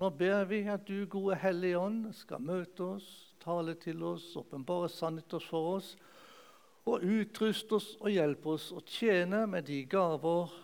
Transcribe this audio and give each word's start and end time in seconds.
Nå 0.00 0.08
ber 0.10 0.46
vi 0.48 0.62
at 0.64 0.86
du, 0.88 1.04
gode 1.12 1.36
Hellige 1.36 1.76
Ånd, 1.76 2.06
skal 2.16 2.40
møte 2.40 2.86
oss, 2.96 3.08
tale 3.42 3.74
til 3.76 4.00
oss, 4.08 4.30
åpenbare 4.40 4.88
sannheter 4.88 5.42
for 5.44 5.74
oss, 5.74 5.90
og 6.88 7.04
utruste 7.04 7.76
oss 7.76 7.90
og 8.00 8.08
hjelpe 8.08 8.54
oss 8.54 8.70
å 8.72 8.80
tjene 8.80 9.42
med 9.44 9.68
de 9.68 9.82
gaver 9.84 10.54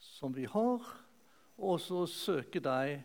som 0.00 0.32
vi 0.32 0.48
har, 0.48 0.88
og 1.60 1.74
også 1.74 2.06
søke 2.08 2.64
deg 2.64 3.04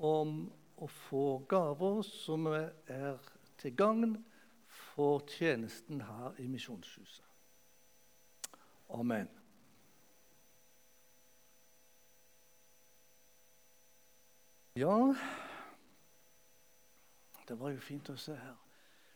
om 0.00 0.46
å 0.80 0.88
få 0.88 1.26
gaver 1.52 2.00
som 2.08 2.48
er 2.48 3.20
til 3.60 3.76
gagn 3.76 4.18
for 4.94 5.20
tjenesten 5.36 6.00
her 6.00 6.40
i 6.40 6.48
Misjonshuset. 6.48 7.28
Amen. 8.88 9.28
Ja 14.76 15.14
Det 17.48 17.60
var 17.60 17.70
jo 17.70 17.78
fint 17.78 18.08
å 18.10 18.16
se 18.18 18.32
her. 18.34 18.54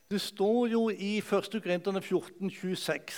Det 0.08 0.20
står 0.22 0.68
jo 0.70 0.82
i 0.90 1.16
1. 1.18 1.56
Korinterne 1.58 1.98
14, 1.98 2.50
26. 2.50 3.16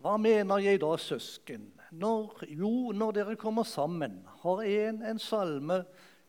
Hva 0.00 0.14
mener 0.16 0.62
jeg 0.64 0.80
da, 0.80 0.94
søsken? 0.96 1.66
Når, 1.92 2.46
jo, 2.48 2.70
når 2.96 3.12
dere 3.18 3.36
kommer 3.36 3.66
sammen, 3.68 4.22
har 4.40 4.62
en 4.64 5.02
en 5.02 5.20
salme, 5.20 5.82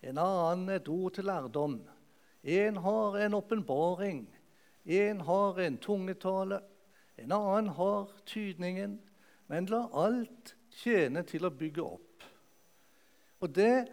en 0.04 0.20
annen 0.20 0.74
et 0.76 0.90
ord 0.92 1.16
til 1.16 1.30
lærdom. 1.30 1.78
En 2.44 2.78
har 2.84 3.18
en 3.18 3.38
åpenbaring, 3.40 4.26
en 4.86 5.22
har 5.22 5.60
en 5.60 5.78
tungetale, 5.78 6.60
en 7.18 7.32
annen 7.32 7.70
har 7.78 8.12
tydningen. 8.26 9.00
Men 9.48 9.72
la 9.72 9.86
alt 9.94 10.56
tjene 10.82 11.24
til 11.24 11.48
å 11.48 11.54
bygge 11.54 11.86
opp. 11.86 12.28
Og 13.40 13.56
det 13.56 13.88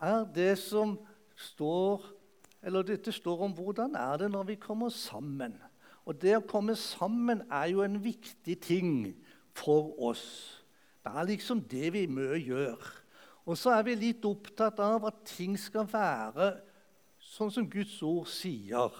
er 0.00 0.24
det 0.34 0.54
som 0.58 0.96
står 1.36 2.04
eller 2.62 2.84
Dette 2.84 3.12
står 3.12 3.46
om 3.46 3.52
hvordan 3.56 3.94
er 3.96 4.16
det 4.20 4.30
når 4.32 4.50
vi 4.50 4.54
kommer 4.60 4.92
sammen. 4.92 5.54
Og 6.04 6.16
Det 6.20 6.34
å 6.36 6.44
komme 6.44 6.76
sammen 6.76 7.44
er 7.48 7.70
jo 7.72 7.84
en 7.84 7.96
viktig 8.02 8.56
ting 8.60 9.14
for 9.56 9.94
oss. 10.10 10.60
Det 11.00 11.12
er 11.14 11.28
liksom 11.28 11.62
det 11.70 11.92
vi 11.94 12.06
må 12.06 12.34
gjøre. 12.36 12.90
Og 13.48 13.56
så 13.56 13.72
er 13.72 13.86
vi 13.86 13.96
litt 13.96 14.24
opptatt 14.28 14.80
av 14.84 15.06
at 15.08 15.22
ting 15.24 15.56
skal 15.58 15.88
være 15.88 16.52
sånn 17.20 17.52
som 17.52 17.68
Guds 17.70 17.96
ord 18.04 18.28
sier. 18.28 18.92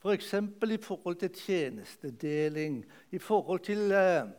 F.eks. 0.00 0.30
For 0.60 0.72
i 0.72 0.80
forhold 0.80 1.18
til 1.20 1.34
tjenestedeling, 1.36 2.80
i 3.12 3.20
forhold 3.20 3.66
til 3.68 3.92
eh, 3.92 4.30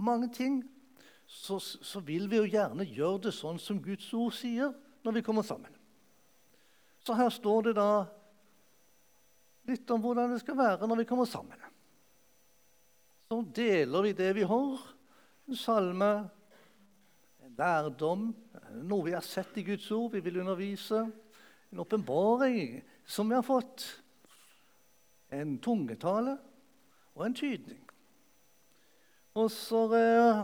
mange 0.00 0.30
ting. 0.32 0.62
Så, 1.26 1.58
så 1.60 2.00
vil 2.00 2.30
vi 2.30 2.40
jo 2.40 2.48
gjerne 2.48 2.88
gjøre 2.88 3.26
det 3.28 3.34
sånn 3.36 3.60
som 3.62 3.78
Guds 3.82 4.08
ord 4.16 4.32
sier 4.34 4.72
når 5.04 5.16
vi 5.18 5.22
kommer 5.24 5.46
sammen. 5.46 5.72
Så 7.00 7.16
her 7.16 7.30
står 7.32 7.70
det 7.70 7.76
da 7.78 7.90
litt 9.70 9.90
om 9.92 10.02
hvordan 10.02 10.34
det 10.34 10.40
skal 10.42 10.58
være 10.58 10.88
når 10.88 11.02
vi 11.02 11.08
kommer 11.08 11.28
sammen. 11.28 11.68
Så 13.30 13.40
deler 13.54 14.08
vi 14.08 14.12
det 14.18 14.30
vi 14.36 14.46
har. 14.46 14.84
En 15.50 15.58
salme, 15.58 16.10
en 17.44 17.56
lærdom, 17.58 18.30
noe 18.86 19.06
vi 19.06 19.14
har 19.16 19.24
sett 19.26 19.56
i 19.58 19.64
Guds 19.66 19.88
ord, 19.94 20.12
vi 20.12 20.22
vil 20.24 20.40
undervise. 20.42 21.04
En 21.70 21.82
åpenbaring 21.82 22.80
som 23.06 23.30
vi 23.30 23.38
har 23.38 23.46
fått. 23.46 23.86
En 25.30 25.56
tungetale 25.62 26.36
og 27.14 27.26
en 27.26 27.36
tydning. 27.38 27.80
Og 29.38 29.46
så 29.54 29.84
eh, 29.94 30.42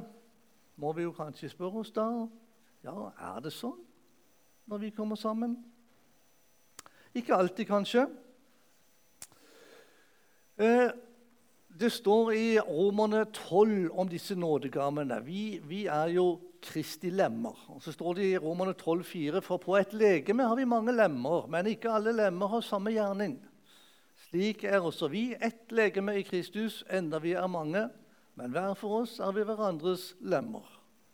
må 0.78 0.92
vi 0.94 1.06
jo 1.06 1.14
kanskje 1.16 1.50
spørre 1.50 1.82
oss 1.82 1.90
da 1.94 2.06
ja, 2.86 2.94
er 3.34 3.42
det 3.42 3.50
sånn 3.54 3.85
når 4.66 4.78
vi 4.78 4.90
kommer 4.90 5.16
sammen. 5.16 5.56
Ikke 7.14 7.34
alltid, 7.34 7.66
kanskje. 7.66 8.06
Eh, 10.56 10.90
det 11.68 11.92
står 11.92 12.32
i 12.32 12.58
Romerne 12.58 13.24
12 13.24 13.90
om 13.92 14.08
disse 14.08 14.34
nådegavene. 14.34 15.20
Vi, 15.24 15.60
vi, 15.64 15.86
er 15.86 16.12
jo 16.16 16.40
Kristi 16.62 17.10
lemmer. 17.10 17.56
Og 17.68 17.82
så 17.82 17.92
står 17.92 18.14
det 18.14 18.30
i 18.30 18.38
Romerne 18.38 18.74
12,4.: 18.74 19.40
For 19.40 19.56
på 19.56 19.76
et 19.76 19.92
legeme 19.92 20.48
har 20.48 20.56
vi 20.56 20.64
mange 20.64 20.92
lemmer, 20.92 21.46
men 21.46 21.66
ikke 21.66 21.92
alle 21.92 22.12
lemmer 22.16 22.48
har 22.48 22.60
samme 22.60 22.90
gjerning. 22.90 23.38
Slik 24.28 24.64
er 24.64 24.80
også 24.80 25.08
vi 25.08 25.36
ett 25.40 25.70
legeme 25.70 26.16
i 26.18 26.24
Kristus, 26.26 26.82
enda 26.90 27.18
vi 27.22 27.32
er 27.32 27.46
mange, 27.46 27.88
men 28.34 28.50
hver 28.50 28.74
for 28.74 29.02
oss 29.02 29.20
er 29.20 29.32
vi 29.32 29.44
hverandres 29.46 30.14
lemmer. 30.20 30.64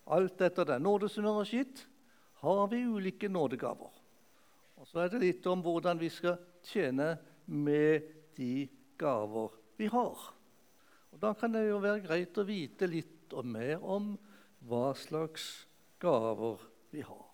Alt 0.06 0.40
etter 0.40 0.64
den 0.64 0.82
nåde 0.82 1.08
som 1.08 1.24
har 1.24 1.44
gitt, 1.44 1.86
har 2.42 2.68
vi 2.68 2.82
ulike 2.84 3.28
nådegaver. 3.28 3.90
Og 4.82 4.86
Så 4.86 4.98
er 4.98 5.12
det 5.12 5.22
litt 5.22 5.46
om 5.46 5.62
hvordan 5.62 6.00
vi 6.00 6.08
skal 6.10 6.40
tjene 6.66 7.14
med 7.46 8.08
de 8.34 8.66
gaver 8.98 9.54
vi 9.78 9.86
har. 9.86 10.18
Og 11.12 11.20
Da 11.20 11.34
kan 11.38 11.52
det 11.54 11.68
jo 11.68 11.78
være 11.82 12.02
greit 12.02 12.38
å 12.38 12.46
vite 12.48 12.88
litt 12.90 13.32
og 13.32 13.46
mer 13.46 13.78
om 13.82 14.16
hva 14.66 14.90
slags 14.98 15.66
gaver 16.02 16.58
vi 16.90 17.04
har. 17.06 17.28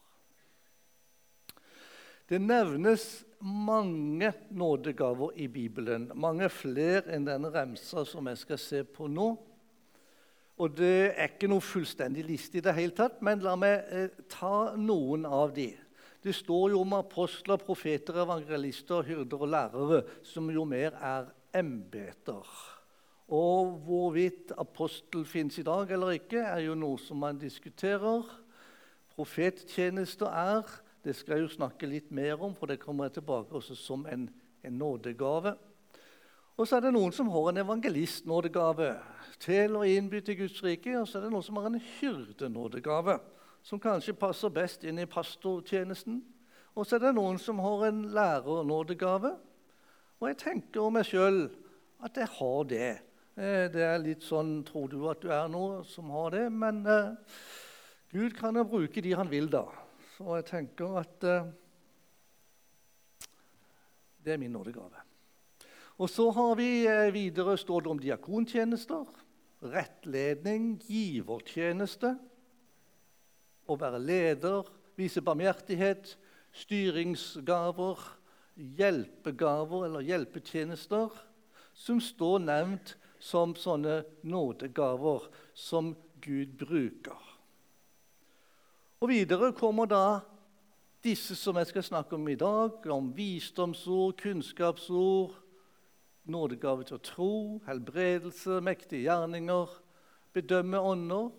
Det 2.28 2.38
nevnes 2.44 3.24
mange 3.40 4.32
nådegaver 4.52 5.38
i 5.40 5.46
Bibelen, 5.48 6.10
mange 6.14 6.50
flere 6.52 7.14
enn 7.16 7.24
denne 7.24 7.48
remsa 7.54 8.04
som 8.04 8.28
jeg 8.28 8.40
skal 8.42 8.60
se 8.60 8.82
på 8.84 9.08
nå. 9.08 9.30
Og 10.58 10.74
Det 10.74 11.12
er 11.14 11.28
ikke 11.30 11.50
noe 11.50 11.62
fullstendig 11.62 12.24
liste, 12.26 12.58
i 12.58 12.64
det 12.64 12.74
hele 12.74 12.94
tatt, 12.96 13.20
men 13.22 13.44
la 13.44 13.54
meg 13.58 13.92
eh, 13.94 14.24
ta 14.30 14.72
noen 14.74 15.26
av 15.26 15.52
de. 15.54 15.70
Det 16.24 16.34
står 16.34 16.72
jo 16.72 16.80
om 16.82 16.96
apostler, 16.98 17.60
profeter, 17.62 18.18
evangelister, 18.24 19.06
hyrder 19.06 19.44
og 19.44 19.52
lærere, 19.54 20.00
som 20.26 20.50
jo 20.50 20.64
mer 20.66 20.98
er 20.98 21.30
embeter. 21.54 22.42
Og 23.28 23.76
hvorvidt 23.86 24.50
apostel 24.58 25.22
finnes 25.28 25.60
i 25.60 25.66
dag 25.66 25.90
eller 25.94 26.16
ikke, 26.16 26.42
er 26.42 26.64
jo 26.66 26.74
noe 26.74 26.98
som 26.98 27.20
man 27.22 27.38
diskuterer. 27.38 28.26
Profettjenester 29.14 30.26
er 30.26 30.78
Det 31.04 31.14
skal 31.16 31.36
jeg 31.36 31.42
jo 31.46 31.54
snakke 31.54 31.86
litt 31.86 32.10
mer 32.10 32.42
om, 32.42 32.52
for 32.58 32.66
det 32.66 32.80
kommer 32.82 33.06
jeg 33.06 33.20
tilbake 33.20 33.54
også 33.54 33.76
som 33.78 34.02
en, 34.10 34.26
en 34.66 34.72
nådegave. 34.72 35.54
Og 36.58 36.66
så 36.66 36.76
er 36.76 36.88
det 36.88 36.90
noen 36.96 37.12
som 37.14 37.28
har 37.30 37.52
en 37.52 37.60
evangelistnådegave 37.62 38.88
til 39.38 39.76
å 39.78 39.84
innby 39.86 40.18
til 40.26 40.40
Guds 40.40 40.58
rike. 40.66 40.96
Og 40.98 41.06
så 41.06 41.20
er 41.20 41.28
det 41.28 41.30
noen 41.30 41.46
som 41.46 41.60
har 41.60 41.68
en 41.70 41.78
hyrdenådegave, 41.78 43.14
som 43.62 43.82
kanskje 43.82 44.16
passer 44.18 44.50
best 44.50 44.82
inn 44.82 44.98
i 44.98 45.06
pastortjenesten. 45.06 46.18
Og 46.74 46.86
så 46.86 46.98
er 46.98 47.06
det 47.06 47.14
noen 47.14 47.38
som 47.42 47.62
har 47.62 47.86
en 47.88 48.02
lærernådegave. 48.10 49.32
Og 50.18 50.28
jeg 50.32 50.40
tenker 50.42 50.82
om 50.82 50.98
meg 50.98 51.06
sjøl 51.06 51.44
at 52.02 52.18
jeg 52.18 52.30
har 52.40 52.68
det. 52.74 52.92
Eh, 53.38 53.64
det 53.70 53.84
er 53.86 54.02
litt 54.02 54.26
sånn 54.26 54.64
Tror 54.66 54.90
du 54.90 54.98
at 55.10 55.22
du 55.22 55.30
er 55.30 55.46
noe 55.50 55.84
som 55.86 56.10
har 56.10 56.34
det? 56.34 56.44
Men 56.50 56.82
eh, 56.90 57.36
Gud 58.10 58.34
kan 58.38 58.58
jo 58.58 58.66
bruke 58.66 59.02
de 59.04 59.14
han 59.14 59.30
vil, 59.30 59.46
da. 59.52 59.62
Så 60.16 60.40
jeg 60.40 60.50
tenker 60.50 60.98
at 61.04 61.28
eh, 61.28 61.52
det 64.26 64.34
er 64.34 64.42
min 64.42 64.58
nådegave. 64.58 65.07
Og 65.98 66.10
så 66.10 66.28
har 66.30 66.54
vi 66.58 66.86
eh, 66.86 67.08
videre 67.14 67.56
står 67.58 67.82
det 67.82 67.90
om 67.90 67.98
diakontjenester, 67.98 69.06
rettledning, 69.66 70.76
givertjeneste, 70.86 72.12
å 73.68 73.76
være 73.76 73.98
leder, 73.98 74.68
vise 74.98 75.22
barmhjertighet, 75.26 76.14
styringsgaver, 76.54 77.98
hjelpegaver 78.78 79.88
eller 79.88 80.06
hjelpetjenester, 80.06 81.10
som 81.74 81.98
står 82.02 82.46
nevnt 82.46 82.94
som 83.18 83.56
sånne 83.58 84.04
nådegaver 84.22 85.26
som 85.54 85.92
Gud 86.22 86.54
bruker. 86.62 87.18
Og 89.02 89.10
Videre 89.10 89.50
kommer 89.54 89.90
da 89.90 90.20
disse 91.02 91.34
som 91.38 91.58
jeg 91.58 91.70
skal 91.70 91.86
snakke 91.86 92.14
om 92.18 92.30
i 92.30 92.38
dag, 92.38 92.86
om 92.90 93.12
visdomsord, 93.14 94.16
kunnskapsord, 94.18 95.34
nådegave 96.28 96.84
til 96.84 96.98
å 96.98 97.04
tro, 97.04 97.32
helbredelse, 97.66 98.60
mektige 98.64 99.06
gjerninger, 99.06 99.72
bedømme 100.36 100.80
ånder, 100.80 101.30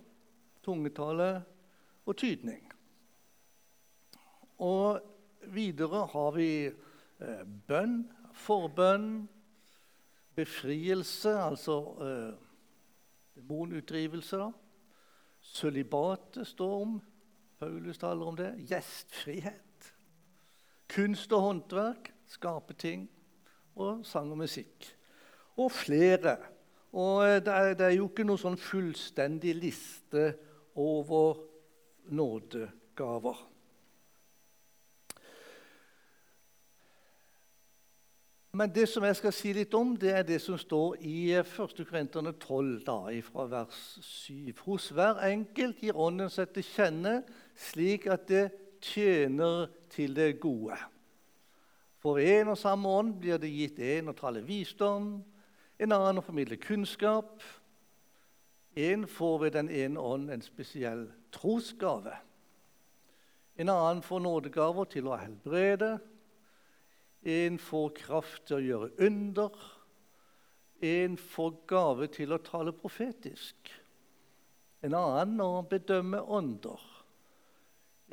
tungetale 0.65 1.29
og 2.05 2.17
tydning. 2.19 2.63
Og 4.59 4.99
videre 5.53 6.03
har 6.11 6.31
vi 6.35 6.49
eh, 6.67 7.43
bønn, 7.67 8.01
forbønn, 8.35 9.27
befrielse, 10.35 11.31
altså 11.31 11.77
eh, 12.03 12.33
demonutdrivelse. 13.39 14.49
Sølibatet 15.39 16.47
står 16.47 16.75
om. 16.81 16.99
Paulus 17.59 17.97
taler 17.97 18.25
om 18.25 18.35
det. 18.35 18.51
Gjestfrihet. 18.67 19.93
Kunst 20.91 21.31
og 21.35 21.45
håndverk. 21.45 22.11
Skape 22.29 22.75
ting 22.77 23.07
og 23.79 24.05
sang 24.07 24.31
og 24.31 24.41
musikk. 24.43 24.87
Og 25.59 25.71
flere. 25.71 26.37
Og 26.91 27.23
eh, 27.27 27.37
det 27.43 27.53
er, 27.53 27.73
det 27.77 27.85
er 27.87 27.95
jo 27.97 28.09
ikke 28.09 28.25
noen 28.27 28.41
sånn 28.41 28.59
fullstendig 28.59 29.53
liste 29.57 30.33
over 30.79 31.39
nådegaver. 32.09 33.45
Men 38.59 38.71
det 38.73 38.87
som 38.89 39.03
jeg 39.05 39.15
skal 39.15 39.33
si 39.35 39.51
litt 39.53 39.75
om, 39.77 39.91
det 39.99 40.09
er 40.09 40.23
det 40.25 40.39
som 40.41 40.57
står 40.57 40.97
i 41.05 41.31
eh, 41.37 41.45
1. 41.45 41.83
Korinterne 41.85 42.33
12, 42.33 42.79
da, 42.87 42.97
fra 43.27 43.45
vers 43.51 43.83
7. 44.03 44.49
Hos 44.65 44.89
hver 44.97 45.21
enkelt 45.29 45.83
gir 45.85 45.99
Ånden 45.99 46.31
seg 46.33 46.49
til 46.55 46.65
kjenne 46.65 47.19
slik 47.69 48.09
at 48.09 48.25
det 48.31 48.47
tjener 48.81 49.69
til 49.93 50.15
det 50.17 50.33
gode. 50.41 50.79
For 51.99 52.19
en 52.23 52.53
og 52.53 52.57
samme 52.59 52.89
ånd 52.89 53.17
blir 53.19 53.39
det 53.41 53.51
gitt 53.51 53.79
en 53.83 54.11
å 54.11 54.17
tale 54.17 54.43
visdom, 54.45 55.17
en 55.79 55.95
annen 55.95 56.21
å 56.21 56.23
formidle 56.23 56.59
kunnskap. 56.59 57.41
En 58.79 59.05
får 59.09 59.39
ved 59.43 59.57
den 59.57 59.71
ene 59.73 59.99
ånd 59.99 60.31
en 60.31 60.43
spesiell 60.43 61.07
trosgave. 61.35 62.15
En 63.59 63.71
annen 63.71 64.03
får 64.05 64.23
nådegaver 64.23 64.87
til 64.93 65.09
å 65.09 65.19
helbrede 65.19 65.97
en 67.21 67.57
får 67.59 67.89
kraft 67.97 68.45
til 68.47 68.57
å 68.59 68.63
gjøre 68.63 68.89
under. 69.07 69.55
En 70.79 71.17
får 71.19 71.57
gave 71.67 72.07
til 72.15 72.31
å 72.31 72.39
tale 72.43 72.71
profetisk. 72.71 73.71
En 74.81 74.95
annen 74.95 75.41
å 75.43 75.65
bedømme 75.67 76.21
ånder. 76.23 76.79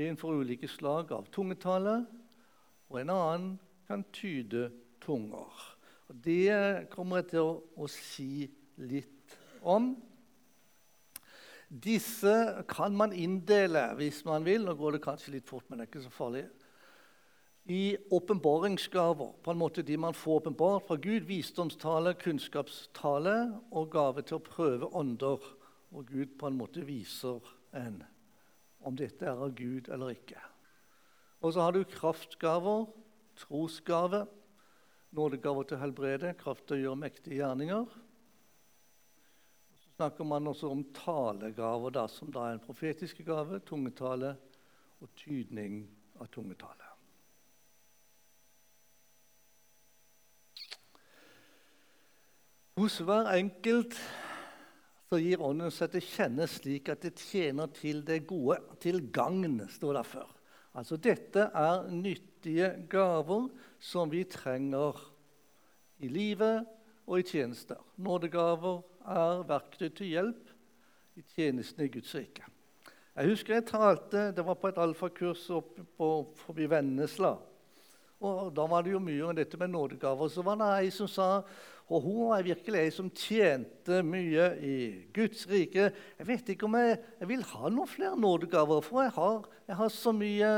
En 0.03 0.19
får 0.19 0.43
ulike 0.43 0.69
slag 0.69 1.13
av 1.15 1.31
tungetale, 1.33 2.01
og 2.91 2.99
en 3.01 3.11
annen 3.15 3.47
kan 3.87 4.05
tyde 4.15 4.69
tunger. 5.03 5.63
Det 6.07 6.87
kommer 6.93 7.23
jeg 7.23 7.31
til 7.35 7.47
å, 7.47 7.55
å 7.77 7.89
si 7.91 8.47
litt 8.79 9.37
om. 9.63 9.95
Disse 11.67 12.63
kan 12.71 12.95
man 12.95 13.15
inndele 13.15 13.89
hvis 13.99 14.23
man 14.27 14.47
vil. 14.47 14.67
Nå 14.67 14.77
går 14.79 14.97
det 14.97 15.05
kanskje 15.07 15.35
litt 15.35 15.49
fort, 15.49 15.67
men 15.69 15.81
det 15.81 15.87
er 15.87 15.93
ikke 15.95 16.07
så 16.07 16.15
farlig 16.15 16.47
i 17.67 17.97
åpenbaringsgaver. 18.11 19.33
På 19.43 19.51
en 19.51 19.59
måte 19.59 19.83
De 19.83 19.97
man 19.97 20.15
får 20.15 20.41
åpenbart 20.41 20.87
fra 20.87 20.97
Gud. 20.97 21.27
Visdomstale, 21.27 22.15
kunnskapstale 22.15 23.61
og 23.71 23.91
gave 23.91 24.23
til 24.23 24.39
å 24.39 24.45
prøve 24.45 24.91
ånder. 24.95 25.43
Og 25.91 26.07
Gud 26.07 26.37
på 26.39 26.47
en 26.47 26.59
måte 26.59 26.85
viser 26.87 27.43
en 27.75 28.05
om 28.87 28.95
dette 28.95 29.27
er 29.27 29.35
av 29.35 29.55
Gud 29.59 29.89
eller 29.91 30.15
ikke. 30.15 30.39
Og 31.43 31.53
så 31.53 31.65
har 31.65 31.75
du 31.75 31.83
kraftgaver, 31.85 32.87
trosgave, 33.39 34.25
nådegaver 35.17 35.69
til 35.69 35.81
helbrede, 35.81 36.35
kraft 36.41 36.67
til 36.67 36.79
å 36.79 36.83
gjøre 36.85 37.03
mektige 37.05 37.41
gjerninger. 37.41 37.87
Så 39.77 39.95
snakker 39.97 40.29
man 40.29 40.51
også 40.51 40.73
om 40.73 40.83
talegaver, 40.97 41.95
da, 41.97 42.07
som 42.11 42.33
da 42.33 42.49
er 42.49 42.59
en 42.59 42.65
profetiske 42.65 43.25
gave, 43.27 43.63
tungetale 43.69 44.35
og 45.01 45.13
tydning 45.17 45.85
av 46.21 46.29
tungetale. 46.33 46.93
Hos 52.77 52.99
hver 53.01 53.31
enkelt 53.33 53.95
så 55.09 55.17
gir 55.23 55.41
Ånden 55.41 55.73
seg 55.73 55.95
til 55.95 56.03
kjenne 56.05 56.45
slik 56.51 56.91
at 56.93 57.07
det 57.07 57.15
tjener 57.17 57.71
til 57.73 58.03
det 58.05 58.25
gode, 58.29 58.59
til 58.83 58.99
gagn, 59.15 59.63
står 59.71 59.97
det 59.97 60.03
før. 60.11 60.33
Altså 60.77 60.99
dette 61.01 61.47
er 61.57 61.87
nyttige 62.47 62.87
gaver 62.89 63.49
som 63.81 64.11
vi 64.11 64.25
trenger 64.25 64.95
i 65.99 66.09
livet 66.09 66.67
og 67.07 67.19
i 67.19 67.23
tjenester. 67.23 67.79
Nådegaver 67.97 68.83
er 69.07 69.43
verktøy 69.47 69.89
til 69.89 70.07
hjelp 70.07 70.53
i 71.17 71.25
tjenestene 71.35 71.87
i 71.87 71.91
Guds 71.91 72.15
rike. 72.15 72.45
Jeg 73.17 73.29
husker 73.29 73.55
jeg 73.55 73.67
talte, 73.67 74.33
Det 74.33 74.45
var 74.47 74.55
på 74.55 74.69
et 74.69 74.79
alfakurs 74.79 75.51
oppe 75.51 75.83
forbi 76.37 76.67
Vennesla. 76.71 77.37
Og 78.21 78.55
Da 78.55 78.67
var 78.67 78.83
det 78.83 78.93
jo 78.93 78.99
mye 78.99 79.25
om 79.25 79.37
dette 79.37 79.57
med 79.57 79.69
nådegaver. 79.69 80.29
Så 80.29 80.43
var 80.43 80.57
det 80.57 80.85
ei 80.85 80.91
som 80.91 81.09
sa 81.09 81.43
og 81.89 82.03
hun 82.03 82.33
er 82.35 82.43
virkelig 82.43 82.81
ei 82.81 82.91
som 82.91 83.11
tjente 83.15 84.01
mye 84.03 84.47
i 84.59 84.77
Guds 85.15 85.47
rike. 85.47 85.93
Jeg 86.19 86.27
vet 86.27 86.49
ikke 86.49 86.67
om 86.67 86.75
jeg, 86.75 86.99
jeg 87.21 87.29
vil 87.29 87.45
ha 87.47 87.69
noen 87.71 87.87
flere 87.87 88.19
nådegaver, 88.19 88.81
for 88.83 89.03
jeg 89.05 89.13
har, 89.15 89.47
jeg 89.69 89.77
har, 89.77 89.89
så 89.89 90.13
mye 90.13 90.51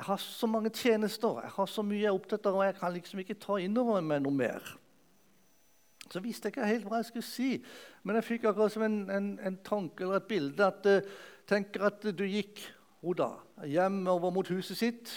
jeg 0.00 0.06
har 0.06 0.16
så 0.16 0.46
mange 0.46 0.70
tjenester, 0.72 1.42
jeg 1.42 1.50
har 1.52 1.66
så 1.68 1.82
mye 1.84 1.98
jeg 2.00 2.08
er 2.08 2.14
opptatt 2.16 2.46
av, 2.48 2.54
og 2.56 2.64
jeg 2.64 2.76
kan 2.78 2.92
liksom 2.94 3.18
ikke 3.20 3.34
ta 3.36 3.58
inn 3.60 3.74
over 3.76 3.98
meg 4.00 4.22
noe 4.24 4.32
mer. 4.32 4.70
Så 6.08 6.22
visste 6.24 6.48
jeg 6.48 6.54
ikke 6.54 6.68
helt 6.70 6.86
hva 6.88 7.02
jeg 7.02 7.08
skulle 7.10 7.26
si, 7.28 7.48
men 8.00 8.16
jeg 8.16 8.24
fikk 8.30 8.46
akkurat 8.48 8.72
som 8.72 8.86
en, 8.86 8.96
en, 9.12 9.26
en 9.44 9.58
tanke 9.60 10.06
eller 10.06 10.22
et 10.22 10.30
bilde. 10.30 10.64
at 10.64 10.88
uh, 10.88 11.28
Tenker 11.50 11.84
at 11.90 12.08
du 12.16 12.24
gikk 12.24 12.62
hun 13.04 13.18
da, 13.20 13.28
hjem 13.68 14.00
over 14.08 14.32
mot 14.32 14.48
huset 14.48 14.80
sitt. 14.80 15.12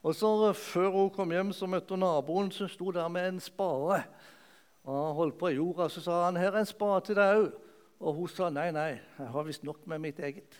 Og 0.00 0.16
så 0.16 0.32
uh, 0.48 0.56
Før 0.56 0.88
hun 0.96 1.12
kom 1.12 1.36
hjem, 1.36 1.52
så 1.52 1.68
møtte 1.68 1.92
hun 1.92 2.00
naboen 2.06 2.48
som 2.56 2.72
sto 2.72 2.88
der 2.88 3.12
med 3.12 3.34
en 3.34 3.44
spade. 3.44 4.00
Og 4.88 4.96
han 4.96 5.16
holdt 5.20 5.38
på 5.44 5.52
i 5.52 5.58
jorda, 5.60 5.92
så 5.92 6.00
sa 6.00 6.24
han, 6.24 6.40
'Her 6.40 6.56
er 6.56 6.64
en 6.64 6.72
spade 6.72 7.04
til 7.04 7.20
deg 7.20 7.36
òg.' 7.36 7.52
Og 8.00 8.14
hun 8.14 8.28
sa, 8.28 8.48
'Nei, 8.48 8.70
nei, 8.72 8.96
jeg 9.18 9.28
har 9.28 9.42
visst 9.44 9.64
nok 9.64 9.86
med 9.86 9.98
mitt 10.08 10.24
eget'. 10.24 10.56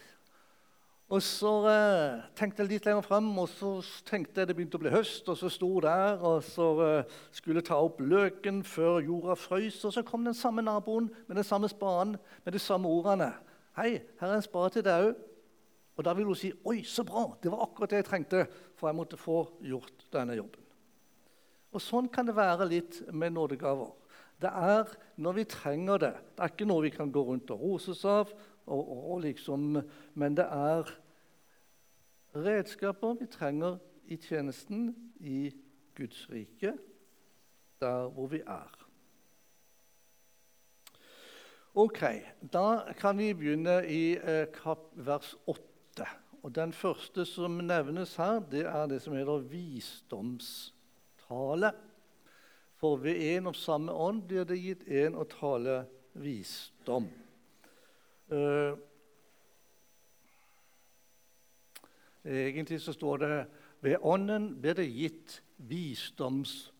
Og 1.13 1.21
Så 1.21 1.51
eh, 1.69 2.23
tenkte 2.33 2.63
jeg 2.63 2.71
litt 2.71 2.87
lenger 2.89 3.05
frem, 3.05 3.27
og 3.37 3.51
så 3.53 3.75
tenkte 4.09 4.41
jeg 4.41 4.49
det 4.49 4.55
begynte 4.57 4.79
å 4.79 4.81
bli 4.81 4.93
høst. 4.95 5.27
Og 5.29 5.37
så 5.37 5.51
sto 5.53 5.69
der 5.85 6.23
og 6.25 6.39
så 6.47 6.69
eh, 6.87 7.19
skulle 7.37 7.61
ta 7.65 7.77
opp 7.85 8.01
løken 8.01 8.63
før 8.65 9.03
jorda 9.05 9.37
frøs. 9.37 9.83
Og 9.85 9.93
så 9.93 10.05
kom 10.09 10.25
den 10.25 10.37
samme 10.39 10.65
naboen 10.65 11.11
med 11.27 11.37
den 11.37 11.45
samme 11.45 11.69
spaden 11.69 12.17
med 12.17 12.57
de 12.57 12.63
samme 12.63 12.89
ordene. 12.89 13.29
'Hei, 13.77 14.01
her 14.21 14.29
er 14.29 14.37
en 14.37 14.45
spade 14.45 14.71
til 14.73 14.85
deg 14.85 15.11
òg.' 15.11 15.21
Og 15.97 16.05
da 16.05 16.15
vil 16.17 16.31
hun 16.33 16.37
si, 16.37 16.53
'Oi, 16.65 16.81
så 16.85 17.05
bra! 17.05 17.37
Det 17.43 17.53
var 17.53 17.67
akkurat 17.67 17.91
det 17.91 18.01
jeg 18.01 18.09
trengte, 18.09 18.47
for 18.77 18.89
jeg 18.89 18.97
måtte 18.97 19.21
få 19.21 19.45
gjort 19.61 20.07
denne 20.13 20.37
jobben.' 20.37 20.65
Og 21.73 21.81
Sånn 21.81 22.09
kan 22.09 22.27
det 22.27 22.37
være 22.37 22.69
litt 22.69 23.03
med 23.13 23.37
nådegaver. 23.37 23.93
Det 24.41 24.49
er 24.49 24.89
når 25.17 25.33
vi 25.33 25.45
trenger 25.45 25.99
det. 25.99 26.15
Det 26.37 26.45
er 26.45 26.53
ikke 26.53 26.69
noe 26.69 26.83
vi 26.83 26.91
kan 26.91 27.13
gå 27.13 27.21
rundt 27.25 27.53
og 27.53 27.61
roses 27.61 28.05
av, 28.05 28.33
og, 28.67 29.13
og, 29.13 29.21
liksom, 29.25 29.81
men 30.15 30.37
det 30.39 30.45
er 30.47 30.91
redskaper 32.35 33.15
vi 33.21 33.27
trenger 33.27 33.79
i 34.09 34.17
tjenesten 34.17 34.95
i 35.21 35.53
Guds 35.97 36.31
rike, 36.31 36.73
der 37.81 38.09
hvor 38.09 38.27
vi 38.27 38.41
er. 38.47 38.89
Ok, 41.75 42.03
Da 42.53 42.93
kan 42.99 43.19
vi 43.19 43.35
begynne 43.35 43.89
i 43.89 44.17
eh, 44.17 44.47
vers 44.93 45.37
8. 45.47 46.07
Og 46.43 46.55
Den 46.55 46.73
første 46.73 47.25
som 47.25 47.51
nevnes 47.51 48.17
her, 48.17 48.41
det 48.51 48.67
er 48.67 48.87
det 48.87 49.03
som 49.03 49.15
heter 49.15 49.39
visdomstale. 49.39 51.73
For 52.77 52.97
ved 52.97 53.37
en 53.37 53.47
og 53.47 53.57
samme 53.57 53.93
ånd 53.93 54.23
blir 54.27 54.45
det 54.45 54.59
gitt 54.59 54.89
en 54.89 55.15
å 55.15 55.25
tale 55.25 55.85
visdom. 56.19 57.07
Uh, 58.33 58.73
egentlig 62.25 62.81
så 62.81 62.93
står 62.93 63.17
det 63.17 63.47
ved 63.83 63.97
ånden 64.03 64.61
blir 64.63 64.77
det 64.79 64.87
gitt 64.95 65.43
visdomsord. 65.57 66.73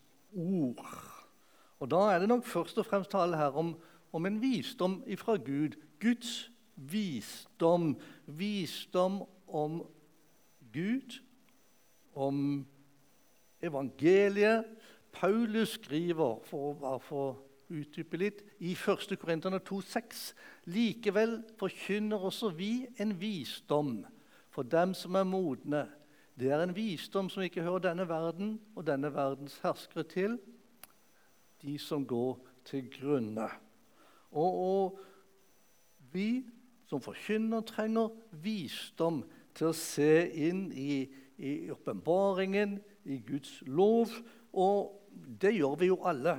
Og 1.79 1.91
Da 1.91 1.99
er 2.13 2.19
det 2.19 2.29
nok 2.29 2.45
først 2.45 2.77
og 2.77 2.85
fremst 2.85 3.11
tale 3.11 3.37
her 3.37 3.51
om, 3.59 3.75
om 4.13 4.25
en 4.25 4.41
visdom 4.41 5.03
ifra 5.07 5.35
Gud. 5.35 5.75
Guds 5.99 6.51
visdom. 6.75 7.99
Visdom 8.25 9.23
om 9.47 9.83
Gud, 10.73 11.19
om 12.15 12.65
evangeliet, 13.61 14.65
Paulus 15.11 15.69
skriver, 15.69 16.39
for 16.47 16.71
å 16.71 16.77
bare 16.79 16.99
få 16.99 17.25
utdype 17.69 18.17
litt, 18.17 18.41
i 18.59 18.73
1. 18.73 19.13
Korinterne 19.19 19.59
2,6.: 19.59 20.33
Likevel 20.65 21.43
forkynner 21.59 22.17
også 22.17 22.49
vi 22.49 22.87
en 22.97 23.13
visdom 23.19 24.05
for 24.53 24.63
dem 24.63 24.93
som 24.93 25.15
er 25.17 25.25
modne. 25.25 25.87
Det 26.39 26.51
er 26.51 26.61
en 26.63 26.75
visdom 26.75 27.29
som 27.29 27.43
ikke 27.45 27.65
hører 27.65 27.87
denne 27.89 28.05
verden 28.09 28.55
og 28.75 28.85
denne 28.87 29.09
verdens 29.13 29.57
herskere 29.63 30.05
til, 30.09 30.37
de 31.61 31.77
som 31.79 32.05
går 32.05 32.39
til 32.65 32.89
grunne. 32.93 33.49
Og, 34.31 34.53
og 34.53 34.99
vi 36.13 36.43
som 36.89 37.01
forkynner, 37.01 37.61
trenger 37.65 38.11
visdom 38.43 39.23
til 39.57 39.71
å 39.71 39.77
se 39.77 40.27
inn 40.29 40.67
i, 40.77 41.05
i 41.37 41.69
i 43.03 43.17
Guds 43.27 43.63
lov, 43.65 44.11
og 44.53 44.93
det 45.41 45.55
gjør 45.55 45.79
vi 45.79 45.89
jo 45.89 45.97
alle. 46.05 46.37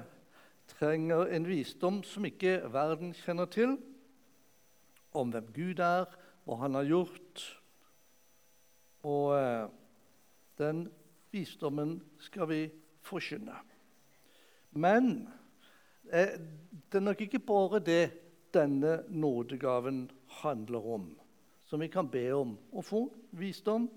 Trenger 0.79 1.27
en 1.35 1.47
visdom 1.49 2.03
som 2.07 2.25
ikke 2.25 2.63
verden 2.73 3.13
kjenner 3.15 3.51
til, 3.51 3.77
om 5.15 5.31
hvem 5.31 5.51
Gud 5.55 5.83
er, 5.83 6.07
hva 6.45 6.57
han 6.63 6.75
har 6.79 6.89
gjort. 6.89 7.43
Og 9.05 9.35
eh, 9.37 9.69
den 10.59 10.87
visdommen 11.35 11.99
skal 12.23 12.49
vi 12.49 12.61
forkynne. 13.05 13.57
Men 14.75 15.29
eh, 16.13 16.39
det 16.91 17.01
er 17.01 17.05
nok 17.05 17.21
ikke 17.27 17.43
bare 17.45 17.83
det 17.85 18.05
denne 18.55 19.03
nådegaven 19.11 20.07
handler 20.43 20.87
om, 20.95 21.07
som 21.67 21.83
vi 21.83 21.91
kan 21.91 22.09
be 22.11 22.29
om 22.35 22.55
å 22.73 22.83
få 22.87 23.09
visdom. 23.35 23.89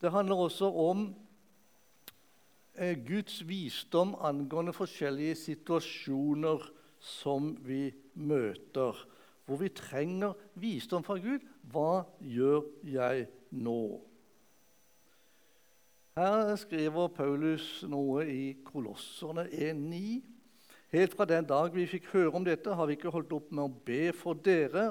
Det 0.00 0.10
handler 0.12 0.44
også 0.44 0.70
om 0.70 1.06
eh, 2.74 2.98
Guds 3.06 3.40
visdom 3.46 4.16
angående 4.18 4.74
forskjellige 4.74 5.38
situasjoner 5.38 6.66
som 6.98 7.54
vi 7.62 7.88
møter, 8.14 8.98
hvor 9.46 9.62
vi 9.62 9.70
trenger 9.72 10.34
visdom 10.58 11.06
fra 11.06 11.16
Gud. 11.22 11.46
Hva 11.70 12.02
gjør 12.20 12.66
jeg 12.82 13.28
nå? 13.54 14.07
Her 16.18 16.56
skriver 16.58 17.12
Paulus 17.14 17.84
noe 17.86 18.24
i 18.26 18.56
Kolosserne 18.66 19.44
1,9. 19.54 20.16
Helt 20.90 21.14
fra 21.14 21.26
den 21.30 21.46
dag 21.46 21.70
vi 21.70 21.84
fikk 21.86 22.08
høre 22.10 22.32
om 22.34 22.42
dette, 22.42 22.74
har 22.74 22.88
vi 22.90 22.96
ikke 22.96 23.12
holdt 23.14 23.36
opp 23.36 23.52
med 23.54 23.68
å 23.68 23.84
be 23.86 24.08
for 24.16 24.34
dere. 24.34 24.88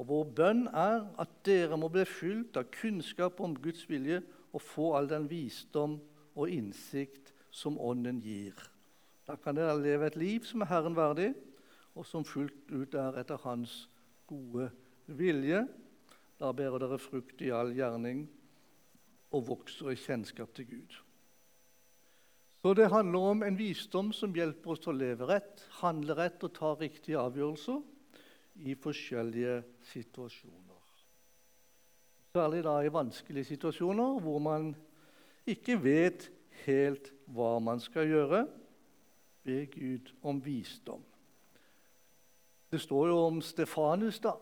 Og 0.00 0.08
vår 0.08 0.32
bønn 0.38 0.64
er 0.72 1.04
at 1.20 1.36
dere 1.44 1.76
må 1.76 1.92
bli 1.92 2.06
fylt 2.08 2.56
av 2.56 2.72
kunnskap 2.72 3.44
om 3.44 3.52
Guds 3.52 3.84
vilje 3.90 4.22
og 4.48 4.64
få 4.64 4.94
all 4.96 5.12
den 5.12 5.28
visdom 5.28 5.98
og 6.32 6.48
innsikt 6.48 7.34
som 7.52 7.76
Ånden 7.76 8.24
gir. 8.24 8.56
Da 9.28 9.36
kan 9.36 9.58
dere 9.58 9.76
leve 9.76 10.08
et 10.08 10.16
liv 10.16 10.48
som 10.48 10.64
er 10.64 10.72
Herren 10.72 10.96
verdig, 10.96 11.34
og 11.92 12.08
som 12.08 12.24
fullt 12.24 12.72
ut 12.72 12.96
er 12.96 13.20
etter 13.20 13.44
Hans 13.44 13.90
gode 14.24 14.72
vilje. 15.04 15.66
Da 16.40 16.56
bærer 16.56 16.80
dere 16.80 17.02
frukt 17.02 17.44
i 17.44 17.52
all 17.52 17.76
gjerning 17.76 18.24
og 19.32 19.48
vokser 19.48 19.92
i 19.92 19.98
kjennskap 19.98 20.52
til 20.56 20.68
Gud. 20.70 20.98
Så 22.62 22.74
det 22.78 22.90
handler 22.92 23.32
om 23.32 23.42
en 23.42 23.58
visdom 23.58 24.12
som 24.14 24.34
hjelper 24.34 24.74
oss 24.74 24.84
til 24.84 24.92
å 24.92 25.00
leve 25.00 25.26
rett, 25.26 25.64
handle 25.80 26.14
rett 26.14 26.44
og 26.46 26.52
ta 26.54 26.76
riktige 26.78 27.18
avgjørelser 27.18 27.80
i 28.62 28.76
forskjellige 28.78 29.56
situasjoner. 29.90 30.78
Særlig 32.36 32.62
da 32.64 32.76
i 32.80 32.92
vanskelige 32.92 33.50
situasjoner 33.50 34.20
hvor 34.22 34.38
man 34.40 34.70
ikke 35.48 35.76
vet 35.82 36.28
helt 36.62 37.10
hva 37.26 37.56
man 37.60 37.82
skal 37.82 38.06
gjøre. 38.08 38.44
Be 39.42 39.64
Gud 39.66 40.12
om 40.22 40.38
visdom. 40.44 41.02
Det 42.72 42.80
står 42.80 43.08
jo 43.10 43.18
om 43.26 43.42
Stefanus, 43.44 44.20
da. 44.22 44.36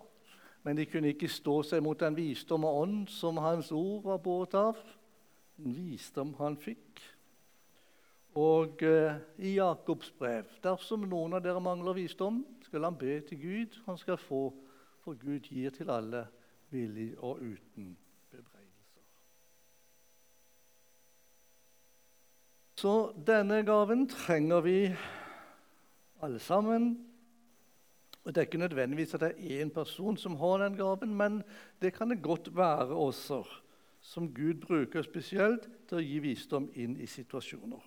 Men 0.62 0.76
de 0.76 0.86
kunne 0.86 1.14
ikke 1.14 1.28
stå 1.28 1.60
seg 1.64 1.82
mot 1.84 2.00
den 2.00 2.16
visdom 2.16 2.66
og 2.68 2.82
ånd 2.82 2.98
som 3.08 3.40
hans 3.40 3.70
ord 3.72 4.04
var 4.04 4.20
båret 4.20 4.56
av. 4.58 4.80
En 5.60 5.72
visdom 5.72 6.34
han 6.40 6.58
fikk. 6.60 7.00
Og 8.38 8.82
eh, 8.86 9.16
i 9.42 9.56
Jakobs 9.56 10.12
brev 10.14 10.46
Dersom 10.62 11.08
noen 11.10 11.34
av 11.34 11.42
dere 11.42 11.62
mangler 11.62 11.96
visdom, 11.96 12.44
skal 12.62 12.86
han 12.86 12.98
be 12.98 13.18
til 13.26 13.40
Gud. 13.40 13.80
Han 13.88 13.98
skal 13.98 14.20
få, 14.20 14.44
for 15.02 15.18
Gud 15.18 15.48
gir 15.50 15.74
til 15.74 15.90
alle 15.90 16.26
villig 16.70 17.16
og 17.18 17.40
uten 17.40 17.96
bebreidelser. 18.30 19.06
Så 22.78 22.94
denne 23.26 23.64
gaven 23.66 24.06
trenger 24.08 24.60
vi 24.60 24.78
alle 26.22 26.38
sammen 26.38 26.92
og 28.24 28.34
Det 28.34 28.36
er 28.36 28.46
ikke 28.46 28.58
nødvendigvis 28.58 29.14
at 29.14 29.20
det 29.20 29.34
er 29.38 29.64
én 29.64 29.68
person 29.68 30.16
som 30.16 30.36
har 30.36 30.58
den 30.58 30.76
gaven, 30.76 31.14
men 31.14 31.42
det 31.82 31.92
kan 31.94 32.10
det 32.10 32.22
godt 32.22 32.56
være 32.56 32.86
også, 32.86 33.44
som 34.00 34.34
Gud 34.34 34.54
bruker 34.54 35.02
spesielt 35.02 35.68
til 35.88 35.96
å 35.96 36.04
gi 36.04 36.18
visdom 36.18 36.70
inn 36.74 36.96
i 37.00 37.06
situasjoner. 37.06 37.80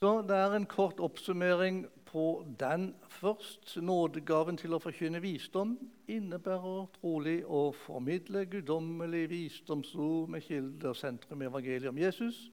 Så 0.00 0.22
Det 0.22 0.36
er 0.36 0.52
en 0.56 0.66
kort 0.66 1.00
oppsummering 1.00 1.86
på 2.04 2.46
den 2.60 2.94
først. 3.08 3.76
Nådegaven 3.76 4.56
til 4.56 4.74
å 4.74 4.80
forkynne 4.82 5.22
visdom 5.22 5.78
innebærer 6.08 6.86
trolig 7.00 7.38
å 7.46 7.72
formidle 7.72 8.44
guddommelig 8.46 9.30
visdomsord 9.30 10.28
med 10.28 10.44
kilder 10.44 10.92
sentrum 10.92 11.42
i 11.42 11.48
evangeliet 11.48 11.88
om 11.88 11.98
Jesus 11.98 12.50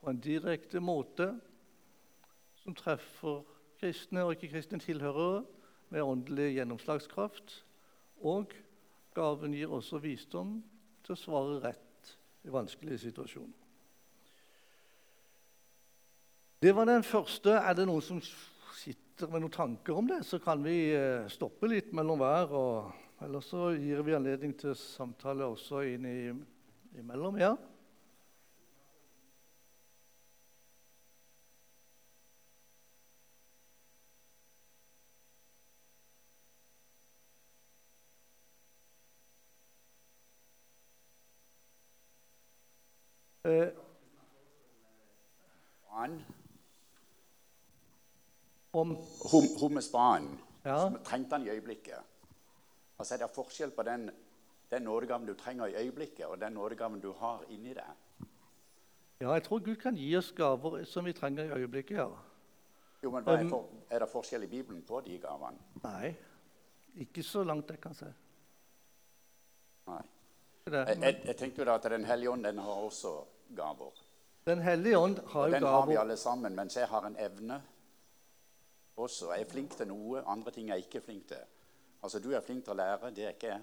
på 0.00 0.10
en 0.10 0.20
direkte 0.20 0.80
måte 0.80 1.32
som 2.62 2.74
treffer 2.74 3.40
kristne 3.80 4.24
og 4.24 4.36
ikke-kristne 4.36 4.78
tilhørere 4.80 5.44
med 5.92 6.02
åndelig 6.02 6.54
gjennomslagskraft. 6.56 7.60
Og 8.26 8.54
gaven 9.16 9.54
gir 9.56 9.72
også 9.72 10.00
visdom 10.02 10.58
til 11.06 11.14
å 11.14 11.20
svare 11.20 11.60
rett 11.62 12.12
i 12.46 12.52
vanskelige 12.52 13.06
situasjoner. 13.06 13.62
Det 16.62 16.72
var 16.74 16.88
den 16.88 17.04
første. 17.04 17.52
Er 17.60 17.76
det 17.76 17.84
noen 17.86 18.04
som 18.04 18.20
sitter 18.76 19.28
med 19.30 19.44
noen 19.44 19.54
tanker 19.54 19.98
om 19.98 20.08
det, 20.08 20.22
så 20.26 20.40
kan 20.42 20.62
vi 20.64 20.90
eh, 20.96 21.28
stoppe 21.32 21.68
litt 21.70 21.92
mellom 21.96 22.20
hver. 22.20 22.54
Eller 23.24 23.44
så 23.44 23.70
gir 23.76 24.02
vi 24.04 24.16
anledning 24.16 24.52
til 24.58 24.74
samtale 24.76 25.46
også 25.48 25.84
inn 25.88 26.08
imellom. 26.96 27.38
Ja? 27.40 27.54
Eh, 43.46 43.68
om 48.72 48.96
Hun 49.60 49.74
med 49.74 49.82
Ja. 49.82 50.20
Ja. 50.64 50.90
Trengte 51.04 51.36
han 51.36 51.46
i 51.46 51.50
øyeblikket. 51.50 51.98
Altså, 52.98 53.14
er 53.14 53.18
det 53.18 53.30
forskjell 53.34 53.70
på 53.70 53.82
den, 53.82 54.10
den 54.70 54.82
nådegaven 54.82 55.26
du 55.26 55.34
trenger 55.34 55.66
i 55.66 55.74
øyeblikket, 55.74 56.26
og 56.26 56.40
den 56.40 56.52
nådegaven 56.52 57.00
du 57.00 57.12
har 57.12 57.44
inni 57.48 57.74
deg? 57.74 58.26
Ja, 59.20 59.32
jeg 59.32 59.42
tror 59.42 59.58
Gud 59.58 59.76
kan 59.76 59.94
gi 59.94 60.16
oss 60.16 60.32
gaver 60.32 60.84
som 60.84 61.04
vi 61.04 61.12
trenger 61.12 61.44
i 61.44 61.48
øyeblikket. 61.60 61.96
ja. 61.96 62.08
Jo, 63.02 63.10
men 63.10 63.28
er, 63.28 63.48
for, 63.48 63.68
er, 63.90 63.98
det 63.98 64.08
forskjell 64.08 64.42
i 64.42 64.46
Bibelen 64.46 64.82
på 64.82 65.00
de 65.00 65.18
gavene? 65.18 65.58
Nei, 65.84 66.14
ikke 66.96 67.22
så 67.22 67.44
langt 67.44 67.70
jeg 67.70 67.80
kan 67.80 67.94
se. 67.94 68.12
Nei. 69.86 70.02
Jeg, 70.66 70.98
jeg, 71.02 71.20
jeg 71.24 71.36
tenkte 71.36 71.62
jo 71.62 71.64
da 71.64 71.74
at 71.74 71.84
Den 71.90 72.04
hellige 72.04 72.30
ånd 72.30 72.44
den 72.44 72.58
har 72.58 72.72
også 72.72 73.24
gaver. 73.56 74.02
Den 74.46 74.62
hellige 74.62 74.98
ånd 74.98 75.18
har 75.26 75.48
jo 75.48 75.52
gaver. 75.52 75.60
Den 75.60 75.68
har 75.68 75.86
vi 75.86 75.96
alle 75.96 76.16
sammen, 76.16 76.54
mens 76.54 76.76
jeg 76.76 76.88
har 76.88 77.06
en 77.06 77.16
evne 77.18 77.60
også. 78.96 79.32
Jeg 79.32 79.46
er 79.46 79.50
flink 79.50 79.76
til 79.76 79.88
noe, 79.90 80.22
andre 80.26 80.50
ting 80.50 80.70
er 80.70 80.80
jeg 80.80 80.88
ikke 80.88 81.04
flink 81.08 81.28
til. 81.28 81.42
Altså, 82.02 82.20
Du 82.20 82.30
er 82.32 82.40
flink 82.40 82.64
til 82.64 82.74
å 82.74 82.76
lære, 82.76 83.10
det 83.10 83.24
er 83.24 83.34
ikke 83.34 83.54
jeg. 83.54 83.62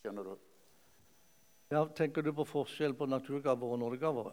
Skjønner 0.00 0.30
du? 0.30 0.36
Ja, 1.70 1.84
Tenker 1.94 2.22
du 2.22 2.32
på 2.32 2.44
forskjell 2.48 2.94
på 2.94 3.06
naturgaver 3.06 3.74
og 3.74 3.78
nådegaver? 3.78 4.32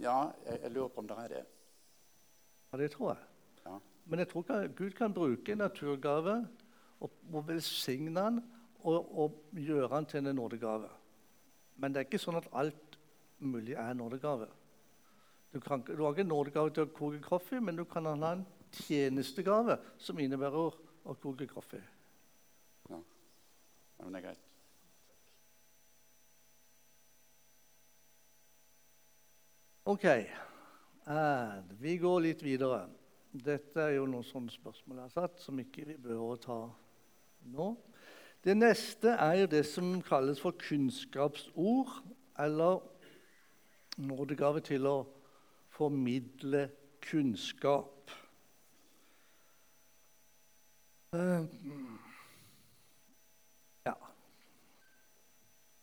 Ja, 0.00 0.32
jeg, 0.46 0.62
jeg, 0.62 0.70
lurer 0.72 0.88
på 0.88 1.02
om 1.02 1.08
det 1.08 1.18
er 1.18 1.28
det. 1.28 1.44
Ja, 2.72 2.78
Det 2.78 2.90
tror 2.90 3.12
jeg. 3.12 3.28
Ja. 3.66 3.76
Men 4.04 4.18
jeg 4.18 4.28
tror 4.28 4.66
Gud 4.76 4.90
kan 4.90 5.14
bruke 5.14 5.52
en 5.52 5.58
naturgave 5.58 6.48
og, 7.00 7.10
og 7.32 7.48
velsigne 7.48 8.14
den 8.20 8.40
og, 8.82 9.18
og 9.18 9.44
gjøre 9.52 9.96
den 9.96 10.06
til 10.06 10.26
en 10.26 10.36
nådegave. 10.36 10.88
Men 11.76 11.92
det 11.92 12.00
er 12.00 12.08
ikke 12.08 12.22
sånn 12.22 12.40
at 12.40 12.48
alt 12.52 12.91
mulig 13.44 13.74
er 13.78 13.94
nådegave. 13.94 14.48
Du, 15.52 15.60
kan, 15.60 15.82
du 15.84 16.02
har 16.02 16.14
ikke 16.14 16.28
nådegave 16.28 16.70
til 16.72 16.86
å 16.86 16.92
koke 16.94 17.20
kaffe, 17.24 17.60
men 17.60 17.76
du 17.76 17.84
kan 17.84 18.08
ha 18.08 18.14
en 18.32 18.46
tjenestegave 18.72 19.76
som 20.00 20.20
innebærer 20.22 20.78
å 21.04 21.16
koke 21.20 21.48
kaffe. 21.50 21.82
Ja, 22.88 23.02
men 24.00 24.14
det 24.14 24.22
er 24.22 24.26
greit. 24.30 24.48
Ok. 29.92 30.06
Vi 31.82 31.96
går 31.98 32.20
litt 32.22 32.42
videre. 32.46 32.84
Dette 33.32 33.80
er 33.82 33.96
jo 33.96 34.06
noen 34.06 34.26
sånne 34.28 34.52
spørsmål 34.52 35.00
jeg 35.00 35.08
har 35.08 35.14
satt, 35.14 35.40
som 35.42 35.58
ikke 35.58 35.86
vi 35.88 35.96
bør 36.00 36.36
ta 36.40 36.58
nå. 37.50 37.72
Det 38.42 38.54
neste 38.58 39.14
er 39.16 39.40
jo 39.40 39.50
det 39.50 39.62
som 39.66 39.94
kalles 40.06 40.40
for 40.42 40.54
kunnskapsord, 40.58 41.90
eller 42.38 42.82
nådegave 44.00 44.62
til 44.64 44.86
å 44.88 44.96
formidle 45.72 46.68
kunnskap. 47.02 48.12
Uh, 51.12 51.44
ja 53.84 53.92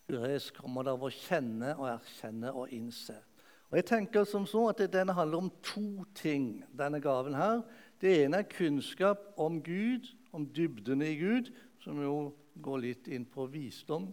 Gresk 0.09 0.57
kommer 0.57 0.87
det 0.87 0.95
av 0.95 1.03
å 1.05 1.11
kjenne 1.13 1.75
og 1.77 1.85
erkjenne 1.91 2.53
og 2.57 2.71
innse. 2.73 3.19
Og 3.69 3.77
jeg 3.77 3.85
tenker 3.85 4.25
som 4.25 4.47
så 4.49 4.63
at 4.71 4.81
Denne 4.89 5.13
handler 5.13 5.43
om 5.43 5.51
to 5.61 6.05
ting, 6.17 6.63
denne 6.73 6.97
gaven 7.01 7.37
her. 7.37 7.61
Det 8.01 8.23
ene 8.23 8.41
er 8.41 8.49
kunnskap 8.49 9.35
om 9.37 9.61
Gud, 9.61 10.07
om 10.33 10.47
dybdene 10.47 11.11
i 11.11 11.19
Gud, 11.19 11.51
som 11.83 12.01
jo 12.01 12.31
går 12.61 12.81
litt 12.87 13.07
inn 13.07 13.27
på 13.29 13.45
visdom. 13.51 14.09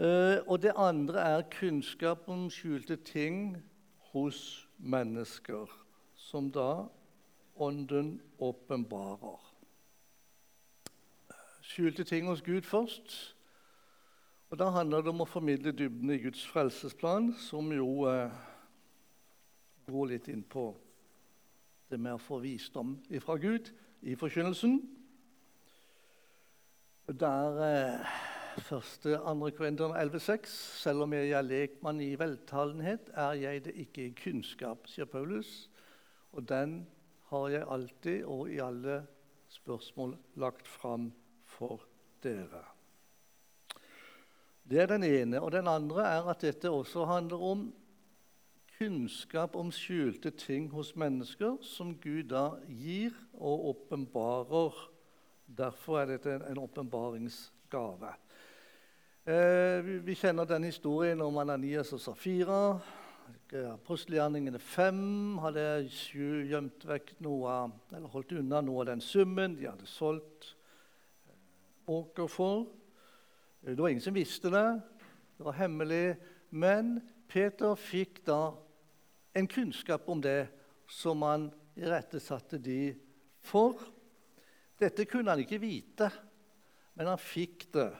Uh, 0.00 0.40
og 0.48 0.62
det 0.62 0.72
andre 0.76 1.20
er 1.20 1.42
kunnskap 1.52 2.28
om 2.28 2.46
skjulte 2.50 2.96
ting 2.96 3.56
hos 4.12 4.68
mennesker, 4.78 5.68
som 6.16 6.48
da 6.52 6.86
Ånden 7.60 8.22
åpenbarer. 8.38 9.40
Skjulte 11.60 12.04
ting 12.04 12.26
hos 12.26 12.42
Gud 12.42 12.62
først. 12.62 13.36
Og 14.50 14.58
Da 14.58 14.70
handler 14.70 15.02
det 15.04 15.12
om 15.12 15.20
å 15.20 15.28
formidle 15.28 15.72
dybden 15.72 16.10
i 16.10 16.18
Guds 16.22 16.46
frelsesplan, 16.48 17.34
som 17.38 17.68
jo 17.72 18.06
eh, 18.08 18.32
går 19.86 20.08
litt 20.14 20.30
inn 20.32 20.42
på 20.42 20.72
det 21.90 22.00
med 22.00 22.16
å 22.16 22.22
få 22.22 22.40
visdom 22.40 22.96
fra 23.20 23.36
Gud 23.36 23.70
i 24.02 24.16
forkynnelsen. 24.16 24.80
Der 27.20 27.62
eh, 27.68 28.18
første 28.58 29.16
2. 29.16 29.50
Korinther 29.56 29.94
11,6.: 29.94 30.46
Selv 30.82 31.02
om 31.02 31.12
jeg 31.12 31.30
er 31.30 31.42
lekmann 31.42 32.00
i 32.00 32.14
veltalenhet, 32.18 33.10
er 33.14 33.32
jeg 33.32 33.64
det 33.64 33.74
ikke 33.74 34.06
i 34.06 34.14
kunnskap, 34.24 34.86
sier 34.86 35.04
Paulus. 35.04 35.70
Og 36.32 36.48
den 36.48 36.86
har 37.30 37.48
jeg 37.48 37.66
alltid 37.68 38.24
og 38.24 38.50
i 38.50 38.58
alle 38.58 39.06
spørsmål 39.48 40.16
lagt 40.34 40.68
fram 40.68 41.12
for 41.44 41.82
dere. 42.22 42.64
Det 44.70 44.80
er 44.82 44.86
den 44.86 45.02
ene. 45.02 45.40
Og 45.40 45.52
den 45.52 45.68
andre 45.68 46.06
er 46.06 46.30
at 46.30 46.42
dette 46.42 46.70
også 46.70 47.04
handler 47.04 47.42
om 47.42 47.74
kunnskap 48.78 49.56
om 49.56 49.72
skjulte 49.72 50.30
ting 50.30 50.70
hos 50.72 50.94
mennesker, 50.96 51.58
som 51.62 51.94
Gud 52.00 52.30
da 52.30 52.54
gir 52.68 53.14
og 53.34 53.68
åpenbarer. 53.74 54.90
Derfor 55.46 56.00
er 56.00 56.14
dette 56.14 56.38
en 56.48 56.58
åpenbaringsgave. 56.58 58.14
Eh, 59.24 59.82
vi 59.84 60.14
kjenner 60.16 60.46
den 60.48 60.64
historien 60.64 61.20
om 61.20 61.36
Ananias 61.36 61.90
og 61.92 62.00
Safira. 62.00 62.78
Apostelgjerningene 63.68 64.56
fem 64.64 65.36
hadde 65.44 65.64
gjemt 66.48 66.86
vekk 66.88 67.12
noe, 67.26 67.58
eller 67.92 68.14
holdt 68.14 68.32
unna 68.40 68.62
noe 68.64 68.80
av 68.80 68.88
den 68.88 69.04
summen 69.04 69.58
de 69.58 69.68
hadde 69.68 69.90
solgt 69.90 70.54
åker 71.84 72.32
for. 72.32 72.64
Det 73.60 73.76
var 73.76 73.92
ingen 73.92 74.08
som 74.08 74.16
visste 74.16 74.48
det. 74.56 74.66
Det 75.36 75.50
var 75.50 75.60
hemmelig. 75.60 76.16
Men 76.56 76.96
Peter 77.28 77.76
fikk 77.76 78.24
da 78.24 78.54
en 79.36 79.52
kunnskap 79.52 80.08
om 80.08 80.24
det 80.24 80.48
som 80.88 81.28
han 81.28 81.50
irettesatte 81.76 82.56
de 82.56 82.94
for. 83.44 83.84
Dette 84.80 85.04
kunne 85.04 85.36
han 85.36 85.44
ikke 85.44 85.60
vite, 85.60 86.08
men 86.96 87.12
han 87.12 87.20
fikk 87.20 87.68
det 87.76 87.90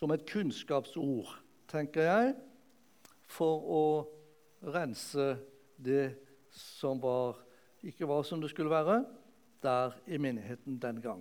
som 0.00 0.14
et 0.14 0.24
kunnskapsord, 0.24 1.28
tenker 1.68 2.06
jeg, 2.06 2.32
for 3.28 3.66
å 3.68 3.82
rense 4.72 5.34
det 5.76 6.06
som 6.56 6.98
var, 7.02 7.36
ikke 7.84 8.08
var 8.08 8.24
som 8.24 8.40
det 8.40 8.48
skulle 8.52 8.72
være 8.72 9.02
der 9.60 9.94
i 10.08 10.16
menigheten 10.16 10.80
den 10.80 11.02
gang. 11.04 11.20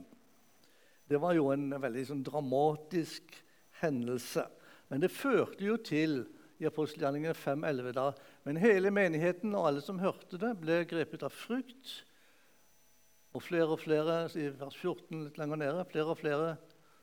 Det 1.11 1.19
var 1.19 1.35
jo 1.35 1.49
en 1.51 1.73
veldig 1.75 2.05
sånn, 2.07 2.23
dramatisk 2.23 3.35
hendelse. 3.81 4.45
Men 4.87 5.03
det 5.03 5.11
førte 5.11 5.65
jo 5.65 5.75
til 5.83 6.21
i 6.59 6.67
apostelgjerningene 6.67 7.35
5.11 7.35 7.93
da, 7.95 8.09
men 8.47 8.59
hele 8.63 8.91
menigheten 8.95 9.55
og 9.55 9.69
alle 9.69 9.83
som 9.83 9.99
hørte 9.99 10.39
det, 10.39 10.53
ble 10.59 10.83
grepet 10.87 11.23
av 11.27 11.35
frykt. 11.35 11.99
Og 13.35 13.43
flere 13.43 13.75
og 13.75 13.83
flere 13.83 14.23
i 14.39 14.47
vers 14.55 14.75
14 14.75 15.27
litt 15.27 15.39
lenger 15.39 15.59
nede, 15.61 15.87
flere 15.91 16.15
og 16.15 16.19
flere 16.23 16.55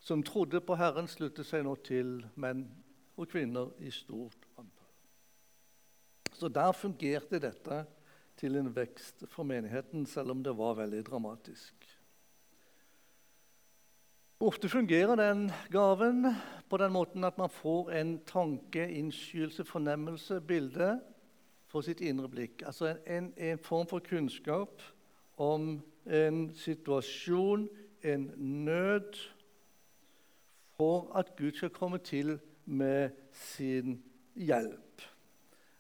som 0.07 0.23
trodde 0.23 0.61
på 0.63 0.77
Herren, 0.79 1.09
sluttet 1.11 1.49
seg 1.49 1.65
nå 1.67 1.73
til 1.83 2.21
menn 2.39 2.63
og 3.19 3.27
kvinner 3.33 3.73
i 3.83 3.91
stort 3.91 4.45
antall. 4.55 4.93
Så 6.31 6.47
der 6.53 6.71
fungerte 6.79 7.41
dette 7.43 7.81
til 8.39 8.55
en 8.61 8.71
vekst 8.77 9.25
for 9.33 9.49
menigheten, 9.49 10.07
selv 10.07 10.31
om 10.31 10.45
det 10.47 10.55
var 10.55 10.79
veldig 10.79 11.03
dramatisk. 11.09 11.75
Ofte 14.47 14.69
fungerer 14.69 15.17
den 15.17 15.51
gaven 15.75 16.27
på 16.71 16.79
den 16.79 16.93
måten 16.93 17.25
at 17.25 17.39
man 17.41 17.51
får 17.51 17.91
en 17.99 18.19
tanke, 18.29 18.87
innskyelse, 18.87 19.65
fornemmelse, 19.65 20.39
bilde 20.41 21.01
for 21.67 21.83
sitt 21.83 22.05
indre 22.05 22.29
blikk. 22.31 22.63
Altså 22.63 22.99
en, 23.07 23.33
en, 23.37 23.59
form 23.59 23.89
for 23.91 24.05
kunnskap 24.07 24.85
om 25.37 25.81
en 26.07 26.45
situasjon, 26.55 27.67
en 28.05 28.31
nød, 28.37 29.17
for 30.77 31.13
at 31.17 31.37
Gud 31.37 31.53
skal 31.53 31.71
komme 31.71 31.99
til 31.99 32.39
med 32.65 33.11
sin 33.33 34.03
hjelp. 34.35 35.03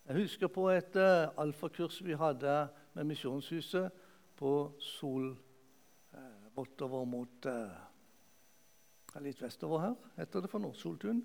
Jeg 0.06 0.16
husker 0.16 0.48
på 0.48 0.68
et 0.70 0.96
uh, 0.96 1.42
alfakurs 1.42 2.04
vi 2.04 2.14
hadde 2.14 2.68
med 2.94 3.04
Misjonshuset 3.04 3.90
på 4.36 4.72
Sol 4.80 5.30
uh, 5.32 6.46
bortover 6.54 7.04
mot 7.04 7.48
uh, 7.50 9.20
litt 9.20 9.42
vestover 9.42 9.82
her. 9.82 9.96
Heter 10.16 10.44
det 10.44 10.50
for 10.50 10.62
Nordsoltun? 10.62 11.24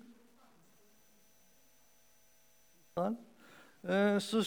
Ja. 2.96 4.18
så, 4.20 4.40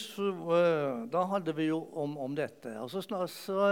da 1.12 1.24
hadde 1.32 1.54
vi 1.56 1.64
jo 1.66 1.80
om, 1.98 2.18
om 2.18 2.34
dette. 2.36 2.76
Og 2.80 2.90
så, 2.90 3.00
så, 3.02 3.26
så 3.26 3.62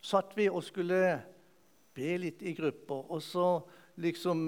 satt 0.00 0.34
vi 0.36 0.48
og 0.50 0.64
skulle 0.66 1.02
be 1.94 2.16
litt 2.22 2.42
i 2.42 2.54
grupper. 2.58 3.04
Og 3.10 3.22
så 3.22 3.46
liksom 3.98 4.40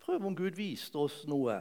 prøve 0.00 0.26
om 0.30 0.36
Gud 0.36 0.56
viste 0.58 0.98
oss 0.98 1.22
noe. 1.28 1.60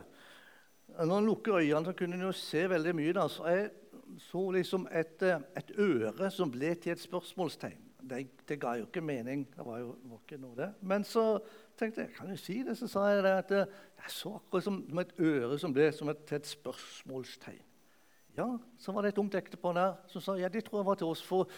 Når 0.90 1.14
han 1.16 1.28
lukker 1.28 1.60
øynene, 1.60 1.86
så 1.86 1.94
kunne 1.94 2.18
han 2.18 2.26
jo 2.26 2.32
se 2.36 2.66
veldig 2.70 2.96
mye. 2.98 3.14
Da. 3.14 3.28
Så 3.30 3.46
jeg 3.48 3.70
så 4.18 4.42
liksom 4.52 4.88
et, 4.92 5.22
et 5.58 5.72
øre 5.78 6.32
som 6.34 6.52
ble 6.52 6.74
til 6.82 6.96
et 6.96 7.02
spørsmålstegn. 7.02 7.86
Det, 8.10 8.20
det, 8.48 8.58
ga 8.62 8.74
jo 8.80 8.88
ikke 8.88 9.04
mening. 9.06 9.44
Det 9.54 9.66
var 9.66 9.82
jo 9.84 9.94
var 10.10 10.22
ikke 10.24 10.42
noe 10.42 10.56
det. 10.58 10.70
Men 10.82 11.04
så 11.06 11.24
tenkte 11.78 12.08
jeg 12.08 12.16
kan 12.16 12.32
jo 12.32 12.38
si 12.40 12.62
det, 12.66 12.78
så 12.80 12.88
sa 12.90 13.06
jeg 13.12 13.24
det 13.26 13.34
at 13.44 13.52
jeg 13.60 14.14
så 14.16 14.38
akkurat 14.40 14.66
som, 14.66 14.80
som 14.90 15.02
et 15.04 15.18
øre 15.20 15.60
som 15.62 15.74
ble 15.76 15.90
som 15.94 16.10
et, 16.10 16.24
et 16.34 16.48
spørsmålstegn. 16.48 17.66
Ja, 18.38 18.48
Så 18.80 18.94
var 18.96 19.04
det 19.04 19.12
et 19.14 19.18
ungt 19.20 19.36
ektepar 19.36 19.74
der 19.76 19.96
som 20.08 20.24
sa 20.24 20.38
ja, 20.40 20.48
det 20.48 20.64
tror 20.66 20.80
jeg 20.80 20.88
var 20.88 20.96
til 20.96 21.12
oss. 21.12 21.24
For 21.26 21.50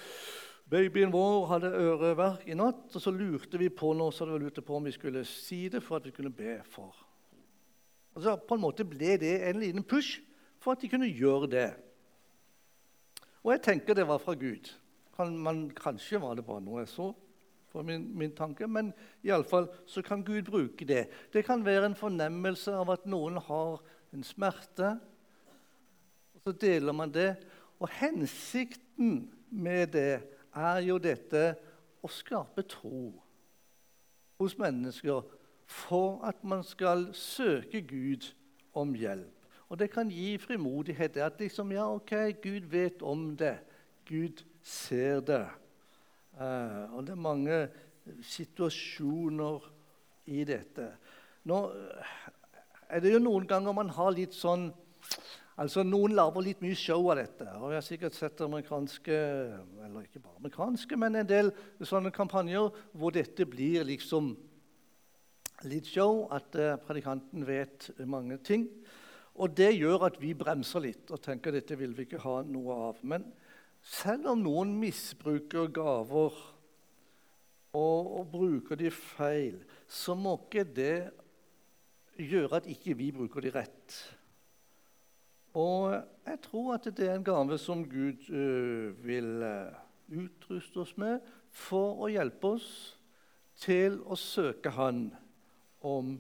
babyen 0.72 1.12
vår 1.12 1.48
hadde 1.50 1.72
øreverk 1.76 2.48
i 2.48 2.56
natt, 2.56 2.88
og 2.96 3.04
så 3.04 3.12
lurte 3.12 3.60
vi 3.60 3.68
på 3.70 3.92
nå, 3.94 4.08
så 4.12 4.26
det 4.26 4.64
på 4.64 4.76
om 4.76 4.86
vi 4.88 4.92
skulle 4.96 5.26
si 5.28 5.68
det 5.70 5.84
for 5.84 6.00
at 6.00 6.06
vi 6.06 6.16
kunne 6.16 6.32
be 6.32 6.62
for. 6.64 6.96
Og 8.16 8.24
så 8.24 8.36
På 8.36 8.56
en 8.56 8.62
måte 8.62 8.86
ble 8.88 9.18
det 9.18 9.42
en 9.50 9.60
liten 9.60 9.84
push 9.84 10.22
for 10.60 10.72
at 10.72 10.82
de 10.82 10.90
kunne 10.90 11.08
gjøre 11.08 11.48
det. 11.48 11.72
Og 13.44 13.52
jeg 13.52 13.62
tenker 13.62 13.94
det 13.94 14.08
var 14.08 14.18
fra 14.22 14.34
Gud. 14.34 14.70
Kan 15.16 15.38
man, 15.38 15.70
kanskje 15.70 16.22
var 16.22 16.36
det 16.36 16.46
bare 16.46 16.62
noe 16.62 16.84
jeg 16.84 16.92
så 16.92 17.12
for 17.72 17.84
min, 17.88 18.18
min 18.18 18.34
tanke, 18.36 18.68
men 18.68 18.92
iallfall 19.24 19.70
så 19.88 20.02
kan 20.04 20.24
Gud 20.24 20.44
bruke 20.44 20.86
det. 20.86 21.06
Det 21.34 21.46
kan 21.46 21.64
være 21.66 21.86
en 21.86 21.96
fornemmelse 21.96 22.74
av 22.76 22.92
at 22.92 23.06
noen 23.08 23.40
har 23.40 23.80
en 24.12 24.24
smerte. 24.24 24.98
og 26.36 26.44
Så 26.44 26.52
deler 26.52 26.94
man 26.94 27.14
det. 27.16 27.36
Og 27.80 27.90
hensikten 27.90 29.32
med 29.50 29.88
det 29.96 30.40
er 30.56 30.82
jo 30.86 30.98
dette 31.02 31.44
å 32.02 32.10
skape 32.12 32.64
tro 32.70 33.12
hos 34.42 34.58
mennesker 34.58 35.22
for 35.72 36.20
at 36.28 36.44
man 36.44 36.64
skal 36.66 37.10
søke 37.16 37.82
Gud 37.88 38.32
om 38.74 38.96
hjelp. 38.98 39.38
Og 39.72 39.80
det 39.80 39.88
kan 39.94 40.10
gi 40.12 40.36
frimodighet. 40.38 41.18
At 41.18 41.40
liksom, 41.40 41.72
ja, 41.72 41.86
ok, 41.88 42.12
Gud 42.44 42.68
vet 42.68 43.02
om 43.02 43.38
det. 43.40 43.56
Gud 44.08 44.44
ser 44.64 45.22
det. 45.24 45.46
Uh, 46.36 46.92
og 46.96 47.06
det 47.08 47.14
er 47.14 47.22
mange 47.22 47.60
situasjoner 48.22 49.72
i 50.26 50.44
dette. 50.44 50.90
Nå 51.48 51.60
eh, 51.72 52.18
er 52.90 53.04
det 53.04 53.14
jo 53.14 53.22
noen 53.24 53.48
ganger 53.48 53.76
man 53.76 53.92
har 53.96 54.12
litt 54.16 54.36
sånn 54.36 54.70
Altså, 55.62 55.84
Noen 55.86 56.15
lager 56.17 56.41
litt 56.41 56.62
mye 56.63 56.78
show 56.78 57.12
av 57.12 57.19
dette. 57.19 57.45
og 57.60 57.69
Jeg 57.69 57.78
har 57.78 57.86
sikkert 57.86 58.15
sett 58.17 58.41
amerikanske 58.41 59.17
eller 59.86 60.08
ikke 60.08 60.21
bare 60.24 60.39
amerikanske, 60.39 60.97
men 60.97 61.19
en 61.19 61.28
del 61.30 61.52
sånne 61.86 62.10
kampanjer 62.15 62.71
hvor 62.97 63.13
dette 63.13 63.45
blir 63.45 63.86
liksom 63.86 64.32
litt 65.69 65.86
show, 65.86 66.24
at 66.34 66.58
uh, 66.58 66.80
predikanten 66.82 67.45
vet 67.45 67.91
mange 68.10 68.39
ting. 68.41 68.65
Og 69.38 69.54
det 69.54 69.76
gjør 69.76 70.08
at 70.08 70.17
vi 70.21 70.32
bremser 70.38 70.82
litt 70.88 71.12
og 71.13 71.21
tenker 71.21 71.54
dette 71.54 71.78
vil 71.78 71.93
vi 71.93 72.08
ikke 72.08 72.24
ha 72.24 72.39
noe 72.47 72.78
av. 72.89 73.04
Men 73.06 73.28
selv 73.86 74.32
om 74.34 74.41
noen 74.41 74.74
misbruker 74.82 75.69
gaver 75.74 76.39
og, 77.78 78.10
og 78.17 78.26
bruker 78.34 78.82
de 78.82 78.89
feil, 78.93 79.62
så 79.86 80.17
må 80.17 80.39
ikke 80.41 80.65
det 80.65 80.95
gjøre 82.17 82.63
at 82.63 82.71
ikke 82.74 82.97
vi 82.97 83.12
bruker 83.13 83.45
de 83.45 83.54
rett. 83.54 84.00
Og 85.54 85.94
jeg 86.26 86.40
tror 86.42 86.74
at 86.74 86.88
det 86.98 87.08
er 87.10 87.16
en 87.16 87.28
gave 87.28 87.58
som 87.58 87.84
Gud 87.90 88.30
uh, 88.30 89.06
vil 89.06 89.44
uh, 89.44 89.74
utruste 90.24 90.84
oss 90.84 90.96
med 90.98 91.20
for 91.52 92.06
å 92.06 92.12
hjelpe 92.12 92.56
oss 92.56 92.70
til 93.60 94.00
å 94.08 94.16
søke 94.16 94.72
Han 94.78 95.10
om 95.82 96.16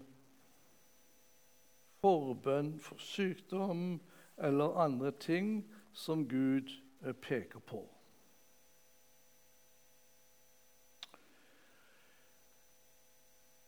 forbønn 2.01 2.75
for 2.81 2.99
sykdom 2.99 4.01
eller 4.41 4.79
andre 4.83 5.11
ting 5.11 5.61
som 5.93 6.25
Gud 6.27 6.71
Eh, 7.05 7.13
peker 7.13 7.59
på. 7.59 7.89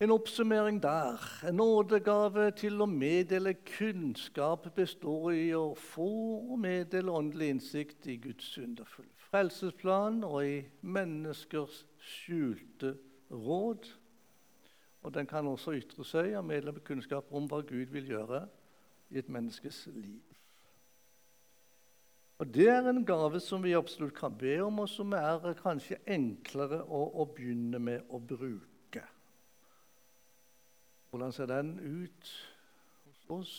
En 0.03 0.11
oppsummering 0.11 0.81
der. 0.83 1.21
En 1.47 1.55
nådegave 1.61 2.49
til 2.59 2.81
å 2.83 2.89
meddele 2.89 3.55
kunnskap 3.77 4.67
består 4.75 5.31
i 5.31 5.49
å 5.55 5.69
få 5.79 6.11
og 6.51 6.57
meddele 6.59 7.13
åndelig 7.13 7.53
innsikt 7.55 8.11
i 8.11 8.19
Guds 8.19 8.57
underfulle 8.59 9.13
frelsesplan 9.33 10.21
og 10.27 10.43
i 10.45 10.57
menneskers 10.85 11.83
skjulte 11.97 12.93
råd. 13.31 13.87
Og 15.03 15.13
den 15.13 15.27
kan 15.27 15.47
også 15.49 15.73
ytre 15.79 16.05
seg 16.05 16.35
og 16.37 16.45
meddele 16.47 16.83
kunnskap 16.85 17.31
om 17.33 17.47
hva 17.49 17.63
Gud 17.65 17.89
vil 17.95 18.11
gjøre 18.13 18.43
i 19.09 19.17
et 19.19 19.31
menneskes 19.33 19.87
liv. 19.95 20.21
Og 22.37 22.53
Det 22.53 22.67
er 22.69 22.89
en 22.89 23.05
gave 23.05 23.39
som 23.39 23.63
vi 23.63 23.73
absolutt 23.73 24.15
kan 24.17 24.33
be 24.37 24.57
om, 24.61 24.79
og 24.83 24.89
som 24.89 25.13
er 25.15 25.53
kanskje 25.61 26.01
enklere 26.05 26.81
å, 26.83 27.05
å 27.21 27.25
begynne 27.25 27.79
med 27.79 28.09
å 28.09 28.19
bruke. 28.19 28.72
Hvordan 31.13 31.31
ser 31.31 31.45
den 31.45 31.79
ut 31.79 32.29
hos 33.05 33.25
oss? 33.29 33.57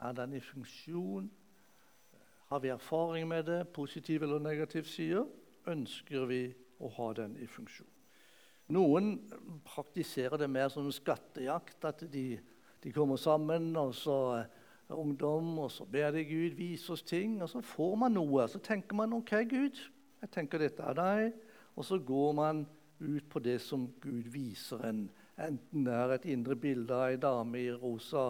Er 0.00 0.12
den 0.12 0.32
i 0.32 0.40
funksjon? 0.40 1.30
Har 2.46 2.58
vi 2.58 2.68
erfaring 2.68 3.28
med 3.28 3.42
det, 3.44 3.68
positiv 3.68 4.22
eller 4.22 4.38
negativ 4.38 4.84
side? 4.86 5.24
Ønsker 5.66 6.28
vi 6.30 6.54
å 6.78 6.90
ha 6.94 7.08
den 7.18 7.34
i 7.42 7.48
funksjon? 7.50 7.90
Noen 8.70 9.16
praktiserer 9.66 10.38
det 10.38 10.46
mer 10.50 10.70
som 10.70 10.86
skattejakt, 10.94 11.88
at 11.90 12.06
de, 12.12 12.38
de 12.84 12.94
kommer 12.94 13.18
sammen, 13.18 13.72
og 13.74 13.90
så 13.98 14.20
er 14.36 14.94
ungdom, 14.94 15.58
og 15.58 15.72
så 15.74 15.88
ber 15.90 16.14
de 16.14 16.22
Gud 16.22 16.54
vise 16.54 16.94
oss 16.94 17.02
ting, 17.02 17.40
og 17.42 17.50
så 17.50 17.64
får 17.66 17.98
man 18.04 18.14
noe. 18.14 18.46
Så 18.46 18.62
tenker 18.62 18.94
man 19.02 19.18
OK, 19.18 19.34
Gud, 19.50 19.82
jeg 20.22 20.30
tenker 20.38 20.62
dette 20.62 20.86
er 20.86 21.02
deg. 21.02 21.34
Og 21.74 21.90
så 21.90 21.98
går 21.98 22.32
man 22.38 22.62
ut 23.02 23.26
på 23.26 23.42
det 23.42 23.58
som 23.58 23.90
Gud 23.98 24.30
viser 24.30 24.86
en 24.86 25.08
Enten 25.34 25.86
det 25.86 25.94
er 25.98 26.14
et 26.14 26.26
indre 26.30 26.54
bilde 26.54 26.94
av 26.94 27.08
ei 27.10 27.18
dame 27.18 27.58
i 27.58 27.70
rosa 27.74 28.28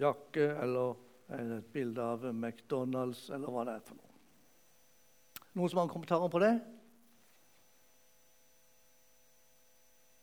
jakke, 0.00 0.48
eller 0.64 0.96
et 1.34 1.68
bilde 1.72 2.02
av 2.02 2.26
McDonald's, 2.32 3.28
eller 3.30 3.54
hva 3.54 3.62
det 3.68 3.76
er 3.78 3.86
for 3.86 4.00
noe. 4.00 4.10
Noen 5.54 5.70
som 5.70 5.78
har 5.78 5.92
kommentarer 5.92 6.32
på 6.32 6.42
det? 6.42 6.52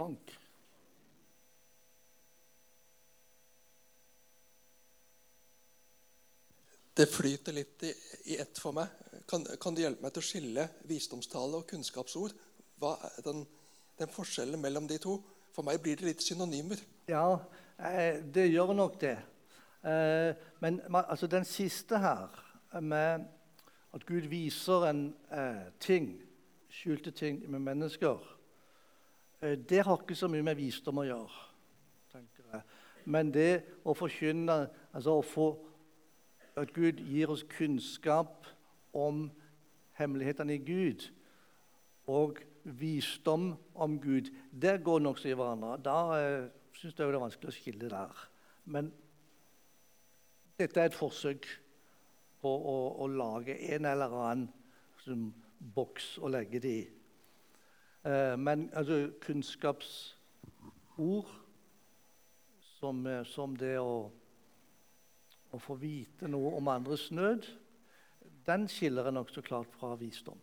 Frank? 0.01 0.37
Det 6.93 7.07
flyter 7.07 7.55
litt 7.55 7.83
i, 7.87 7.91
i 8.33 8.37
ett 8.43 8.59
for 8.59 8.75
meg. 8.75 8.91
Kan, 9.29 9.45
kan, 9.63 9.73
du 9.73 9.79
hjelpe 9.79 10.03
meg 10.03 10.11
til 10.11 10.21
å 10.21 10.27
skille 10.27 10.65
visdomstale 10.89 11.61
og 11.61 11.69
kunnskapsord? 11.69 12.35
Hva 12.81 12.97
er 13.07 13.23
den, 13.23 13.45
den 14.01 14.11
forskjellen 14.11 14.59
mellom 14.59 14.89
de 14.91 14.99
to? 14.99 15.15
For 15.51 15.67
meg 15.67 15.81
blir 15.83 15.99
det 15.99 16.07
litt 16.07 16.23
synonymer. 16.23 16.79
Ja, 17.11 17.39
eh, 17.79 18.21
det 18.23 18.51
gjør 18.51 18.73
nok 18.73 18.99
det. 19.01 19.17
Eh, 19.83 20.35
men 20.59 20.81
altså, 20.93 21.27
den 21.27 21.45
siste 21.45 21.97
her, 21.97 22.29
med 22.79 23.25
at 23.93 24.05
Gud 24.05 24.29
viser 24.31 24.85
en 24.87 25.15
eh, 25.31 25.71
ting, 25.79 26.21
skjulte 26.69 27.11
ting 27.11 27.49
med 27.51 27.59
mennesker, 27.59 28.37
det 29.41 29.81
har 29.83 29.97
ikke 29.97 30.15
så 30.15 30.27
mye 30.29 30.45
med 30.45 30.55
visdom 30.55 30.99
å 31.01 31.03
gjøre, 31.07 31.37
tenker 32.13 32.43
jeg. 32.53 32.61
Men 33.09 33.31
det 33.33 33.63
å 33.81 33.95
forkynne, 33.97 34.67
altså 34.93 35.15
å 35.17 35.23
få 35.25 35.47
at 36.61 36.69
Gud 36.75 37.01
gir 37.01 37.33
oss 37.33 37.41
kunnskap 37.49 38.45
om 38.93 39.31
hemmelighetene 39.97 40.59
i 40.59 40.61
Gud, 40.61 41.07
og 42.05 42.43
visdom 42.63 43.55
om 43.73 43.99
Gud, 44.01 44.31
det 44.51 44.83
går 44.83 45.03
nokså 45.03 45.31
i 45.31 45.37
hverandre. 45.37 45.77
Da 45.81 45.97
eh, 46.17 46.49
syns 46.77 46.95
jeg 46.95 47.07
det 47.07 47.15
er 47.15 47.25
vanskelig 47.25 47.51
å 47.51 47.57
skille 47.57 47.91
der. 47.91 48.23
Men 48.71 48.91
dette 50.61 50.81
er 50.81 50.91
et 50.91 50.97
forsøk 50.97 51.47
på 52.41 52.49
å, 52.49 52.77
å 53.01 53.05
lage 53.09 53.57
en 53.75 53.85
eller 53.89 54.11
annen 54.23 54.49
boks 55.75 56.17
å 56.21 56.29
legge 56.31 56.59
det 56.61 56.75
i. 56.77 56.87
Eh, 58.05 58.37
men 58.37 58.69
altså, 58.73 59.09
kunnskapsord 59.21 61.29
som, 62.79 63.07
eh, 63.07 63.23
som 63.29 63.57
det 63.57 63.79
å, 63.79 64.11
å, 65.51 65.57
få 65.61 65.75
vite 65.81 66.27
noe 66.29 66.55
om 66.57 66.67
andres 66.73 67.11
nød, 67.13 67.45
den 68.47 68.67
skiller 68.71 69.05
jeg 69.05 69.13
nokså 69.17 69.41
klart 69.45 69.71
fra 69.77 69.95
visdom. 69.99 70.39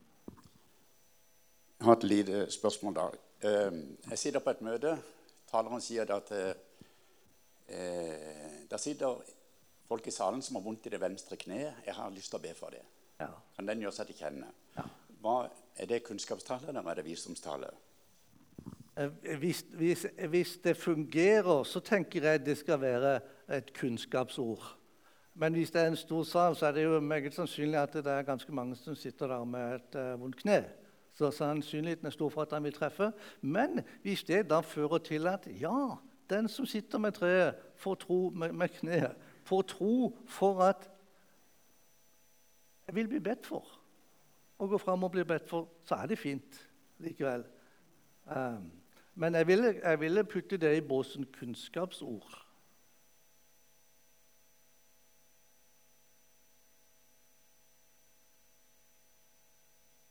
Jeg 1.79 1.87
har 1.87 1.97
et 1.97 2.05
lite 2.05 2.51
spørsmål 2.51 2.95
der. 2.95 3.11
Ehm, 3.45 3.97
jeg 4.11 4.19
sitter 4.19 4.41
på 4.41 4.51
et 4.51 4.63
møte. 4.63 4.99
Taleren 5.51 5.81
sier 5.81 6.11
at 6.11 6.31
eh, 6.35 6.55
der 8.71 8.77
sitter 8.77 9.21
folk 9.89 10.07
i 10.07 10.11
salen 10.11 10.43
som 10.43 10.57
har 10.59 10.65
vondt 10.65 10.87
i 10.87 10.91
det 10.91 11.01
venstre 11.01 11.37
kneet. 11.37 11.75
Jeg 11.87 11.95
har 11.95 12.11
lyst 12.11 12.33
til 12.33 12.41
å 12.41 12.43
be 12.43 12.55
for 12.59 12.75
det. 12.75 12.83
Ja. 13.21 13.29
Kan 13.55 13.71
den 13.71 13.85
gjøre 13.85 13.95
seg 13.95 14.11
til 14.11 14.19
kjenne? 14.19 14.49
Ja. 14.75 14.89
Hva, 15.23 15.37
er 15.79 15.87
det 15.87 16.03
kunnskapstale 16.03 16.69
eller 16.73 16.91
er 16.91 16.99
det 16.99 17.05
visdomstale? 17.07 17.71
Eh, 18.99 19.15
hvis, 19.39 19.63
hvis, 19.79 20.07
hvis, 20.35 20.57
det 20.65 20.75
fungerer, 20.77 21.63
så 21.63 21.81
tenker 21.81 22.27
jeg 22.27 22.43
det 22.47 22.59
skal 22.59 22.81
være 22.83 23.21
et 23.55 23.71
kunnskapsord. 23.79 24.75
Men 25.39 25.55
hvis 25.55 25.71
det 25.71 25.85
er 25.85 25.93
en 25.93 25.97
stor 25.97 26.27
sal, 26.27 26.59
så 26.59 26.67
er 26.67 26.75
det 26.75 26.85
jo 26.89 26.99
meget 27.01 27.35
sannsynlig 27.35 27.79
at 27.79 27.95
det 27.95 28.11
er 28.11 28.27
ganske 28.27 28.53
mange 28.53 28.75
som 28.77 28.99
sitter 28.99 29.31
der 29.31 29.45
med 29.45 29.79
et 29.79 29.95
uh, 29.95 30.21
vondt 30.21 30.43
kne 30.43 30.65
så 31.19 31.31
sannsynligheten 31.31 32.07
er 32.07 32.11
stor 32.11 32.29
for 32.31 32.43
at 32.43 32.53
han 32.53 32.65
vil 32.65 32.73
treffe. 32.73 33.13
Men 33.41 33.81
hvis 34.03 34.23
det 34.25 34.45
da 34.51 34.61
fører 34.61 34.99
til 34.99 35.27
at 35.27 35.49
ja, 35.61 35.97
den 36.31 36.49
som 36.49 36.67
sitter 36.67 36.99
med 36.99 37.13
treet, 37.13 37.55
får 37.77 37.95
tro 37.95 38.31
med, 38.31 38.53
med 38.53 38.69
kneet, 38.69 39.17
får 39.45 39.63
tro 39.63 40.19
for 40.27 40.63
at 40.63 40.91
jeg 42.87 42.95
vil 42.95 43.09
bli 43.09 43.19
bedt 43.19 43.47
for, 43.47 43.67
og 44.59 44.69
gå 44.69 44.79
fram 44.79 45.05
og 45.05 45.11
bli 45.11 45.25
bedt 45.25 45.49
for, 45.49 45.69
så 45.85 45.95
er 45.95 46.07
det 46.07 46.19
fint 46.19 46.69
likevel. 46.99 47.45
Um, 48.37 48.71
men 49.15 49.35
jeg 49.35 49.47
ville, 49.47 49.81
jeg 49.83 50.01
ville 50.01 50.25
putte 50.25 50.57
det 50.57 50.77
i 50.77 50.81
båsen 50.87 51.27
kunnskapsord. 51.39 52.48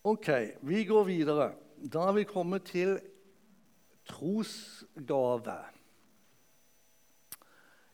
Ok, 0.07 0.27
vi 0.61 0.85
går 0.85 1.03
videre. 1.03 1.51
Da 1.93 2.05
er 2.07 2.13
vi 2.15 2.23
kommet 2.23 2.63
til 2.63 2.93
trosgave. 4.07 5.57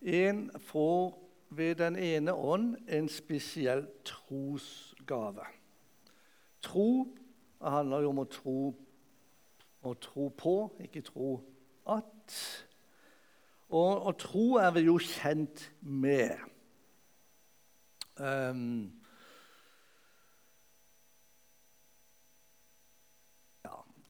En 0.02 0.52
får 0.62 1.18
ved 1.50 1.76
den 1.82 1.96
ene 1.96 2.36
ånd 2.36 2.76
en 2.86 3.10
spesiell 3.10 3.88
trosgave. 4.06 5.48
Tro 6.62 7.16
handler 7.66 8.06
jo 8.06 8.14
om 8.14 8.22
å 8.22 8.30
tro, 8.30 8.58
å 9.82 9.98
tro 9.98 10.30
på, 10.38 10.58
ikke 10.86 11.08
tro 11.10 11.36
at. 11.98 12.42
Og, 13.74 13.94
og 14.06 14.18
tro 14.22 14.50
er 14.62 14.76
vi 14.78 14.86
jo 14.86 15.00
kjent 15.02 15.72
med. 15.82 16.38
Um, 18.22 18.94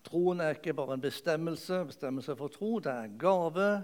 Troen 0.04 0.42
er 0.44 0.58
ikke 0.58 0.74
bare 0.76 0.98
en 0.98 1.02
bestemmelse, 1.02 1.86
bestemmelse 1.86 2.36
for 2.36 2.52
tro, 2.52 2.80
det 2.80 2.92
er 2.92 3.08
en 3.08 3.20
gave. 3.20 3.84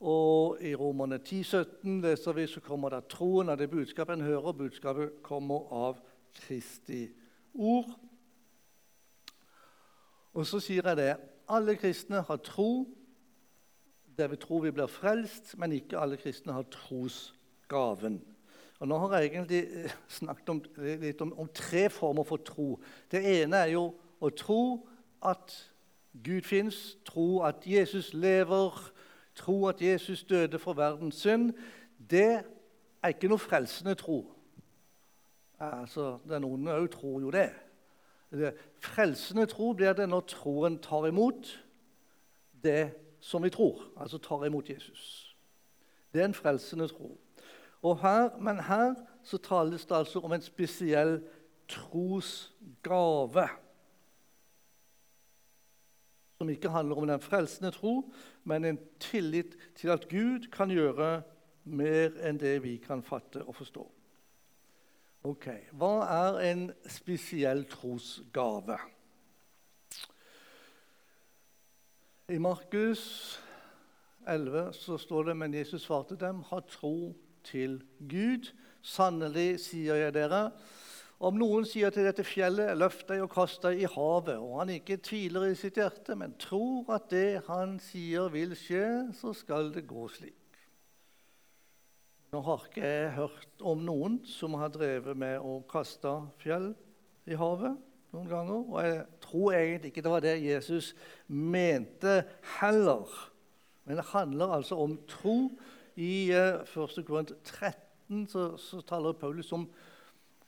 Og 0.00 0.58
I 0.60 0.74
Romerne 0.74 1.18
10, 1.18 1.42
17 1.42 2.00
leser 2.00 2.32
vi 2.36 2.46
så 2.50 2.60
kommer 2.60 2.92
det 2.92 3.06
troen 3.08 3.48
av 3.48 3.56
det 3.58 3.70
budskapet 3.72 4.18
en 4.18 4.26
hører. 4.26 4.52
Budskapet 4.52 5.22
kommer 5.24 5.70
av 5.72 6.02
Kristi 6.34 7.06
ord. 7.54 7.94
Og 10.34 10.46
så 10.46 10.60
sier 10.60 10.84
jeg 10.84 10.98
det. 10.98 11.14
Alle 11.48 11.76
kristne 11.78 12.20
har 12.26 12.42
tro. 12.44 12.84
Det 14.18 14.28
vil 14.30 14.40
tro 14.42 14.60
vi 14.62 14.72
blir 14.74 14.90
frelst, 14.90 15.54
men 15.58 15.72
ikke 15.72 15.98
alle 15.98 16.18
kristne 16.20 16.52
har 16.52 16.66
trosgaven. 16.70 18.20
Og 18.82 18.88
Nå 18.88 18.98
har 18.98 19.14
jeg 19.16 19.30
egentlig 19.30 19.60
eh, 19.64 19.92
snakket 20.18 20.50
om, 20.50 20.62
litt 21.00 21.22
om, 21.22 21.32
om 21.38 21.48
tre 21.54 21.86
former 21.90 22.26
for 22.26 22.42
tro. 22.44 22.74
Det 23.10 23.22
ene 23.40 23.62
er 23.64 23.72
jo 23.76 23.86
å 24.20 24.30
tro 24.34 24.62
at 25.24 25.72
Gud 26.24 26.42
fins, 26.42 26.98
tro 27.04 27.42
at 27.42 27.66
Jesus 27.66 28.12
lever, 28.14 28.92
tro 29.34 29.66
at 29.66 29.82
Jesus 29.82 30.24
døde 30.24 30.58
for 30.58 30.72
verdens 30.72 31.14
synd, 31.14 31.52
det 32.10 32.44
er 33.02 33.08
ikke 33.08 33.28
noe 33.28 33.38
frelsende 33.38 33.94
tro. 33.94 34.20
Altså, 35.60 36.18
Den 36.28 36.44
onde 36.44 36.74
òg 36.74 36.90
tror 36.90 37.20
jo 37.20 37.30
det. 37.30 37.50
det. 38.30 38.54
Frelsende 38.80 39.46
tro 39.46 39.72
blir 39.72 39.92
det 39.92 40.08
når 40.08 40.20
troen 40.20 40.78
tar 40.78 41.06
imot 41.06 41.64
det 42.64 42.92
som 43.20 43.42
vi 43.42 43.50
tror, 43.50 43.82
altså 43.96 44.18
tar 44.18 44.44
imot 44.44 44.70
Jesus. 44.70 45.36
Det 46.14 46.20
er 46.20 46.24
en 46.24 46.34
frelsende 46.34 46.88
tro. 46.88 47.18
Her, 48.02 48.36
men 48.40 48.60
her 48.60 48.94
så 49.22 49.38
tales 49.38 49.86
det 49.86 49.96
altså 49.96 50.20
om 50.20 50.32
en 50.32 50.40
spesiell 50.40 51.22
trosgave 51.68 53.48
som 56.44 56.52
ikke 56.52 56.68
handler 56.68 56.98
om 57.00 57.06
den 57.08 57.20
frelsende 57.20 57.70
tro, 57.72 58.12
men 58.44 58.64
en 58.64 58.78
tillit 59.00 59.56
til 59.76 59.88
at 59.94 60.08
Gud 60.10 60.50
kan 60.52 60.68
gjøre 60.68 61.22
mer 61.64 62.18
enn 62.20 62.36
det 62.40 62.58
vi 62.60 62.76
kan 62.84 63.00
fatte 63.02 63.40
og 63.48 63.56
forstå. 63.56 63.84
Ok, 65.24 65.46
Hva 65.72 65.94
er 66.04 66.40
en 66.50 66.66
spesiell 66.84 67.64
trosgave? 67.64 68.76
I 72.28 72.36
Markus 72.38 73.40
11 74.28 74.72
så 74.76 74.98
står 75.00 75.30
det 75.30 75.36
men 75.36 75.56
Jesus 75.56 75.88
svarte 75.88 76.16
dem, 76.20 76.42
ha 76.50 76.60
tro 76.68 77.14
til 77.44 77.80
Gud. 78.00 78.52
Sannelig 78.84 79.62
sier 79.64 79.96
jeg 79.96 80.12
dere, 80.12 80.50
om 81.24 81.38
noen 81.40 81.64
sier 81.68 81.92
til 81.94 82.04
dette 82.06 82.24
fjellet, 82.26 82.74
løft 82.76 83.06
deg 83.08 83.22
og 83.24 83.32
kast 83.32 83.62
deg 83.64 83.80
i 83.80 83.88
havet, 83.88 84.36
og 84.36 84.58
han 84.60 84.72
ikke 84.74 85.00
tviler 85.04 85.48
i 85.48 85.58
sitt 85.58 85.78
hjerte, 85.80 86.16
men 86.20 86.36
tror 86.40 86.90
at 86.98 87.08
det 87.12 87.44
han 87.48 87.78
sier, 87.82 88.28
vil 88.34 88.52
skje, 88.58 88.86
så 89.16 89.32
skal 89.36 89.72
det 89.74 89.86
gå 89.88 90.06
slik. 90.12 90.36
Nå 92.34 92.40
har 92.42 92.64
ikke 92.66 92.82
jeg 92.82 93.10
hørt 93.14 93.62
om 93.62 93.84
noen 93.86 94.18
som 94.26 94.56
har 94.58 94.72
drevet 94.74 95.14
med 95.16 95.38
å 95.38 95.60
kaste 95.70 96.10
fjell 96.42 96.72
i 97.30 97.36
havet 97.38 97.76
noen 98.14 98.26
ganger. 98.30 98.64
Og 98.72 98.80
jeg 98.82 99.04
tror 99.22 99.54
egentlig 99.54 99.92
ikke 99.92 100.02
det 100.02 100.12
var 100.16 100.24
det 100.24 100.34
Jesus 100.42 100.90
mente 101.28 102.16
heller. 102.58 103.06
Men 103.86 104.00
det 104.00 104.08
handler 104.10 104.56
altså 104.58 104.80
om 104.82 104.98
tro. 105.10 105.38
I 105.94 106.32
1. 106.34 106.66
Eh, 106.74 107.04
Korint 107.06 107.30
13 107.46 108.24
så, 108.26 108.56
så, 108.58 108.80
taler 108.82 109.14
Paulus 109.14 109.52
om 109.54 109.68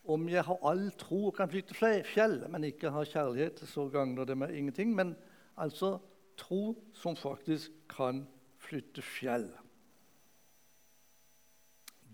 om 0.08 0.28
jeg 0.28 0.44
har 0.44 0.58
all 0.62 0.90
tro 0.98 1.26
og 1.26 1.36
kan 1.36 1.50
flytte 1.50 1.74
fjell, 1.74 2.40
men 2.50 2.64
ikke 2.64 2.90
har 2.90 3.04
kjærlighet, 3.04 3.62
så 3.68 3.88
gagner 3.92 4.24
det 4.24 4.38
meg 4.38 4.54
ingenting. 4.56 4.94
Men 4.94 5.16
altså 5.56 5.98
tro 6.38 6.76
som 6.94 7.16
faktisk 7.16 7.72
kan 7.90 8.26
flytte 8.60 9.02
fjell 9.02 9.48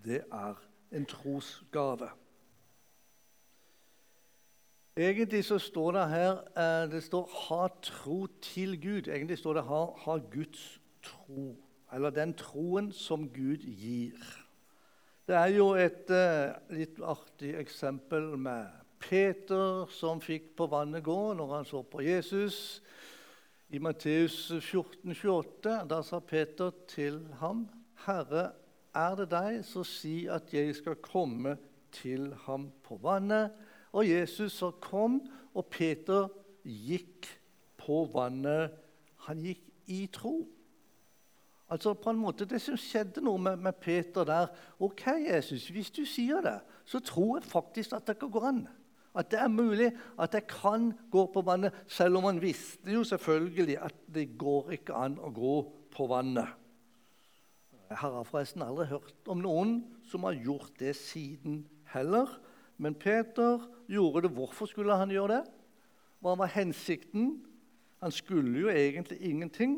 det 0.05 0.23
er 0.31 0.53
en 0.91 1.05
trosgave. 1.05 2.09
Egentlig 4.97 5.45
så 5.45 5.59
står 5.59 5.91
det 5.91 6.09
her 6.09 6.31
eh, 6.57 6.91
det 6.91 7.03
står 7.03 7.25
'ha 7.25 7.67
tro 7.81 8.27
til 8.41 8.77
Gud'. 8.77 9.11
Egentlig 9.11 9.37
står 9.37 9.53
det 9.53 9.63
'ha, 9.63 9.85
ha 9.97 10.17
Guds 10.17 10.81
tro', 11.03 11.55
eller 11.93 12.09
den 12.09 12.33
troen 12.33 12.91
som 12.91 13.29
Gud 13.29 13.57
gir. 13.57 14.42
Det 15.23 15.35
er 15.39 15.53
jo 15.55 15.69
et 15.79 16.09
uh, 16.11 16.51
litt 16.75 16.97
artig 16.99 17.53
eksempel 17.55 18.33
med 18.35 18.67
Peter 18.99 19.85
som 19.95 20.19
fikk 20.19 20.49
på 20.59 20.67
vannet 20.67 21.05
gå 21.05 21.15
når 21.39 21.53
han 21.53 21.67
så 21.67 21.79
på 21.87 22.01
Jesus. 22.03 22.81
I 23.71 23.79
Matteus 23.79 24.35
14, 24.59 25.15
28, 25.15 25.77
da 25.87 26.01
sa 26.03 26.19
Peter 26.19 26.75
til 26.91 27.21
ham, 27.39 27.69
'Herre, 28.03 28.51
er 28.91 29.15
det 29.15 29.29
deg, 29.31 29.61
så 29.63 29.85
si 29.87 30.27
at 30.27 30.51
jeg 30.53 30.75
skal 30.75 30.99
komme 30.99 31.55
til 31.95 32.33
ham 32.43 32.67
på 32.83 32.99
vannet. 32.99 33.55
Og 33.95 34.03
Jesus 34.09 34.59
så 34.59 34.73
kom, 34.83 35.21
og 35.55 35.71
Peter 35.71 36.27
gikk 36.67 37.31
på 37.79 38.03
vannet. 38.11 38.75
Han 39.29 39.39
gikk 39.39 39.63
i 39.87 40.03
tro. 40.11 40.43
Altså 41.73 41.95
på 41.97 42.11
en 42.13 42.21
måte 42.21 42.45
Det 42.45 42.59
som 42.61 42.77
skjedde 42.77 43.23
noe 43.25 43.41
med, 43.41 43.57
med 43.65 43.79
Peter 43.81 44.27
der 44.27 44.51
Ok, 44.83 45.07
Jesus, 45.25 45.67
hvis 45.73 45.91
du 45.93 46.03
sier 46.05 46.43
det, 46.45 46.59
så 46.85 47.01
tror 47.01 47.39
jeg 47.39 47.49
faktisk 47.49 47.95
at 47.97 48.05
det 48.07 48.17
ikke 48.17 48.29
går 48.35 48.49
an. 48.51 48.65
At 49.15 49.29
det 49.31 49.39
er 49.39 49.49
mulig 49.49 49.91
at 50.19 50.33
jeg 50.33 50.47
kan 50.49 50.91
gå 51.11 51.25
på 51.33 51.41
vannet, 51.45 51.73
selv 51.87 52.17
om 52.17 52.27
han 52.27 52.41
visste 52.41 52.93
jo 52.93 53.03
selvfølgelig 53.05 53.77
at 53.85 53.95
det 54.13 54.25
går 54.37 54.73
ikke 54.77 54.97
an 54.97 55.19
å 55.21 55.29
gå 55.33 55.55
på 55.93 56.07
vannet. 56.09 56.49
Jeg 57.89 57.99
har 58.01 58.25
forresten 58.25 58.65
aldri 58.65 58.87
hørt 58.89 59.29
om 59.29 59.41
noen 59.41 59.75
som 60.09 60.25
har 60.25 60.37
gjort 60.41 60.73
det 60.81 60.95
siden 60.97 61.61
heller. 61.93 62.29
Men 62.81 62.97
Peter 62.97 63.61
gjorde 63.87 64.25
det. 64.25 64.33
Hvorfor 64.33 64.65
skulle 64.65 64.97
han 64.97 65.13
gjøre 65.13 65.37
det? 65.37 65.43
Hva 66.25 66.33
var 66.39 66.49
hensikten? 66.55 67.35
Han 68.01 68.11
skulle 68.11 68.65
jo 68.65 68.73
egentlig 68.73 69.21
ingenting. 69.21 69.77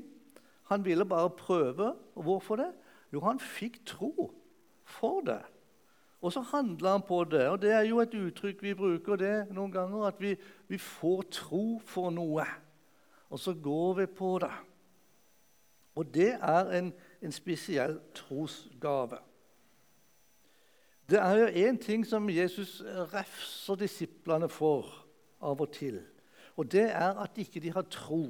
Han 0.71 0.85
ville 0.85 1.05
bare 1.05 1.29
prøve. 1.29 1.93
Og 2.15 2.23
hvorfor 2.23 2.55
det? 2.55 2.71
Jo, 3.13 3.21
han 3.25 3.39
fikk 3.39 3.81
tro 3.85 4.31
for 4.83 5.21
det. 5.25 5.41
Og 6.21 6.33
så 6.33 6.41
handla 6.41 6.95
han 6.97 7.03
på 7.05 7.23
det. 7.23 7.47
Og 7.49 7.61
det 7.61 7.71
er 7.71 7.87
jo 7.87 7.99
et 8.01 8.13
uttrykk 8.13 8.63
vi 8.63 8.73
bruker 8.77 9.19
det 9.21 9.33
noen 9.53 9.71
ganger, 9.71 10.07
at 10.07 10.21
vi, 10.21 10.35
vi 10.67 10.77
får 10.81 11.27
tro 11.31 11.65
for 11.85 12.09
noe. 12.13 12.45
Og 13.29 13.39
så 13.39 13.53
går 13.53 13.93
vi 13.99 14.05
på 14.05 14.37
det. 14.41 14.53
Og 15.95 16.09
det 16.13 16.33
er 16.41 16.71
en 16.79 16.93
en 17.25 17.31
spesiell 17.31 17.99
trosgave. 18.13 19.17
Det 21.09 21.19
er 21.19 21.37
jo 21.37 21.69
én 21.69 21.77
ting 21.77 22.05
som 22.05 22.29
Jesus 22.29 22.81
refser 23.13 23.75
disiplene 23.75 24.49
for 24.49 24.89
av 25.41 25.61
og 25.61 25.71
til. 25.73 26.01
Og 26.57 26.71
det 26.71 26.87
er 26.91 27.17
at 27.21 27.37
ikke 27.37 27.59
de 27.59 27.71
har 27.73 27.85
tro. 27.89 28.29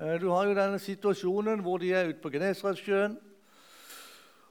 Eh, 0.00 0.16
du 0.16 0.30
har 0.32 0.46
jo 0.48 0.56
denne 0.56 0.78
situasjonen 0.80 1.60
hvor 1.60 1.82
de 1.82 1.90
er 1.92 2.08
ute 2.08 2.22
på 2.22 2.30
Genesaretsjøen. 2.32 3.18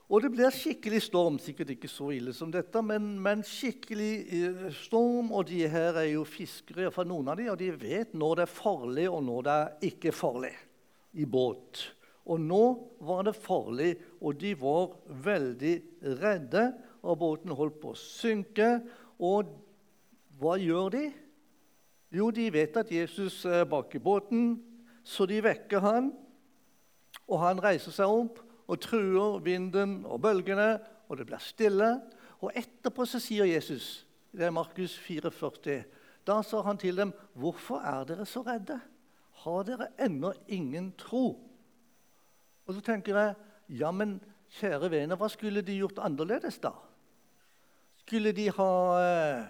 Og 0.09 0.21
det 0.21 0.29
blir 0.33 0.53
skikkelig 0.53 0.99
storm. 1.07 1.39
Sikkert 1.41 1.71
ikke 1.73 1.89
så 1.89 2.12
ille 2.13 2.35
som 2.38 2.51
dette, 2.53 2.81
men, 2.85 3.15
men 3.17 3.41
skikkelig 3.45 4.12
eh, 4.29 4.67
storm. 4.83 5.31
Og 5.33 5.47
de 5.49 5.63
her 5.65 5.97
er 5.97 6.12
jo 6.12 6.21
fiskere, 6.29 6.85
iallfall 6.85 7.09
noen 7.09 7.33
av 7.33 7.41
dem, 7.41 7.49
og 7.49 7.57
de 7.62 7.71
vet 7.81 8.13
når 8.13 8.38
det 8.38 8.45
er 8.45 8.53
farlig, 8.59 9.07
og 9.09 9.25
når 9.25 9.47
det 9.47 9.55
er 9.55 9.89
ikke 9.89 10.13
farlig 10.13 10.53
i 11.17 11.25
båt. 11.25 11.81
Og 12.29 12.45
nå 12.45 12.63
var 13.09 13.25
det 13.25 13.38
farlig, 13.41 13.95
og 14.21 14.38
de 14.38 14.53
var 14.62 14.93
veldig 15.25 15.75
redde. 16.21 16.67
Og 17.01 17.21
båten 17.25 17.57
holdt 17.57 17.81
på 17.81 17.95
å 17.95 17.97
synke. 17.97 18.75
Og 19.17 19.49
hva 20.38 20.62
gjør 20.62 20.93
de? 20.93 21.05
Jo, 22.13 22.29
de 22.29 22.51
vet 22.53 22.77
at 22.77 22.93
Jesus 22.93 23.41
er 23.49 23.65
bak 23.69 23.97
i 23.97 24.01
båten, 24.01 24.59
så 25.09 25.25
de 25.29 25.39
vekker 25.41 25.81
han. 25.83 26.11
Og 27.29 27.41
han 27.41 27.61
reiser 27.63 27.93
seg 27.93 28.11
opp 28.11 28.39
og 28.69 28.81
truer 28.83 29.39
vinden 29.45 30.03
og 30.05 30.21
bølgene, 30.21 30.75
og 31.09 31.17
det 31.17 31.25
blir 31.29 31.41
stille. 31.41 31.89
Og 32.39 32.53
etterpå 32.57 33.05
så 33.09 33.21
sier 33.21 33.49
Jesus, 33.49 34.05
det 34.31 34.45
er 34.45 34.53
Markus 34.53 34.93
44, 35.01 35.81
da 36.27 36.41
sa 36.45 36.61
han 36.61 36.77
til 36.77 36.97
dem, 36.97 37.13
'Hvorfor 37.33 37.81
er 37.81 38.03
dere 38.05 38.25
så 38.25 38.41
redde? 38.41 38.79
Har 39.31 39.63
dere 39.63 39.87
ennå 39.97 40.33
ingen 40.47 40.93
tro?' 40.97 41.39
Og 42.67 42.73
så 42.75 42.81
tenker 42.81 43.17
jeg 43.17 43.35
ja, 43.69 43.91
men 43.91 44.19
kjære 44.59 44.91
vene, 44.91 45.15
hva 45.15 45.27
skulle 45.29 45.61
de 45.61 45.77
gjort 45.77 45.99
annerledes 45.99 46.59
da? 46.61 46.71
Skulle 47.97 48.31
de 48.31 48.49
ha 48.51 48.71
eh, 49.01 49.47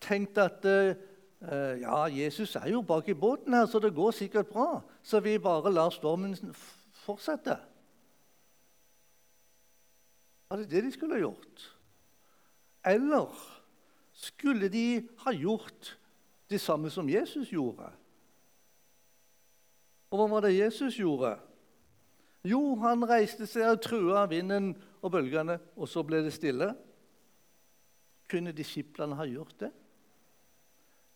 tenkt 0.00 0.38
at 0.38 0.64
eh, 0.64 0.96
ja, 1.40 2.04
Jesus 2.10 2.56
er 2.58 2.68
jo 2.72 2.82
bak 2.82 3.08
i 3.08 3.14
båten 3.14 3.54
her, 3.54 3.66
så 3.66 3.78
det 3.78 3.94
går 3.94 4.10
sikkert 4.10 4.50
bra, 4.50 4.80
så 5.02 5.20
vi 5.22 5.38
bare 5.38 5.72
lar 5.72 5.90
stormen 5.94 6.34
fortsette? 7.04 7.58
Var 10.48 10.62
det 10.62 10.70
det 10.70 10.84
de 10.84 10.92
skulle 10.92 11.14
ha 11.14 11.20
gjort? 11.20 11.64
Eller 12.84 13.28
skulle 14.12 14.68
de 14.72 15.08
ha 15.24 15.32
gjort 15.32 15.98
det 16.50 16.60
samme 16.60 16.90
som 16.90 17.08
Jesus 17.08 17.52
gjorde? 17.52 17.90
Og 20.08 20.18
hva 20.18 20.26
var 20.32 20.46
det 20.46 20.56
Jesus 20.56 20.96
gjorde? 20.96 21.36
Jo, 22.48 22.60
han 22.80 23.04
reiste 23.04 23.46
seg 23.50 23.74
og 23.74 23.82
trua 23.84 24.24
vinden 24.30 24.72
og 25.02 25.12
bølgene, 25.12 25.58
og 25.76 25.90
så 25.90 26.02
ble 26.06 26.22
det 26.24 26.32
stille. 26.32 26.70
Kunne 28.28 28.54
disiplene 28.56 29.18
ha 29.18 29.26
gjort 29.28 29.58
det? 29.60 29.72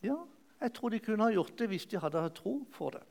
Ja, 0.03 0.17
jeg 0.61 0.73
tror 0.75 0.89
de 0.89 1.01
kunne 1.03 1.27
ha 1.27 1.35
gjort 1.35 1.59
det 1.59 1.69
hvis 1.71 1.87
de 1.91 2.01
hadde 2.03 2.23
hatt 2.23 2.39
tro 2.39 2.57
for 2.75 2.95
det. 2.95 3.03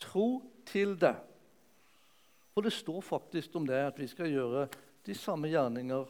Tro 0.00 0.42
til 0.66 0.94
det. 1.00 1.16
For 2.54 2.64
det 2.64 2.72
står 2.72 3.00
faktisk 3.00 3.56
om 3.56 3.66
det 3.66 3.78
at 3.86 3.98
vi 3.98 4.06
skal 4.06 4.32
gjøre 4.32 4.68
de 5.06 5.14
samme 5.14 5.48
gjerninger 5.48 6.08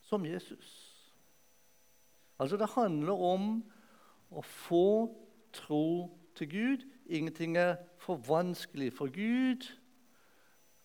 som 0.00 0.26
Jesus. 0.26 0.94
Altså 2.38 2.56
Det 2.56 2.70
handler 2.74 3.12
om 3.12 3.48
å 4.30 4.42
få 4.44 5.10
tro 5.52 6.08
til 6.38 6.50
Gud. 6.50 6.86
Ingenting 7.08 7.56
er 7.56 7.76
for 7.98 8.20
vanskelig 8.28 8.92
for 8.92 9.10
Gud. 9.12 9.66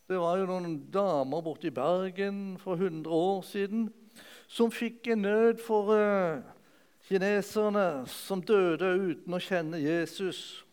Det 0.07 0.19
var 0.19 0.37
jo 0.37 0.47
noen 0.49 0.79
damer 0.91 1.43
borte 1.45 1.69
i 1.69 1.75
Bergen 1.75 2.57
for 2.59 2.75
100 2.75 3.07
år 3.09 3.41
siden 3.47 3.87
som 4.51 4.71
fikk 4.71 5.07
en 5.13 5.23
nød 5.25 5.61
for 5.63 5.93
uh, 5.95 6.41
kineserne 7.07 8.05
som 8.07 8.41
døde 8.41 8.93
uten 8.95 9.35
å 9.35 9.41
kjenne 9.41 9.81
Jesus. 9.81 10.63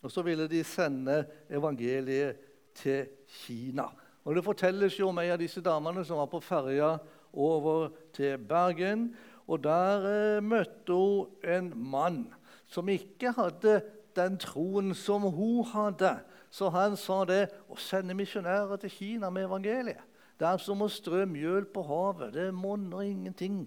Og 0.00 0.12
så 0.12 0.24
ville 0.24 0.48
de 0.48 0.62
sende 0.64 1.22
evangeliet 1.52 2.40
til 2.74 3.06
Kina. 3.28 3.90
Og 4.24 4.34
Det 4.34 4.44
fortelles 4.44 4.98
jo 4.98 5.08
om 5.08 5.18
en 5.18 5.32
av 5.32 5.40
disse 5.40 5.60
damene 5.60 6.04
som 6.04 6.20
var 6.20 6.28
på 6.30 6.40
ferja 6.44 6.96
over 7.32 7.90
til 8.12 8.38
Bergen. 8.38 9.10
Og 9.48 9.62
Der 9.62 10.06
eh, 10.10 10.42
møtte 10.42 10.92
hun 10.92 11.26
en 11.44 11.72
mann 11.74 12.26
som 12.70 12.88
ikke 12.88 13.32
hadde 13.34 13.80
den 14.16 14.38
troen 14.38 14.94
som 14.94 15.22
hun 15.22 15.64
hadde. 15.64 16.20
Så 16.50 16.68
han 16.70 16.96
sa 16.98 17.24
det 17.24 17.48
å 17.70 17.78
sende 17.78 18.14
misjonærer 18.14 18.80
til 18.82 18.90
Kina 18.90 19.30
med 19.30 19.46
evangeliet. 19.46 20.02
Det 20.40 20.48
er 20.48 20.62
som 20.62 20.80
å 20.82 20.88
strø 20.88 21.26
mjøl 21.28 21.66
på 21.68 21.82
havet. 21.84 22.32
Det 22.34 22.48
monner 22.54 23.04
ingenting. 23.04 23.66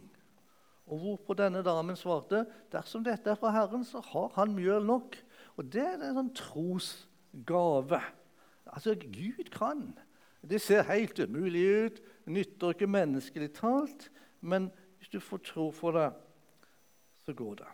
Og 0.92 1.00
hvorpå 1.00 1.36
denne 1.40 1.64
damen 1.64 1.96
svarte 1.96 2.44
dersom 2.74 3.06
dette 3.06 3.32
er 3.32 3.40
fra 3.40 3.54
Herren, 3.56 3.86
så 3.88 4.02
har 4.04 4.34
han 4.36 4.56
mjøl 4.56 4.84
nok. 4.86 5.16
Og 5.58 5.70
det 5.72 5.84
er 5.84 6.02
en 6.02 6.18
sånn 6.18 6.34
trosgave. 6.38 8.02
Altså, 8.68 8.96
Gud 8.98 9.52
kan. 9.54 9.94
Det 10.44 10.60
ser 10.62 10.84
helt 10.90 11.20
umulig 11.24 11.64
ut, 11.86 12.02
nytter 12.28 12.74
ikke 12.74 12.90
menneskelig 12.92 13.54
talt, 13.56 14.10
men 14.42 14.68
hvis 15.00 15.14
du 15.14 15.22
får 15.24 15.40
tro 15.48 15.70
for 15.72 15.96
det, 15.96 16.10
så 17.24 17.36
går 17.38 17.56
det. 17.62 17.70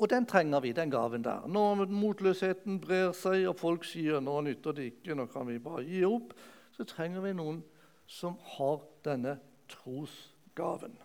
Og 0.00 0.08
den 0.08 0.24
trenger 0.26 0.62
vi, 0.64 0.72
den 0.72 0.90
gaven 0.90 1.24
der. 1.24 1.44
Når 1.44 1.84
motløsheten 1.92 2.80
brer 2.80 3.12
seg, 3.12 3.44
og 3.50 3.58
folk 3.60 3.84
sier 3.84 4.22
nå 4.24 4.38
nytter 4.46 4.76
det 4.76 4.86
ikke, 4.94 5.16
nå 5.18 5.28
kan 5.28 5.44
vi 5.50 5.58
bare 5.60 5.84
gi 5.84 6.00
opp, 6.08 6.32
så 6.72 6.88
trenger 6.88 7.20
vi 7.26 7.34
noen 7.36 7.60
som 8.08 8.38
har 8.56 8.80
denne 9.04 9.36
trosgaven. 9.68 10.96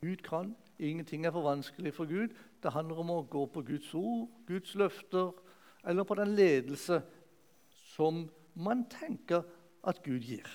Gud 0.00 0.22
kan. 0.22 0.56
Ingenting 0.78 1.26
er 1.26 1.30
for 1.30 1.42
vanskelig 1.42 1.94
for 1.94 2.04
Gud. 2.04 2.34
Det 2.62 2.72
handler 2.72 3.00
om 3.00 3.10
å 3.10 3.22
gå 3.30 3.46
på 3.46 3.62
Guds 3.62 3.94
ord, 3.94 4.28
Guds 4.46 4.74
løfter, 4.74 5.32
eller 5.86 6.04
på 6.04 6.14
den 6.18 6.34
ledelse 6.36 7.00
som 7.94 8.26
man 8.54 8.84
tenker 8.90 9.44
at 9.86 10.02
Gud 10.04 10.20
gir. 10.20 10.48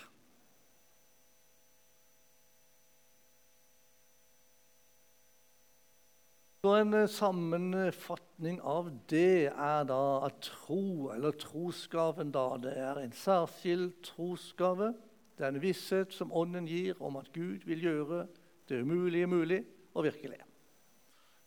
Så 6.62 6.76
En 6.78 6.94
eh, 6.94 7.08
sammenfatning 7.10 8.60
av 8.62 8.92
det 9.10 9.50
er 9.50 9.86
da 9.90 10.04
at 10.28 10.44
tro, 10.46 11.10
eller 11.10 11.34
trosgaven, 11.34 12.30
da, 12.36 12.44
det 12.62 12.76
er 12.78 13.00
en 13.02 13.16
særskilt 13.18 14.04
trosgave. 14.06 14.92
Det 15.38 15.48
er 15.48 15.56
en 15.56 15.64
visshet 15.64 16.14
som 16.14 16.30
Ånden 16.30 16.68
gir 16.70 17.02
om 17.02 17.18
at 17.18 17.32
Gud 17.34 17.66
vil 17.66 17.82
gjøre 17.82 18.28
det 18.72 18.82
umulige 18.82 19.28
mulig 19.28 19.60
og 19.94 20.04
virkelig. 20.08 20.40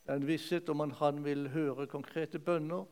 Det 0.05 0.13
er 0.13 0.21
en 0.21 0.27
visshet 0.29 0.69
om 0.69 0.81
at 0.85 0.93
han 1.01 1.25
vil 1.25 1.49
høre 1.49 1.87
konkrete 1.87 2.39
bønner 2.39 2.85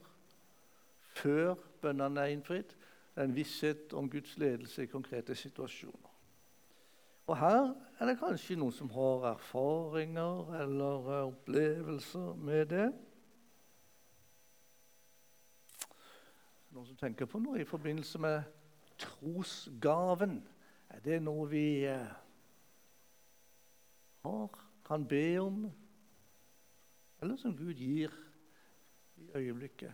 før 1.13 1.55
bønnene 1.81 2.21
er 2.21 2.33
innfridd. 2.33 2.73
Det 3.13 3.21
er 3.21 3.29
en 3.29 3.35
visshet 3.35 3.93
om 3.93 4.09
Guds 4.09 4.37
ledelse 4.37 4.83
i 4.83 4.89
konkrete 4.89 5.35
situasjoner. 5.35 6.09
Og 7.27 7.37
Her 7.37 7.73
er 7.99 8.05
det 8.05 8.17
kanskje 8.19 8.57
noen 8.59 8.73
som 8.73 8.89
har 8.91 9.29
erfaringer 9.29 10.49
eller 10.63 11.11
opplevelser 11.21 12.33
med 12.35 12.65
det. 12.73 12.89
Noen 16.73 16.89
som 16.89 16.97
tenker 16.97 17.29
på 17.29 17.39
noe 17.39 17.61
i 17.61 17.69
forbindelse 17.69 18.19
med 18.19 18.41
trosgaven. 18.97 20.41
Er 20.89 20.99
det 21.05 21.21
noe 21.23 21.45
vi 21.49 21.85
eh, 21.85 22.09
har, 24.25 24.49
kan 24.85 25.07
be 25.07 25.37
om, 25.37 25.71
eller 27.21 27.35
som 27.35 27.57
Gud 27.57 27.73
gir 27.73 28.11
i 29.15 29.29
øyeblikket? 29.35 29.93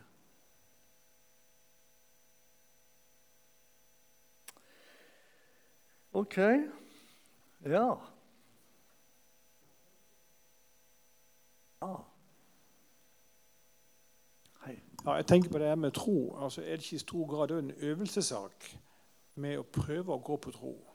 Ok. 6.13 6.37
Ja. 7.65 7.95
Ah. 11.81 12.03
Ja, 15.05 15.13
jeg 15.13 15.25
tenker 15.25 15.49
på 15.49 15.57
det 15.57 15.67
her 15.67 15.75
med 15.75 15.91
tro. 15.91 16.37
Altså, 16.43 16.61
er 16.61 16.65
det 16.65 16.83
ikke 16.83 16.95
i 16.95 16.99
stor 16.99 17.27
grad 17.27 17.51
en 17.51 17.71
øvelsessak 17.71 18.77
med 19.35 19.57
å 19.57 19.63
prøve 19.63 20.13
å 20.13 20.21
gå 20.23 20.35
på 20.37 20.51
tro? 20.51 20.88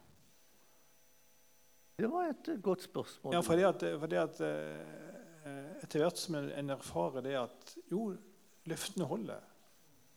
Det 1.99 2.11
var 2.11 2.31
et 2.31 2.63
godt 2.63 2.83
spørsmål. 2.83 3.35
Ja, 3.35 3.41
for 3.41 3.55
det 3.55 3.65
at, 3.65 3.85
fordi 4.01 4.17
at 4.17 4.41
eh, 4.41 5.83
Etter 5.85 6.01
hvert 6.01 6.19
som 6.19 6.35
en 6.41 6.71
erfarer 6.71 7.21
det 7.21 7.35
at 7.37 7.75
jo, 7.91 8.17
løftene 8.65 9.05
holder, 9.05 9.41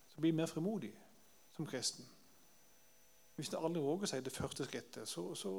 så 0.08 0.22
blir 0.22 0.32
en 0.32 0.40
mer 0.40 0.46
frimodig 0.50 0.94
som 1.52 1.66
kristen. 1.68 2.06
Hvis 3.36 3.50
en 3.50 3.60
aldri 3.60 3.82
våger 3.84 4.10
seg 4.10 4.24
det 4.26 4.34
første 4.34 4.66
skrittet, 4.66 5.10
så, 5.10 5.36
så 5.36 5.52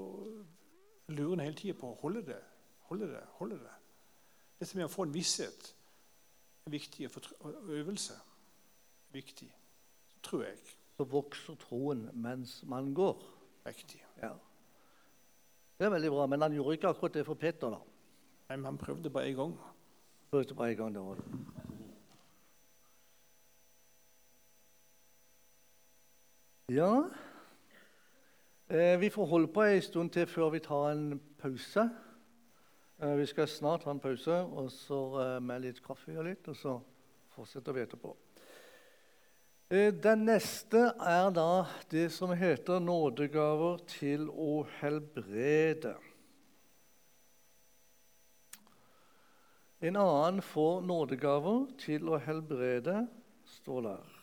lurer 1.09 1.37
en 1.37 1.45
hele 1.45 1.57
tida 1.57 1.77
på 1.79 1.93
holder 2.01 2.25
det, 2.27 2.41
holder 2.89 3.13
det, 3.13 3.23
holder 3.39 3.61
det. 3.63 3.77
Dette 4.59 4.79
med 4.79 4.89
å 4.89 4.91
få 4.91 5.07
en 5.07 5.15
visshet 5.15 5.69
er 6.67 6.75
viktig. 6.75 7.11
Øvelse 7.79 8.17
er 8.17 9.15
viktig, 9.15 9.53
tror 10.27 10.49
jeg. 10.49 10.59
Så 10.97 11.07
vokser 11.07 11.61
troen 11.63 12.09
mens 12.19 12.63
man 12.67 12.91
går. 12.95 13.21
Riktig. 13.67 14.01
Ja. 14.23 14.33
Det 15.79 15.87
er 15.87 15.91
veldig 15.95 16.11
bra, 16.11 16.27
Men 16.27 16.43
han 16.43 16.53
gjorde 16.53 16.75
ikke 16.75 16.89
akkurat 16.89 17.15
det 17.15 17.27
for 17.27 17.35
Peter. 17.35 17.71
da. 17.71 17.79
Nei, 18.49 18.57
men 18.57 18.65
Han 18.65 18.79
prøvde 18.79 19.11
bare 19.11 19.31
én 19.31 19.37
gang. 19.37 19.59
Prøvde 20.31 20.55
bare 20.55 20.71
en 20.71 20.77
gang, 20.77 20.95
det 20.95 21.03
var 21.03 21.15
det. 21.15 21.25
Ja 26.69 27.09
Eh, 28.71 29.01
vi 29.01 29.09
får 29.09 29.27
holde 29.27 29.49
på 29.49 29.63
en 29.63 29.83
stund 29.83 30.11
til 30.11 30.27
før 30.27 30.51
vi 30.51 30.59
tar 30.61 30.91
en 30.91 31.21
pause. 31.41 31.91
Eh, 33.03 33.19
vi 33.19 33.27
skal 33.27 33.49
snart 33.49 33.85
ha 33.85 33.91
en 33.91 34.01
pause 34.01 34.33
og 34.33 34.71
så 34.71 34.99
eh, 35.23 35.43
med 35.43 35.63
litt 35.65 35.81
kaffe 35.81 36.13
og 36.19 36.27
litt, 36.27 36.49
og 36.49 36.57
så 36.57 36.75
fortsetter 37.33 37.73
vi 37.73 37.81
etterpå. 37.81 38.13
Den 39.69 40.23
neste 40.25 40.81
er 40.97 41.27
da 41.37 41.67
det 41.93 42.07
som 42.15 42.31
heter 42.33 42.81
nådegaver 42.81 43.83
til 43.91 44.31
å 44.33 44.63
helbrede. 44.79 45.93
En 49.85 50.01
annen 50.01 50.41
får 50.41 50.81
nådegaver 50.89 51.69
til 51.85 52.09
å 52.09 52.17
helbrede, 52.17 53.03
står 53.61 53.85
der. 53.91 54.17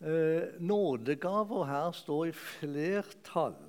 Eh, 0.00 0.56
nådegaver 0.56 1.68
her 1.68 1.92
står 1.92 2.32
i 2.32 2.34
flertall. 2.34 3.60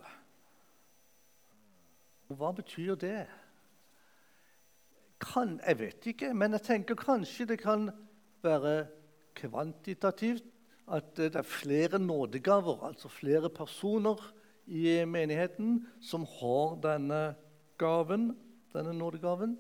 Hva 2.32 2.56
betyr 2.56 2.96
det? 2.96 3.28
Kan, 5.20 5.60
jeg 5.60 5.84
vet 5.84 6.12
ikke, 6.16 6.32
men 6.34 6.56
jeg 6.56 6.70
tenker 6.72 7.04
kanskje 7.04 7.52
det 7.52 7.60
kan 7.68 7.90
være 8.42 9.03
kvantitativt. 9.36 10.46
At 10.84 11.16
det 11.16 11.36
er 11.40 11.48
flere 11.48 12.00
nådegaver, 12.00 12.84
altså 12.84 13.08
flere 13.08 13.50
personer 13.50 14.20
i 14.68 15.06
menigheten 15.08 15.86
som 16.04 16.26
har 16.40 16.76
denne 16.84 17.36
gaven, 17.80 18.34
denne 18.74 18.94
nådegaven. 18.98 19.56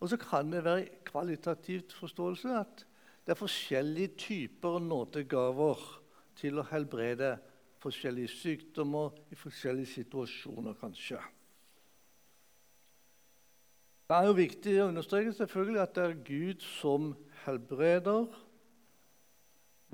Og 0.00 0.08
så 0.08 0.16
kan 0.16 0.52
det 0.52 0.64
være 0.64 0.88
kvalitativt 1.04 1.92
forståelse 1.92 2.56
at 2.56 2.86
det 3.24 3.32
er 3.32 3.40
forskjellige 3.40 4.16
typer 4.20 4.78
nådegaver 4.84 5.80
til 6.36 6.60
å 6.60 6.66
helbrede 6.68 7.36
forskjellige 7.84 8.32
sykdommer 8.32 9.14
i 9.32 9.36
forskjellige 9.38 9.92
situasjoner, 10.00 10.76
kanskje. 10.80 11.20
Det 14.04 14.16
er 14.16 14.28
jo 14.28 14.36
viktig 14.36 14.74
å 14.82 14.88
understreke 14.90 15.32
selvfølgelig 15.32 15.80
at 15.80 15.94
det 15.96 16.04
er 16.04 16.18
Gud 16.26 16.64
som 16.64 17.14
helbreder, 17.46 18.26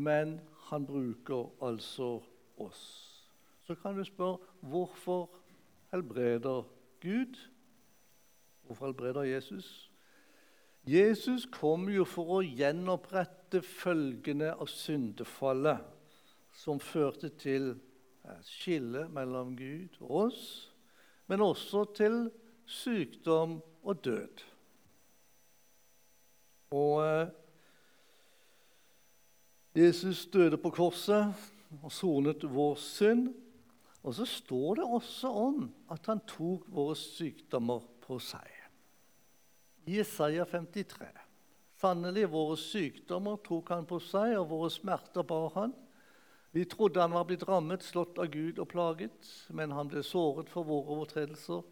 men 0.00 0.38
han 0.70 0.86
bruker 0.86 1.50
altså 1.62 2.20
oss. 2.56 2.82
Så 3.66 3.76
kan 3.82 3.96
du 3.98 4.04
spørre 4.04 4.38
hvorfor 4.60 5.28
helbreder 5.92 6.64
Gud? 7.00 7.36
Hvorfor 8.62 8.86
helbreder 8.86 9.22
Jesus? 9.22 9.90
Jesus 10.86 11.46
kom 11.52 11.88
jo 11.92 12.06
for 12.08 12.38
å 12.38 12.40
gjenopprette 12.40 13.60
følgene 13.62 14.54
av 14.56 14.70
syndefallet, 14.72 15.82
som 16.56 16.80
førte 16.80 17.28
til 17.40 17.74
skille 18.46 19.06
mellom 19.12 19.52
Gud 19.56 19.98
og 20.00 20.10
oss, 20.26 20.42
men 21.28 21.44
også 21.44 21.84
til 21.96 22.22
sykdom 22.70 23.58
og 23.82 24.04
død. 24.04 24.42
Og 26.70 26.96
eh, 27.04 27.30
Jesus 29.76 30.24
døde 30.26 30.58
på 30.58 30.72
korset 30.74 31.34
og 31.82 31.92
sonet 31.94 32.42
vår 32.42 32.78
synd. 32.82 33.30
Og 34.02 34.16
så 34.16 34.24
står 34.24 34.80
det 34.80 34.86
også 34.86 35.28
om 35.28 35.66
at 35.92 36.06
han 36.08 36.22
tok 36.26 36.64
våre 36.72 36.96
sykdommer 36.96 37.84
på 38.00 38.16
seg. 38.22 38.48
Jesaja 39.90 40.46
53. 40.48 41.10
Sannelig, 41.80 42.26
våre 42.32 42.56
sykdommer 42.60 43.36
tok 43.44 43.70
han 43.72 43.86
på 43.88 44.00
seg, 44.04 44.34
og 44.38 44.48
våre 44.50 44.70
smerter 44.72 45.24
bar 45.26 45.52
han. 45.56 45.74
Vi 46.56 46.64
trodde 46.68 47.00
han 47.00 47.14
var 47.14 47.28
blitt 47.28 47.44
rammet, 47.48 47.84
slått 47.84 48.18
av 48.20 48.32
Gud 48.32 48.58
og 48.58 48.68
plaget, 48.72 49.28
men 49.54 49.72
han 49.76 49.88
ble 49.92 50.02
såret 50.04 50.50
for 50.50 50.66
våre 50.66 50.96
overtredelser, 50.96 51.62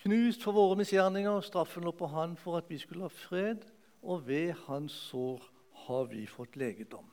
Knust 0.00 0.40
for 0.40 0.56
våre 0.56 0.78
misgjerninger, 0.80 1.42
straffen 1.44 1.84
lå 1.84 1.90
på 1.92 2.08
han 2.08 2.32
for 2.40 2.56
at 2.56 2.70
vi 2.72 2.78
skulle 2.80 3.04
ha 3.04 3.12
fred, 3.12 3.66
og 4.00 4.22
ved 4.24 4.54
hans 4.64 4.94
sår 5.10 5.42
har 5.90 6.06
vi 6.10 6.24
fått 6.30 6.56
legedom. 6.60 7.06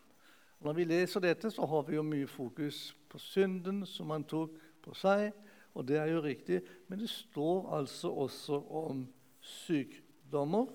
Når 0.62 0.74
vi 0.74 0.86
leser 0.90 1.22
dette, 1.22 1.52
så 1.54 1.66
har 1.70 1.84
vi 1.86 1.98
jo 1.98 2.06
mye 2.06 2.30
fokus 2.30 2.96
på 3.10 3.20
synden 3.22 3.84
som 3.86 4.14
han 4.14 4.26
tok 4.26 4.56
på 4.86 4.96
seg, 4.98 5.30
og 5.78 5.86
det 5.86 6.00
er 6.02 6.10
jo 6.10 6.24
riktig, 6.26 6.64
men 6.90 7.02
det 7.02 7.10
står 7.12 7.68
altså 7.78 8.10
også 8.26 8.58
om 8.80 9.04
sykdommer. 9.46 10.72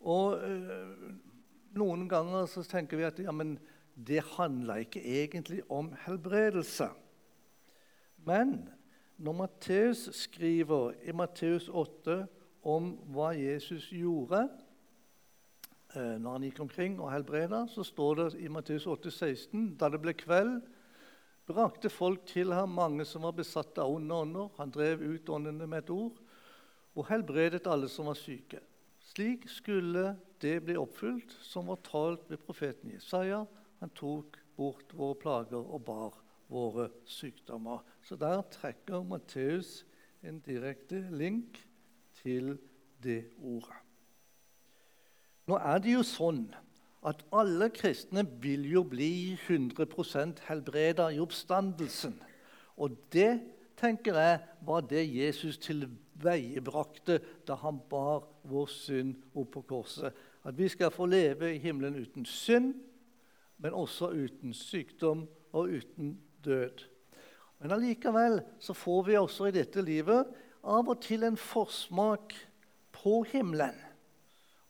Og 0.00 0.40
øh, 0.40 1.12
noen 1.76 2.06
ganger 2.08 2.48
så 2.48 2.64
tenker 2.64 2.96
vi 2.96 3.04
at 3.08 3.20
ja, 3.20 3.34
men 3.36 3.58
det 3.94 4.22
handler 4.38 4.86
ikke 4.86 5.02
egentlig 5.04 5.60
om 5.68 5.92
helbredelse. 6.06 6.88
Men 8.24 8.70
når 9.20 9.36
Matteus 9.36 10.08
skriver 10.16 10.94
i 11.04 11.12
Matteus 11.12 11.68
8 11.68 12.22
om 12.64 12.94
hva 13.12 13.34
Jesus 13.36 13.90
gjorde 13.92 14.46
når 15.94 16.36
han 16.36 16.44
gikk 16.46 16.60
omkring 16.62 16.98
og 17.00 17.10
helbreda, 17.12 17.64
så 17.70 17.82
står 17.86 18.18
det 18.20 18.26
i 18.44 18.50
Matteus 18.52 18.86
8, 18.86 19.10
16, 19.10 19.74
da 19.80 19.88
det 19.90 20.00
ble 20.02 20.14
kveld, 20.14 20.60
brakte 21.50 21.90
folk 21.90 22.22
til 22.30 22.52
ham 22.54 22.76
mange 22.78 23.04
som 23.08 23.24
var 23.26 23.34
besatt 23.34 23.78
av 23.82 23.90
onde 23.90 24.14
ånder. 24.14 24.50
Han 24.60 24.70
drev 24.74 25.02
ut 25.02 25.32
åndene 25.32 25.66
med 25.66 25.84
et 25.84 25.94
ord 25.94 26.20
og 26.94 27.06
helbredet 27.10 27.66
alle 27.70 27.88
som 27.90 28.10
var 28.10 28.18
syke. 28.18 28.60
Slik 29.10 29.48
skulle 29.50 30.14
det 30.42 30.60
bli 30.66 30.76
oppfylt, 30.78 31.32
som 31.42 31.70
var 31.70 31.80
talt 31.86 32.28
ved 32.30 32.42
profeten 32.44 32.92
Jesaja. 32.94 33.42
Han 33.80 33.94
tok 33.96 34.38
bort 34.56 34.94
våre 34.94 35.18
plager 35.18 35.60
og 35.60 35.84
bar 35.86 36.18
våre 36.50 36.88
sykdommer. 37.08 37.82
Så 38.02 38.18
der 38.20 38.42
trekker 38.52 39.02
Matteus 39.06 39.84
en 40.22 40.40
direkte 40.44 41.02
link 41.10 41.62
til 42.22 42.58
det 43.02 43.24
ordet. 43.38 43.89
Nå 45.50 45.56
er 45.66 45.80
det 45.82 45.96
jo 45.96 46.02
sånn 46.06 46.44
at 47.10 47.24
alle 47.34 47.72
kristne 47.74 48.22
vil 48.42 48.68
jo 48.70 48.84
bli 48.86 49.34
100% 49.48 50.44
helbreda 50.46 51.08
i 51.10 51.18
oppstandelsen. 51.18 52.12
Og 52.78 52.94
det 53.10 53.40
tenker 53.80 54.14
jeg 54.14 54.36
var 54.68 54.84
det 54.86 55.02
Jesus 55.08 55.58
tilveiebrakte 55.64 57.18
da 57.48 57.56
han 57.64 57.80
bar 57.90 58.28
vår 58.46 58.70
synd 58.70 59.16
opp 59.34 59.50
på 59.56 59.64
korset. 59.72 60.14
At 60.46 60.54
vi 60.54 60.70
skal 60.70 60.94
få 60.94 61.10
leve 61.10 61.50
i 61.50 61.58
himmelen 61.58 61.98
uten 61.98 62.28
synd, 62.30 62.76
men 63.58 63.74
også 63.74 64.12
uten 64.14 64.54
sykdom 64.54 65.26
og 65.50 65.74
uten 65.80 66.14
død. 66.46 66.86
Men 67.58 67.74
allikevel 67.74 68.38
så 68.62 68.76
får 68.76 69.02
vi 69.10 69.18
også 69.18 69.50
i 69.50 69.58
dette 69.58 69.82
livet 69.82 70.30
av 70.62 70.86
og 70.86 71.02
til 71.02 71.26
en 71.26 71.40
forsmak 71.40 72.38
på 72.94 73.24
himmelen 73.34 73.89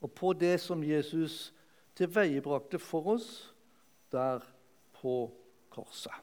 og 0.01 0.12
på 0.16 0.32
det 0.32 0.57
som 0.61 0.82
Jesus 0.84 1.53
tilveiebrakte 1.98 2.78
for 2.78 3.14
oss 3.16 3.30
der 4.12 4.42
på 5.01 5.30
korset. 5.70 6.14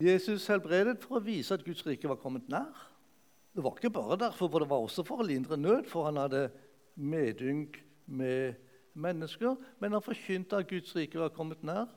Jesus 0.00 0.44
helbredet 0.50 0.98
for 1.00 1.16
å 1.16 1.24
vise 1.24 1.56
at 1.56 1.64
Guds 1.64 1.84
rike 1.86 2.08
var 2.08 2.20
kommet 2.20 2.48
nær. 2.52 2.68
Det 3.56 3.64
var 3.64 3.78
ikke 3.78 3.94
bare 3.96 4.18
derfor, 4.20 4.50
for 4.52 4.60
det 4.60 4.68
var 4.68 4.82
også 4.84 5.04
for 5.08 5.22
å 5.22 5.26
lindre 5.26 5.56
nød, 5.56 5.86
for 5.88 6.04
han 6.04 6.20
hadde 6.20 6.50
medynk 7.00 7.78
med 8.04 8.58
mennesker. 8.92 9.56
Men 9.80 9.96
han 9.96 10.04
forkynte 10.04 10.60
at 10.60 10.68
Guds 10.68 10.92
rike 10.96 11.20
var 11.20 11.32
kommet 11.32 11.64
nær, 11.64 11.88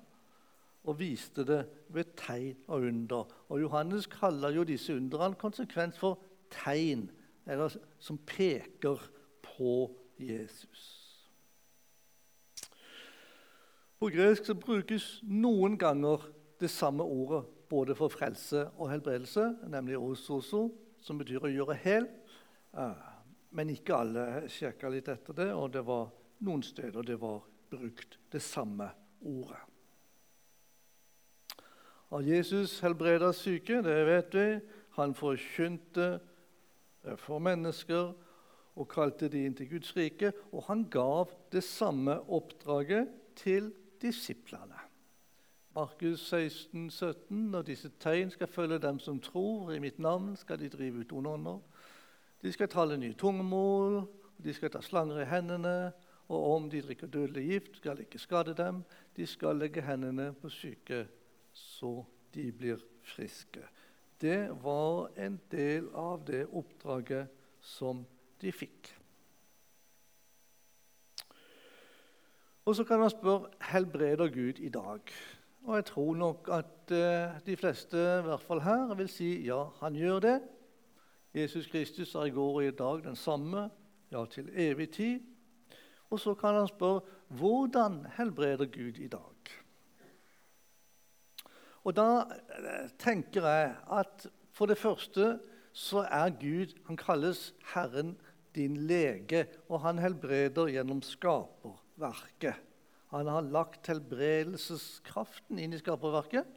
og 0.88 0.96
viste 1.02 1.44
det 1.44 1.66
ved 1.92 2.14
tegn 2.16 2.56
og 2.72 2.88
under. 2.88 3.28
Og 3.52 3.60
Johannes 3.66 4.08
kaller 4.08 4.56
jo 4.56 4.64
disse 4.64 4.96
underne 4.96 5.36
konsekvens 5.36 6.00
for 6.00 6.22
tegn, 6.54 7.10
eller 7.50 7.74
som 8.00 8.18
peker 8.18 9.02
på 9.44 9.74
Jesus. 10.22 10.86
På 14.00 14.08
gresk 14.14 14.46
så 14.48 14.56
brukes 14.56 15.18
noen 15.28 15.76
ganger 15.80 16.24
det 16.60 16.70
samme 16.72 17.04
ordet 17.04 17.44
både 17.70 17.96
for 17.98 18.12
frelse 18.14 18.64
og 18.78 18.90
helbredelse, 18.94 19.44
nemlig 19.70 20.00
ososo, 20.00 20.70
som 21.04 21.20
betyr 21.20 21.46
å 21.46 21.52
gjøre 21.52 21.76
hel. 21.84 22.08
Men 23.52 23.74
ikke 23.74 23.98
alle 23.98 24.26
sjekka 24.52 24.92
litt 24.94 25.10
etter 25.12 25.36
det, 25.38 25.50
og 25.54 25.74
det 25.74 25.84
var 25.88 26.10
noen 26.46 26.64
steder 26.64 27.06
det 27.06 27.20
var 27.20 27.44
brukt 27.70 28.18
det 28.32 28.42
samme 28.44 28.88
ordet. 29.20 29.60
At 32.10 32.26
Jesus 32.26 32.80
helbreda 32.82 33.30
syke, 33.38 33.84
det 33.86 34.00
vet 34.08 34.34
vi. 34.34 34.48
Han 34.98 35.14
forkynte 35.14 36.18
for 37.18 37.40
mennesker 37.40 38.12
og 38.80 38.88
kalte 38.92 39.30
de 39.32 39.46
inn 39.46 39.56
til 39.58 39.70
Guds 39.72 39.96
rike. 39.98 40.32
Og 40.52 40.66
han 40.70 40.86
gav 40.92 41.32
det 41.52 41.64
samme 41.64 42.20
oppdraget 42.30 43.10
til 43.40 43.74
disiplene. 44.02 44.80
Markus 45.76 46.20
16, 46.20 46.90
17. 46.90 47.52
Når 47.52 47.62
disse 47.62 47.92
tegn 48.00 48.32
skal 48.32 48.48
følge 48.48 48.80
dem 48.80 49.00
som 49.00 49.20
tror, 49.20 49.72
i 49.72 49.80
mitt 49.80 50.00
navn 50.00 50.36
skal 50.36 50.60
de 50.60 50.70
drive 50.70 51.06
ut 51.06 51.12
onde. 51.12 51.60
De 52.42 52.52
skal 52.52 52.68
tale 52.72 52.98
nye 52.98 53.14
tungemål, 53.14 54.02
de 54.44 54.54
skal 54.54 54.72
ta 54.72 54.82
slanger 54.82 55.22
i 55.22 55.28
hendene, 55.28 55.92
og 56.30 56.46
om 56.56 56.70
de 56.70 56.82
drikker 56.82 57.08
dødelig 57.08 57.46
gift, 57.48 57.78
skal 57.78 57.98
det 57.98 58.08
ikke 58.08 58.20
skade 58.20 58.54
dem. 58.58 58.84
De 59.18 59.26
skal 59.28 59.58
legge 59.60 59.82
hendene 59.82 60.34
på 60.34 60.50
syke, 60.50 61.08
så 61.54 62.04
de 62.34 62.52
blir 62.52 62.84
friske. 63.04 63.64
Det 64.22 64.50
var 64.64 65.10
en 65.18 65.40
del 65.52 65.90
av 65.96 66.26
det 66.28 66.46
oppdraget 66.52 67.30
som 67.64 68.04
de 68.42 68.52
fikk. 68.52 68.90
Og 72.66 72.76
så 72.76 72.84
kan 72.84 73.00
man 73.00 73.10
spørre 73.10 73.50
helbreder 73.72 74.28
Gud 74.28 74.60
i 74.60 74.70
dag. 74.70 75.00
Og 75.64 75.76
jeg 75.76 75.86
tror 75.86 76.16
nok 76.16 76.50
at 76.52 76.92
eh, 76.92 77.40
de 77.46 77.56
fleste, 77.58 77.98
i 77.98 78.28
hvert 78.28 78.42
fall 78.42 78.62
her, 78.62 78.94
vil 78.94 79.10
si 79.10 79.30
ja, 79.48 79.64
han 79.80 79.96
gjør 79.96 80.20
det. 80.20 80.36
Jesus 81.34 81.68
Kristus 81.68 82.16
er 82.16 82.30
i 82.30 82.36
går 82.36 82.54
og 82.56 82.64
i 82.66 82.72
dag 82.72 83.04
den 83.04 83.16
samme, 83.16 83.70
ja, 84.12 84.26
til 84.26 84.50
evig 84.54 84.90
tid. 84.90 85.20
Og 86.10 86.20
så 86.20 86.34
kan 86.34 86.56
han 86.56 86.68
spørre 86.68 87.02
hvordan 87.28 88.06
helbreder 88.18 88.66
Gud 88.66 88.98
i 88.98 89.08
dag? 89.08 89.59
Og 91.90 91.96
da 91.98 92.10
eh, 92.30 92.90
tenker 93.02 93.46
jeg 93.50 93.70
at 93.98 94.28
for 94.54 94.70
det 94.70 94.78
første 94.78 95.40
så 95.74 96.04
er 96.06 96.36
Gud 96.38 96.76
Han 96.90 96.98
kalles 97.00 97.54
Herren 97.74 98.16
din 98.54 98.76
lege, 98.90 99.46
og 99.70 99.82
han 99.86 100.02
helbreder 100.02 100.72
gjennom 100.74 101.02
skaperverket. 101.06 102.58
Han 103.14 103.30
har 103.30 103.46
lagt 103.46 103.88
helbredelseskraften 103.90 105.62
inn 105.62 105.74
i 105.74 105.80
skaperverket. 105.82 106.50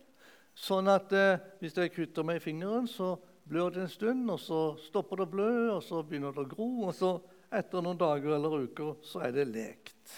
Sånn 0.57 0.89
at 0.93 1.13
eh, 1.17 1.41
hvis 1.61 1.77
jeg 1.81 1.93
kutter 1.95 2.27
meg 2.29 2.41
i 2.41 2.45
fingeren, 2.45 2.89
så 2.89 3.15
blør 3.49 3.73
det 3.73 3.87
en 3.87 3.93
stund, 3.93 4.29
og 4.33 4.41
så 4.41 4.61
stopper 4.85 5.21
det 5.21 5.29
å 5.29 5.33
blø, 5.33 5.53
og 5.79 5.81
så 5.85 6.03
begynner 6.05 6.37
det 6.37 6.45
å 6.45 6.51
gro, 6.51 6.69
og 6.89 6.93
så 6.97 7.15
etter 7.53 7.85
noen 7.85 8.01
dager 8.01 8.37
eller 8.37 8.69
uker 8.69 9.01
så 9.05 9.25
er 9.27 9.37
det 9.37 9.49
lekt. 9.53 10.17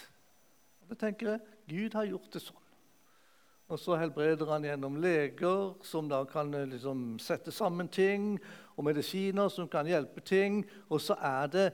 Da 0.91 0.99
tenker 0.99 1.35
jeg 1.35 1.45
Gud 1.71 1.99
har 1.99 2.11
gjort 2.11 2.35
det 2.35 2.43
sånn. 2.45 2.64
Og 3.73 3.81
så 3.81 3.97
helbreder 3.97 4.51
han 4.53 4.67
gjennom 4.67 4.99
leger, 5.01 5.73
som 5.83 6.09
da 6.11 6.21
kan 6.29 6.53
eh, 6.55 6.69
liksom, 6.69 7.19
sette 7.23 7.53
sammen 7.53 7.89
ting, 7.89 8.37
og 8.77 8.85
medisiner 8.85 9.49
som 9.49 9.69
kan 9.71 9.89
hjelpe 9.89 10.21
ting. 10.21 10.62
Og 10.93 11.01
så 11.01 11.17
er 11.17 11.53
det 11.53 11.67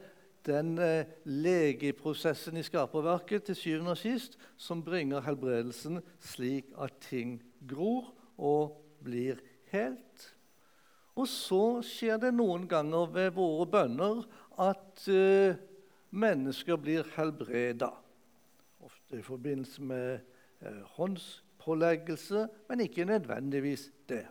den 0.47 0.79
eh, 0.79 1.09
legeprosessen 1.27 2.57
i 2.57 2.65
skaperverket 2.65 3.49
til 3.49 3.59
syvende 3.59 3.95
og 3.97 4.01
sist 4.01 4.39
som 4.57 4.85
bringer 4.85 5.25
helbredelsen 5.27 6.01
slik 6.23 6.71
at 6.81 7.01
ting 7.11 7.41
gror 7.69 8.13
og 8.39 8.79
blir 9.05 9.43
helt. 9.73 10.31
Og 11.19 11.29
så 11.29 11.81
skjer 11.85 12.21
det 12.23 12.31
noen 12.37 12.65
ganger 12.71 13.11
ved 13.13 13.35
våre 13.37 13.67
bønner 13.69 14.23
at 14.61 15.03
uh, 15.11 15.59
mennesker 16.11 16.79
blir 16.81 17.09
helbreda. 17.17 17.91
Ofte 18.81 19.19
i 19.19 19.25
forbindelse 19.27 19.85
med 19.85 20.23
uh, 20.63 20.85
håndspåleggelse, 21.61 22.49
men 22.69 22.81
ikke 22.81 23.05
nødvendigvis 23.05 23.93
det. 24.09 24.27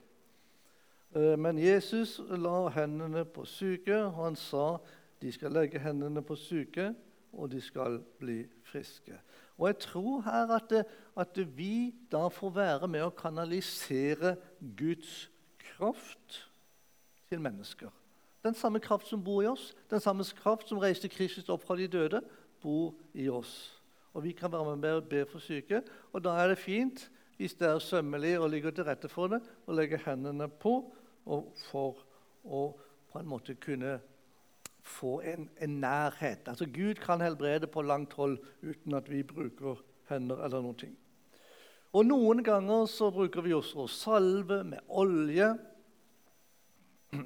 Uh, 1.16 1.40
men 1.40 1.58
Jesus 1.58 2.22
la 2.30 2.68
hendene 2.68 3.26
på 3.26 3.46
syke, 3.46 3.96
og 4.04 4.26
han 4.26 4.36
sa 4.36 4.78
de 5.22 5.32
skal 5.32 5.52
legge 5.52 5.80
hendene 5.80 6.22
på 6.22 6.36
syke, 6.36 6.94
og 7.34 7.52
de 7.52 7.62
skal 7.62 8.00
bli 8.20 8.46
friske. 8.64 9.14
Og 9.58 9.68
Jeg 9.68 9.78
tror 9.78 10.22
her 10.22 10.56
at, 10.56 10.70
det, 10.70 10.86
at 11.18 11.58
vi 11.58 11.94
da 12.12 12.28
får 12.28 12.50
være 12.50 12.88
med 12.88 13.04
å 13.04 13.10
kanalisere 13.10 14.36
Guds 14.78 15.30
kraft 15.58 16.46
til 17.30 17.42
mennesker. 17.42 17.90
Den 18.44 18.54
samme 18.56 18.80
kraft 18.80 19.08
som 19.08 19.24
bor 19.24 19.42
i 19.44 19.48
oss, 19.48 19.76
den 19.90 20.00
samme 20.00 20.24
kraft 20.24 20.70
som 20.70 20.80
reiste 20.80 21.10
Kristus 21.10 21.50
opp 21.50 21.66
fra 21.68 21.76
de 21.76 21.88
døde, 21.88 22.22
bor 22.62 22.96
i 23.14 23.28
oss. 23.30 23.80
Og 24.14 24.24
Vi 24.24 24.32
kan 24.32 24.52
være 24.52 24.78
med 24.78 24.94
og 24.94 25.10
be 25.10 25.26
for 25.26 25.40
syke. 25.40 25.82
Og 26.14 26.24
da 26.24 26.30
er 26.30 26.48
det 26.48 26.58
fint, 26.58 27.12
hvis 27.40 27.56
det 27.56 27.70
er 27.70 27.80
sømmelig 27.80 28.34
og 28.40 28.50
ligger 28.52 28.74
til 28.76 28.84
rette 28.84 29.08
for 29.08 29.32
det, 29.32 29.40
å 29.64 29.72
legge 29.72 30.02
hendene 30.04 30.50
på 30.52 30.74
og 31.32 31.54
for 31.70 32.02
å 32.44 32.64
på 33.10 33.22
en 33.22 33.30
måte 33.32 33.56
kunne 33.64 33.94
få 34.84 35.22
en, 35.24 35.48
en, 35.56 35.78
nærhet. 35.80 36.50
Altså 36.52 36.68
Gud 36.68 37.00
kan 37.00 37.24
helbrede 37.24 37.70
på 37.72 37.82
langt 37.82 38.14
hold 38.20 38.38
uten 38.62 38.98
at 39.00 39.08
vi 39.10 39.24
bruker 39.24 39.80
hender 40.12 40.44
eller 40.46 40.66
noen 40.66 40.78
ting. 40.84 40.94
Og 41.96 42.06
Noen 42.06 42.44
ganger 42.46 42.86
så 42.92 43.08
bruker 43.14 43.46
vi 43.48 43.56
også 43.56 43.88
salve 43.88 44.60
med 44.68 44.84
olje. 44.92 45.54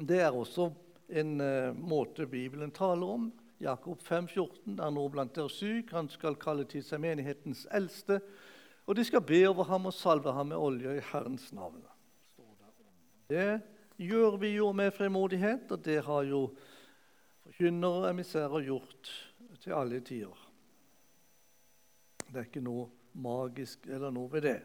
Det 0.07 0.21
er 0.21 0.31
også 0.31 0.69
en 1.09 1.41
uh, 1.41 1.73
måte 1.75 2.29
Bibelen 2.29 2.71
taler 2.71 3.17
om. 3.17 3.31
Jakob 3.59 3.99
5, 4.05 4.27
14, 4.27 4.77
er 4.79 4.93
nå 4.93 5.07
blant 5.11 5.35
dere 5.35 5.51
syk. 5.51 5.91
Han 5.97 6.07
skal 6.11 6.39
kalle 6.39 6.69
til 6.69 6.85
seg 6.85 7.01
menighetens 7.03 7.65
eldste. 7.75 8.21
Og 8.85 8.95
de 8.95 9.03
skal 9.07 9.23
be 9.23 9.39
over 9.47 9.63
ham 9.69 9.85
og 9.87 9.95
salve 9.95 10.33
ham 10.35 10.51
med 10.51 10.59
olje 10.59 10.97
i 10.97 11.03
Herrens 11.11 11.51
navn. 11.55 11.83
Det 13.29 13.61
gjør 13.97 14.37
vi 14.41 14.55
jo 14.57 14.71
med 14.75 14.91
frimodighet, 14.91 15.71
og 15.71 15.85
det 15.85 16.01
har 16.03 16.25
jo 16.27 16.41
forkynnere 17.45 18.03
og 18.03 18.09
emissærer 18.09 18.65
gjort 18.67 19.11
til 19.63 19.75
alle 19.77 20.01
tider. 20.03 20.49
Det 22.27 22.41
er 22.41 22.47
ikke 22.49 22.65
noe 22.65 22.89
magisk 23.13 23.85
eller 23.87 24.11
noe 24.11 24.31
ved 24.31 24.47
det. 24.47 24.59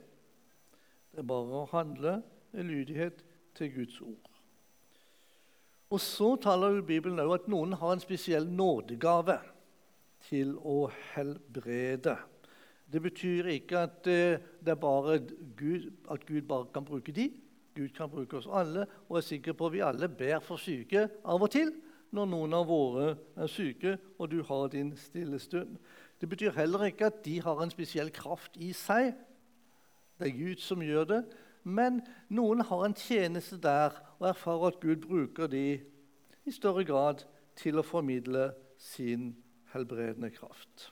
Det 1.13 1.23
er 1.23 1.29
bare 1.29 1.63
å 1.63 1.69
handle 1.71 2.19
i 2.57 2.65
lydighet 2.65 3.23
til 3.59 3.73
Guds 3.75 4.01
ord. 4.01 4.29
Og 5.89 6.01
så 6.05 6.35
taler 6.41 6.77
jo 6.77 6.89
Bibelen 6.89 7.21
også 7.23 7.39
at 7.39 7.49
noen 7.53 7.77
har 7.81 7.95
en 7.95 8.03
spesiell 8.03 8.49
nådegave 8.49 9.39
til 10.29 10.57
å 10.59 10.89
helbrede. 11.15 12.17
Det 12.93 13.03
betyr 13.03 13.47
ikke 13.53 13.79
at, 13.79 14.07
eh, 14.07 14.39
Gud, 15.57 15.93
at 16.11 16.27
Gud 16.27 16.43
bare 16.43 16.67
kan 16.75 16.85
bruke 16.85 17.13
de. 17.13 17.31
Gud 17.77 17.89
kan 17.89 18.11
bruke 18.11 18.37
oss 18.37 18.49
alle, 18.51 18.87
og 19.09 19.17
jeg 19.17 19.17
er 19.17 19.21
sikker 19.21 19.53
på 19.53 19.67
at 19.67 19.73
vi 19.73 19.79
alle 19.81 20.09
ber 20.09 20.41
for 20.41 20.57
syke 20.57 21.09
av 21.25 21.43
og 21.43 21.51
til 21.51 21.73
når 22.11 22.27
noen 22.27 22.55
av 22.57 22.67
våre 22.67 23.09
er 23.37 23.51
syke, 23.53 23.99
og 24.19 24.31
du 24.31 24.43
har 24.43 24.71
din 24.73 24.95
stille 24.97 25.39
stund. 25.39 25.77
Det 26.21 26.29
betyr 26.29 26.57
heller 26.57 26.89
ikke 26.89 27.07
at 27.13 27.25
de 27.25 27.41
har 27.45 27.63
en 27.63 27.71
spesiell 27.71 28.11
kraft 28.11 28.57
i 28.57 28.73
seg. 28.73 29.13
Det 30.19 30.31
er 30.31 30.39
Gud 30.39 30.65
som 30.65 30.83
gjør 30.83 31.05
det. 31.05 31.23
Men 31.69 32.01
noen 32.33 32.65
har 32.65 32.85
en 32.87 32.97
tjeneste 32.97 33.59
der 33.61 33.95
og 34.19 34.31
erfarer 34.31 34.73
at 34.73 34.81
Gud 34.81 35.05
bruker 35.05 35.47
de 35.47 35.81
i 36.49 36.55
større 36.55 36.85
grad 36.89 37.27
til 37.59 37.79
å 37.79 37.87
formidle 37.87 38.53
sin 38.81 39.35
helbredende 39.75 40.31
kraft. 40.33 40.89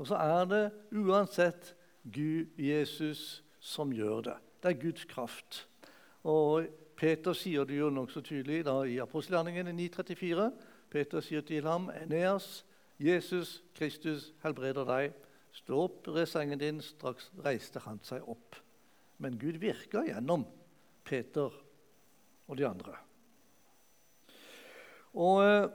Og 0.00 0.06
så 0.08 0.16
er 0.16 0.44
det 0.48 0.64
uansett 0.96 1.74
Gud, 2.08 2.48
Jesus, 2.56 3.42
som 3.60 3.92
gjør 3.92 4.22
det. 4.30 4.36
Det 4.62 4.70
er 4.70 4.80
Guds 4.80 5.04
kraft. 5.04 5.66
Og 6.24 6.70
Peter 6.96 7.36
sier 7.36 7.66
det 7.68 7.76
jo 7.76 7.90
nokså 7.92 8.22
tydelig 8.24 8.62
da, 8.64 8.78
i 8.88 8.96
apostelgjerningen 9.02 9.68
934. 9.76 10.46
Peter 10.90 11.20
sier 11.20 11.44
til 11.44 11.68
ham, 11.68 11.90
'Eneas, 11.92 12.64
Jesus 13.00 13.62
Kristus 13.76 14.32
helbreder 14.42 14.88
deg.' 14.88 15.12
'Stå 15.52 15.82
opp, 15.84 16.08
res 16.08 16.32
sengen 16.32 16.58
din.' 16.58 16.80
Straks 16.80 17.30
reiste 17.44 17.80
han 17.84 18.00
seg 18.02 18.24
opp. 18.28 18.56
Men 19.18 19.38
Gud 19.38 19.60
virker 19.60 20.08
gjennom 20.08 20.46
Peter 21.04 21.52
og 22.48 22.56
de 22.56 22.66
andre. 22.66 22.96
Og, 25.12 25.70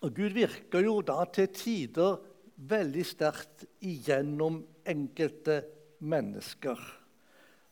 og 0.00 0.14
Gud 0.14 0.36
virker 0.36 0.84
jo 0.84 1.00
da 1.00 1.24
til 1.32 1.48
tider 1.48 2.33
veldig 2.56 3.04
sterkt 3.06 3.64
igjennom 3.84 4.60
enkelte 4.86 5.62
mennesker. 6.04 6.78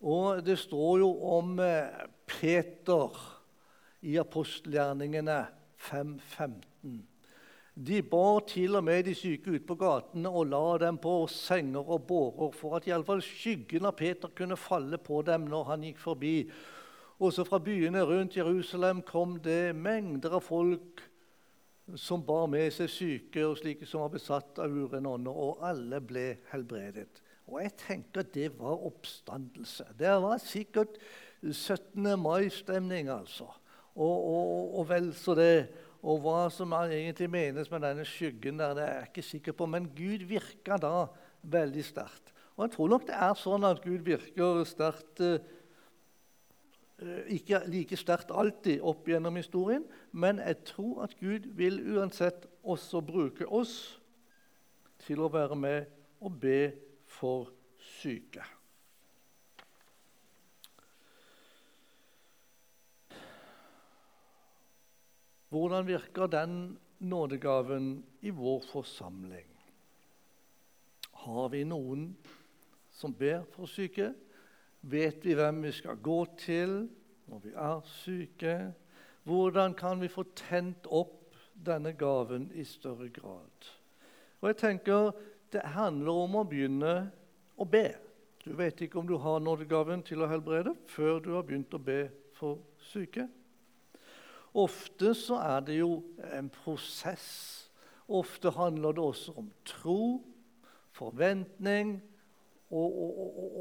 Og 0.03 0.43
det 0.43 0.59
står 0.59 0.99
jo 1.05 1.13
om 1.37 1.55
eh, 1.63 2.03
Peter 2.27 3.21
i 4.03 4.17
apostelgjerningene 4.19 5.39
5.15. 5.79 6.99
De 7.73 8.03
bar 8.05 8.43
til 8.51 8.77
og 8.77 8.85
med 8.85 9.07
de 9.07 9.15
syke 9.17 9.55
ut 9.55 9.65
på 9.65 9.79
gatene 9.81 10.29
og 10.29 10.51
la 10.51 10.65
dem 10.83 10.99
på 11.01 11.15
senger 11.31 11.87
og 11.95 12.03
bårer 12.11 12.53
for 12.53 12.77
at 12.77 12.89
iallfall 12.91 13.23
skyggen 13.25 13.89
av 13.89 13.97
Peter 13.97 14.35
kunne 14.37 14.59
falle 14.61 14.99
på 15.01 15.23
dem 15.25 15.47
når 15.49 15.71
han 15.71 15.87
gikk 15.87 16.03
forbi. 16.03 16.35
Også 17.23 17.47
fra 17.49 17.63
byene 17.63 18.03
rundt 18.05 18.37
Jerusalem 18.37 19.01
kom 19.07 19.39
det 19.41 19.73
mengder 19.79 20.37
av 20.37 20.45
folk 20.45 21.01
som 21.99 22.23
bar 22.25 22.47
med 22.51 22.71
seg 22.75 22.91
syke 22.91 23.45
og 23.47 23.59
slike 23.61 23.87
som 23.89 24.05
var 24.05 24.15
besatt 24.15 24.61
av 24.63 24.73
urene 24.73 25.11
ånder, 25.11 25.35
og 25.35 25.63
alle 25.67 26.01
ble 26.05 26.27
helbredet. 26.53 27.23
Og 27.51 27.59
jeg 27.61 27.75
tenker 27.81 28.29
det 28.33 28.49
var 28.57 28.85
oppstandelse. 28.89 29.91
Det 29.99 30.13
var 30.23 30.41
sikkert 30.41 30.97
17. 31.43 32.07
mai-stemning, 32.21 33.11
altså. 33.13 33.49
Og, 33.93 34.13
og, 34.13 34.79
og 34.81 34.87
vel 34.89 35.11
så 35.17 35.35
det. 35.37 35.57
Og 36.03 36.23
hva 36.25 36.47
som 36.51 36.73
egentlig 36.81 37.29
menes 37.31 37.69
med 37.71 37.85
denne 37.85 38.07
skyggen, 38.09 38.59
der, 38.59 38.73
det 38.75 38.85
er 38.87 38.95
jeg 38.97 39.11
ikke 39.11 39.27
sikker 39.27 39.57
på. 39.59 39.69
Men 39.71 39.91
Gud 39.95 40.25
virker 40.31 40.81
da 40.83 41.07
veldig 41.43 41.85
sterkt. 41.87 42.33
Og 42.57 42.67
jeg 42.67 42.75
tror 42.75 42.91
nok 42.93 43.05
det 43.09 43.19
er 43.19 43.37
sånn 43.39 43.67
at 43.67 43.83
Gud 43.85 44.03
virker 44.07 44.65
sterkt 44.69 45.23
eh, 45.25 45.45
Ikke 47.33 47.63
like 47.67 47.97
sterkt 47.99 48.31
alltid 48.35 48.83
opp 48.85 49.09
gjennom 49.09 49.37
historien, 49.39 49.85
men 50.13 50.39
jeg 50.43 50.63
tror 50.69 51.03
at 51.07 51.17
Gud 51.21 51.49
vil 51.59 51.81
uansett 51.97 52.47
også 52.63 53.03
bruke 53.05 53.47
oss 53.49 54.01
til 55.03 55.23
å 55.23 55.31
være 55.33 55.59
med 55.59 55.87
og 56.23 56.41
be 56.43 56.73
for 57.11 57.51
syke. 58.01 58.45
Hvordan 65.53 65.85
virker 65.85 66.31
den 66.33 66.79
nådegaven 66.99 67.99
i 68.25 68.31
vår 68.33 68.63
forsamling? 68.71 69.49
Har 71.27 71.51
vi 71.53 71.61
noen 71.69 72.07
som 72.97 73.13
ber 73.13 73.43
for 73.53 73.69
syke? 73.69 74.15
Vet 74.83 75.25
vi 75.25 75.35
hvem 75.39 75.63
vi 75.63 75.71
skal 75.73 75.97
gå 76.03 76.25
til 76.39 76.89
når 77.31 77.43
vi 77.45 77.51
er 77.55 77.83
syke? 77.87 78.55
Hvordan 79.23 79.75
kan 79.79 80.01
vi 80.03 80.09
få 80.11 80.25
tent 80.35 80.89
opp 80.91 81.37
denne 81.55 81.93
gaven 81.95 82.49
i 82.59 82.65
større 82.67 83.07
grad? 83.15 83.69
Og 84.41 84.49
jeg 84.51 84.57
tenker 84.57 85.13
Det 85.53 85.61
handler 85.63 86.13
om 86.13 86.37
å 86.41 86.47
begynne 86.49 87.11
å 87.61 87.65
be. 87.69 87.93
Du 88.41 88.55
vet 88.57 88.81
ikke 88.81 88.99
om 88.99 89.07
du 89.07 89.19
har 89.21 89.43
nådegaven 89.45 90.01
til 90.03 90.23
å 90.25 90.29
helbrede 90.31 90.73
før 90.89 91.21
du 91.21 91.35
har 91.35 91.45
begynt 91.45 91.75
å 91.77 91.79
be 91.79 92.07
for 92.33 92.63
syke. 92.81 93.27
Ofte 94.57 95.13
så 95.15 95.37
er 95.45 95.61
det 95.67 95.77
jo 95.77 95.99
en 96.33 96.49
prosess. 96.49 97.69
Ofte 98.09 98.51
handler 98.57 98.97
det 98.97 99.05
også 99.05 99.37
om 99.37 99.53
tro, 99.69 100.25
forventning 100.97 101.99
og, 102.73 102.97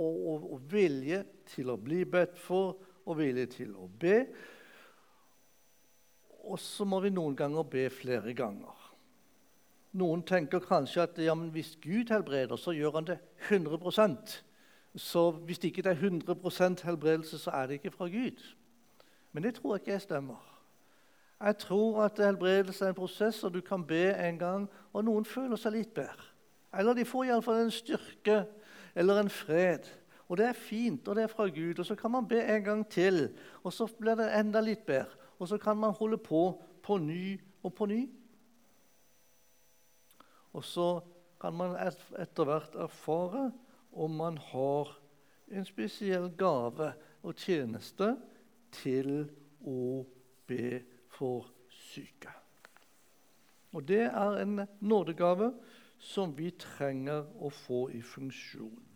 og, 0.01 0.51
og, 0.53 0.61
vilje 0.71 1.23
til 1.51 1.71
å 1.73 1.77
bli 1.79 2.03
bedt 2.07 2.37
for 2.39 2.77
og 3.05 3.17
vilje 3.19 3.47
til 3.57 3.73
å 3.75 3.87
be. 3.99 4.21
Og 6.47 6.59
så 6.61 6.87
må 6.87 7.01
vi 7.03 7.11
noen 7.13 7.35
ganger 7.37 7.67
be 7.67 7.89
flere 7.93 8.33
ganger. 8.37 8.77
Noen 9.99 10.23
tenker 10.23 10.63
kanskje 10.63 11.03
at 11.03 11.19
ja, 11.19 11.35
hvis 11.35 11.73
Gud 11.83 12.13
helbreder, 12.13 12.55
så 12.55 12.71
gjør 12.71 13.01
han 13.01 13.09
det 13.09 13.19
100% 13.49 14.37
Så 14.95 15.31
hvis 15.31 15.59
det 15.59 15.71
ikke 15.71 15.89
er 15.89 15.95
100% 15.95 16.81
helbredelse, 16.83 17.37
så 17.39 17.51
er 17.51 17.67
det 17.67 17.79
ikke 17.79 17.91
fra 17.95 18.07
Gud. 18.11 18.39
Men 19.31 19.43
det 19.43 19.55
tror 19.55 19.75
jeg 19.75 19.81
ikke 19.81 19.91
jeg 19.91 20.01
stemmer. 20.01 20.39
Jeg 21.41 21.57
tror 21.57 22.03
at 22.03 22.19
helbredelse 22.19 22.85
er 22.85 22.89
en 22.89 22.95
prosess, 22.95 23.43
og 23.43 23.53
du 23.53 23.61
kan 23.61 23.85
be 23.87 24.11
en 24.27 24.39
gang, 24.39 24.69
og 24.93 25.05
noen 25.05 25.25
føler 25.25 25.55
seg 25.55 25.73
litt 25.73 25.93
bedre. 25.95 26.27
Eller 26.77 26.93
de 26.93 27.05
får 27.05 27.23
iallfall 27.23 27.63
en 27.63 27.71
styrke 27.71 28.43
eller 28.95 29.19
en 29.19 29.29
fred. 29.29 29.87
Og 30.31 30.37
det 30.39 30.45
er 30.47 30.57
fint, 30.57 31.07
og 31.07 31.15
det 31.15 31.23
er 31.23 31.31
fra 31.31 31.47
Gud. 31.51 31.79
Og 31.79 31.85
så 31.85 31.95
kan 31.95 32.11
man 32.11 32.27
be 32.27 32.39
en 32.39 32.63
gang 32.63 32.83
til, 32.89 33.29
og 33.63 33.73
så 33.73 33.87
blir 33.99 34.15
det 34.19 34.31
enda 34.39 34.61
litt 34.63 34.85
bedre. 34.87 35.19
Og 35.39 35.47
så 35.47 35.57
kan 35.57 35.77
man 35.77 35.95
holde 35.97 36.17
på 36.17 36.61
på 36.83 36.97
ny 36.97 37.39
og 37.63 37.73
på 37.73 37.85
ny. 37.85 38.01
Og 40.53 40.63
så 40.65 40.87
kan 41.41 41.55
man 41.57 41.75
etter 41.79 42.47
hvert 42.47 42.75
erfare 42.75 43.51
om 43.91 44.17
man 44.17 44.37
har 44.37 44.91
en 45.51 45.65
spesiell 45.65 46.29
gave 46.37 46.91
og 47.21 47.35
tjeneste 47.35 48.13
til 48.71 49.25
å 49.67 50.03
be 50.47 50.81
for 51.11 51.49
syke. 51.69 52.31
Og 53.71 53.87
Det 53.87 54.03
er 54.03 54.41
en 54.41 54.67
nådegave 54.79 55.53
som 56.01 56.33
vi 56.37 56.49
trenger 56.57 57.27
å 57.39 57.51
få 57.53 57.85
i 57.93 58.01
funksjon. 58.01 58.87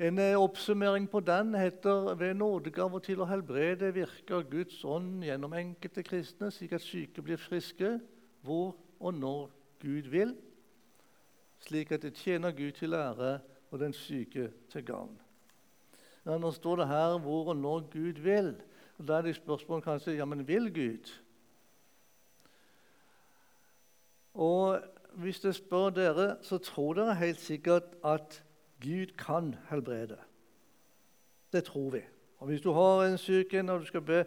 En 0.00 0.18
eh, 0.18 0.36
oppsummering 0.40 1.04
på 1.12 1.20
den 1.20 1.54
heter 1.54 2.14
'Ved 2.16 2.34
nådegave 2.34 3.00
til 3.00 3.20
å 3.20 3.28
helbrede 3.28 3.92
virker 3.94 4.48
Guds 4.48 4.84
ånd 4.84 5.24
gjennom 5.24 5.52
enkelte 5.52 6.02
kristne, 6.02 6.48
slik 6.50 6.72
at 6.72 6.80
syke 6.80 7.22
blir 7.22 7.36
friske 7.36 7.98
hvor 8.40 8.76
og 9.00 9.14
når 9.14 9.50
Gud 9.80 10.08
vil, 10.08 10.36
slik 11.60 11.92
at 11.92 12.02
det 12.02 12.14
tjener 12.14 12.56
Gud 12.56 12.72
til 12.72 12.94
ære 12.94 13.40
og 13.70 13.78
den 13.78 13.92
syke 13.92 14.52
til 14.72 14.82
gagn'. 14.82 15.20
Ja, 16.24 16.38
nå 16.38 16.50
står 16.50 16.76
det 16.76 16.88
her 16.88 17.18
hvor 17.18 17.52
og 17.52 17.56
når 17.56 17.80
Gud 17.92 18.20
vil. 18.24 18.54
Og 18.98 19.08
Da 19.08 19.18
er 19.18 19.22
det 19.22 19.36
spørsmålet 19.36 19.84
kanskje 19.84 20.16
ja, 20.16 20.24
men 20.24 20.48
vil 20.48 20.72
Gud? 20.74 21.12
Og 24.40 24.80
hvis 25.20 25.44
jeg 25.44 25.54
spør 25.54 25.90
dere, 25.90 26.36
så 26.42 26.58
tror 26.58 26.94
dere 26.96 27.14
helt 27.14 27.40
sikkert 27.40 27.92
at 28.04 28.42
Gud 28.80 29.12
kan 29.18 29.54
helbrede. 29.70 30.16
Det 31.52 31.64
tror 31.64 31.90
vi. 31.90 32.00
Og 32.38 32.46
Hvis 32.46 32.60
du 32.60 32.72
har 32.72 33.04
en 33.04 33.18
syk 33.18 33.54
en 33.54 33.68
og 33.68 33.80
du 33.80 33.84
skal 33.84 34.00
be 34.00 34.24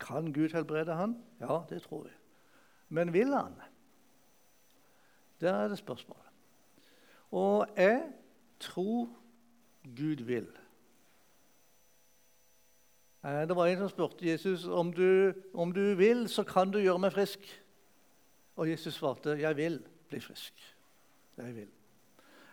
kan 0.00 0.32
Gud 0.32 0.54
helbrede 0.54 0.94
han? 0.94 1.16
Ja, 1.40 1.60
det 1.68 1.82
tror 1.82 2.02
vi. 2.02 2.10
Men 2.88 3.12
vil 3.12 3.34
han? 3.34 3.54
Der 5.40 5.52
er 5.54 5.68
det 5.68 5.78
spørsmålet. 5.78 6.26
Og 7.30 7.66
jeg 7.76 8.02
tror 8.60 9.08
Gud 9.96 10.24
vil. 10.24 10.48
Eh, 13.24 13.30
det 13.48 13.56
var 13.56 13.66
en 13.66 13.78
som 13.78 13.88
spurte 13.88 14.26
Jesus 14.26 14.66
om 14.66 14.92
du, 14.92 15.32
om 15.54 15.72
du 15.72 15.94
vil, 15.94 16.28
så 16.28 16.42
kan 16.42 16.70
du 16.70 16.78
gjøre 16.78 16.98
meg 16.98 17.12
frisk. 17.12 17.61
Og 18.56 18.70
Jesus 18.70 18.94
svarte, 18.94 19.30
'Jeg 19.30 19.56
vil 19.56 19.82
bli 20.08 20.18
frisk'. 20.20 20.74
Jeg 21.36 21.56
vil. 21.56 21.68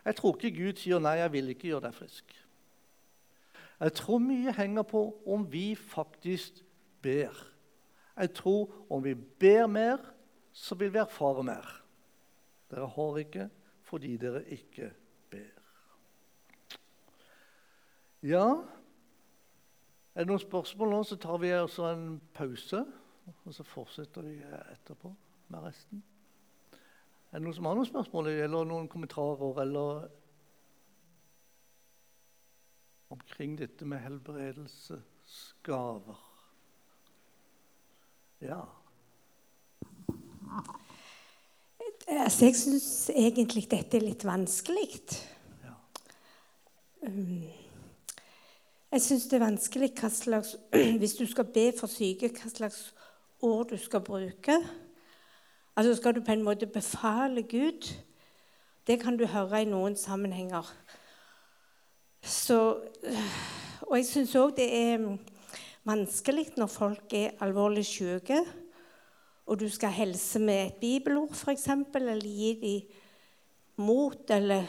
Jeg 0.04 0.16
tror 0.16 0.36
ikke 0.36 0.64
Gud 0.64 0.76
sier 0.76 0.98
'nei, 0.98 1.10
jeg 1.10 1.32
vil 1.32 1.48
ikke 1.48 1.68
gjøre 1.68 1.80
deg 1.80 1.94
frisk'. 1.94 2.46
Jeg 3.80 3.92
tror 3.92 4.18
mye 4.18 4.52
henger 4.52 4.82
på 4.82 5.22
om 5.26 5.52
vi 5.52 5.74
faktisk 5.74 6.64
ber. 7.02 7.46
Jeg 8.16 8.34
tror 8.34 8.72
om 8.90 9.04
vi 9.04 9.14
ber 9.14 9.66
mer, 9.66 9.96
så 10.52 10.74
vil 10.74 10.92
vi 10.92 10.98
erfare 10.98 11.42
mer. 11.42 11.82
Dere 12.70 12.88
har 12.88 13.16
ikke 13.16 13.50
fordi 13.82 14.16
dere 14.16 14.44
ikke 14.44 14.92
ber. 15.30 15.62
Ja, 18.22 18.46
er 20.14 20.20
det 20.20 20.26
noen 20.26 20.42
spørsmål 20.42 20.90
nå, 20.90 21.02
så 21.02 21.16
tar 21.16 21.38
vi 21.40 21.52
også 21.52 21.88
en 21.92 22.20
pause. 22.34 22.84
Og 23.44 23.54
så 23.54 23.62
fortsetter 23.62 24.22
vi 24.22 24.42
etterpå 24.72 25.14
med 25.50 25.66
resten. 25.66 26.04
Er 27.30 27.38
det 27.38 27.44
noen 27.44 27.54
som 27.54 27.66
har 27.68 27.76
noen 27.78 27.86
spørsmål 27.86 28.26
eller 28.32 28.64
noen 28.66 28.88
kommentarer 28.90 29.60
eller 29.62 30.08
omkring 33.14 33.52
dette 33.58 33.86
med 33.86 34.00
helbredelsesgaver? 34.02 36.18
Ja. 38.40 38.64
Altså, 42.08 42.44
jeg 42.44 42.56
syns 42.56 43.10
egentlig 43.14 43.70
dette 43.70 43.96
er 43.98 44.02
litt 44.08 44.24
vanskelig. 44.26 45.00
Ja. 45.62 45.74
Um, 47.06 47.44
jeg 48.90 49.00
syns 49.04 49.28
det 49.30 49.36
er 49.38 49.44
vanskelig 49.44 49.90
slags, 50.16 50.56
hvis 51.00 51.14
du 51.20 51.26
skal 51.30 51.46
be 51.54 51.72
for 51.78 51.86
syke, 51.86 52.32
hva 52.34 52.48
slags 52.50 52.94
ord 53.46 53.70
du 53.70 53.78
skal 53.78 54.02
bruke. 54.02 54.56
Altså 55.76 55.94
Skal 55.94 56.14
du 56.14 56.20
på 56.20 56.32
en 56.32 56.42
måte 56.42 56.66
befale 56.66 57.42
Gud? 57.42 57.94
Det 58.86 59.00
kan 59.00 59.16
du 59.16 59.26
høre 59.26 59.62
i 59.62 59.68
noen 59.68 59.96
sammenhenger. 59.96 60.66
Så, 62.22 62.56
og 63.82 63.96
jeg 63.96 64.06
syns 64.08 64.34
òg 64.36 64.56
det 64.56 64.66
er 64.76 65.04
vanskelig 65.86 66.50
når 66.58 66.72
folk 66.72 67.14
er 67.16 67.38
alvorlig 67.40 67.84
syke, 67.86 68.42
og 69.46 69.60
du 69.60 69.68
skal 69.68 69.94
helse 69.94 70.38
med 70.38 70.66
et 70.66 70.80
bibelord 70.82 71.32
f.eks., 71.34 71.68
eller 71.94 72.20
gi 72.20 72.50
dem 72.60 73.86
mot 73.86 74.30
eller 74.30 74.66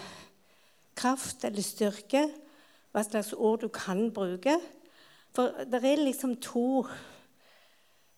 kraft 0.95 1.43
eller 1.45 1.65
styrke, 1.65 2.27
hva 2.91 3.03
slags 3.03 3.33
ord 3.33 3.65
du 3.65 3.67
kan 3.73 4.09
bruke. 4.13 4.55
For 5.35 5.65
det 5.65 5.83
er 5.83 6.05
liksom 6.05 6.37
to 6.43 6.85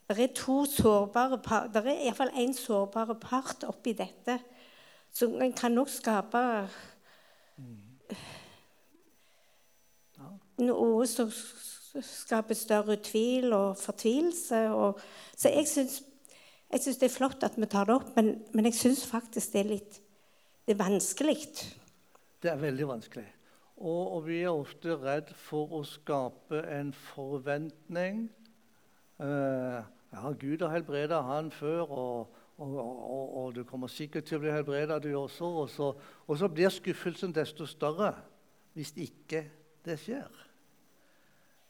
det 0.10 0.24
er 0.24 0.34
to 0.36 0.66
sårbare 0.68 1.40
par, 1.44 1.70
det 1.72 1.86
er 1.86 2.02
iallfall 2.08 2.34
én 2.36 2.54
sårbar 2.54 3.14
part 3.22 3.64
oppi 3.68 3.94
dette 3.98 4.40
som 5.14 5.36
kan 5.56 5.72
nok 5.72 5.90
skape 5.90 6.42
noe 10.64 11.06
som 11.10 11.32
skaper 12.04 12.58
større 12.58 12.98
tvil 13.06 13.54
og 13.54 13.78
fortvilelse. 13.78 14.64
Og, 14.74 15.00
så 15.38 15.52
jeg 15.54 15.70
syns, 15.70 16.00
det 16.70 17.08
er 17.08 17.14
flott 17.14 17.46
at 17.46 17.58
vi 17.58 17.70
tar 17.70 17.90
det 17.90 17.98
opp, 18.00 18.16
men, 18.18 18.36
men 18.54 18.70
jeg 18.70 18.80
syns 18.80 19.06
faktisk 19.10 19.54
det 19.54 19.62
er 19.64 19.72
litt 19.76 20.00
det 20.64 20.78
er 20.78 20.80
vanskelig. 20.80 21.42
Det 22.40 22.48
er 22.48 22.60
veldig 22.62 22.86
vanskelig. 22.88 23.26
Og, 23.84 24.14
og 24.16 24.22
vi 24.30 24.38
er 24.46 24.54
ofte 24.54 24.96
redd 24.96 25.34
for 25.36 25.74
å 25.76 25.82
skape 25.84 26.62
en 26.72 26.94
forventning 26.96 28.30
ja, 29.20 30.32
Gud 30.40 30.62
har 30.62 30.74
helbreda 30.74 31.22
han 31.22 31.52
før, 31.52 31.82
og, 31.90 32.36
og, 32.58 32.78
og, 32.78 33.38
og, 33.38 33.56
du 33.56 33.64
kommer 33.68 33.92
sikkert 33.92 34.28
til 34.30 34.38
å 34.38 34.44
bli 34.44 34.54
helbreda, 34.54 35.00
du 35.00 35.12
også. 35.18 35.50
Og 35.64 35.70
så, 35.70 35.92
og 36.28 36.40
så 36.40 36.50
blir 36.50 36.74
skuffelsen 36.74 37.34
desto 37.36 37.68
større 37.70 38.14
hvis 38.74 38.94
ikke 38.98 39.46
det 39.86 40.00
skjer. 40.02 40.44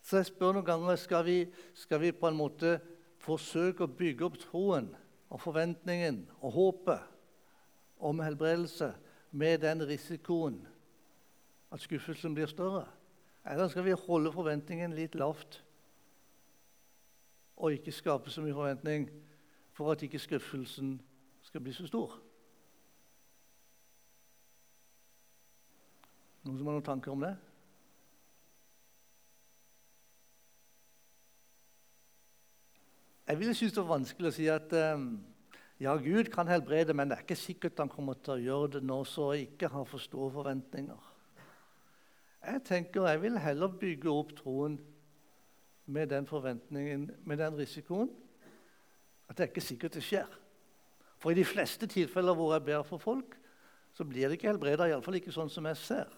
Så 0.04 0.20
jeg 0.20 0.32
spør 0.32 0.58
noen 0.58 0.68
ganger 0.68 1.00
skal 1.00 1.24
vi, 1.28 1.38
skal 1.76 2.02
vi 2.04 2.12
på 2.16 2.28
en 2.28 2.38
måte 2.40 2.78
forsøke 3.24 3.86
å 3.86 3.96
bygge 4.00 4.28
opp 4.28 4.40
troen 4.42 4.90
og 5.32 5.40
forventningen 5.42 6.26
og 6.42 6.56
håpet 6.58 7.10
om 8.04 8.20
helbredelse 8.20 8.92
med 9.32 9.64
den 9.64 9.86
risikoen 9.88 10.60
at 11.74 11.82
skuffelsen 11.84 12.36
blir 12.36 12.52
større? 12.52 12.86
Eller 13.48 13.72
skal 13.72 13.88
vi 13.88 13.96
holde 14.06 14.32
forventningen 14.36 14.96
litt 14.96 15.16
lavt? 15.20 15.62
Og 17.58 17.74
ikke 17.74 17.92
skape 17.92 18.30
så 18.30 18.42
mye 18.42 18.56
forventning 18.56 19.10
for 19.74 19.92
at 19.92 20.02
ikke 20.06 20.20
skuffelsen 20.20 20.96
skal 21.42 21.62
bli 21.62 21.74
så 21.74 21.88
stor. 21.88 22.20
Noen 26.44 26.58
som 26.60 26.68
har 26.68 26.76
noen 26.76 26.86
tanker 26.86 27.14
om 27.14 27.24
det? 27.24 27.34
Jeg 33.28 33.40
ville 33.40 33.54
synes 33.56 33.74
det 33.74 33.80
var 33.80 33.94
vanskelig 33.96 34.30
å 34.30 34.36
si 34.36 34.50
at 34.52 34.74
um, 34.76 35.06
ja, 35.80 35.94
Gud 35.96 36.28
kan 36.34 36.50
helbrede, 36.52 36.94
men 36.94 37.10
det 37.10 37.16
er 37.16 37.24
ikke 37.24 37.40
sikkert 37.40 37.80
han 37.80 37.92
kommer 37.92 38.20
til 38.20 38.36
å 38.36 38.44
gjøre 38.44 38.72
det 38.76 38.82
nå, 38.84 39.00
jeg 39.08 39.48
ikke 39.48 39.72
har 39.72 39.88
for 39.88 40.04
store 40.04 40.32
forventninger. 40.36 41.10
Jeg 42.44 42.64
tenker 42.68 43.08
jeg 43.08 43.22
vil 43.24 43.40
heller 43.40 43.72
bygge 43.80 44.12
opp 44.12 44.36
troen 44.42 44.76
med 45.86 46.10
den 46.10 46.28
forventningen, 46.28 47.12
med 47.26 47.38
den 47.38 47.58
risikoen, 47.58 48.10
at 49.30 49.38
det 49.38 49.44
er 49.44 49.52
ikke 49.52 49.62
sikkert 49.62 49.94
det 49.94 50.04
skjer. 50.04 50.40
For 51.18 51.32
i 51.32 51.40
de 51.40 51.46
fleste 51.46 51.88
tilfeller 51.88 52.36
hvor 52.36 52.54
jeg 52.54 52.66
ber 52.66 52.84
for 52.84 52.98
folk, 52.98 53.38
så 53.94 54.06
blir 54.06 54.28
det 54.28 54.38
ikke 54.38 54.52
helbreda. 54.52 54.88
Iallfall 54.90 55.20
ikke 55.20 55.34
sånn 55.34 55.52
som 55.54 55.68
jeg 55.70 55.80
ser. 55.80 56.12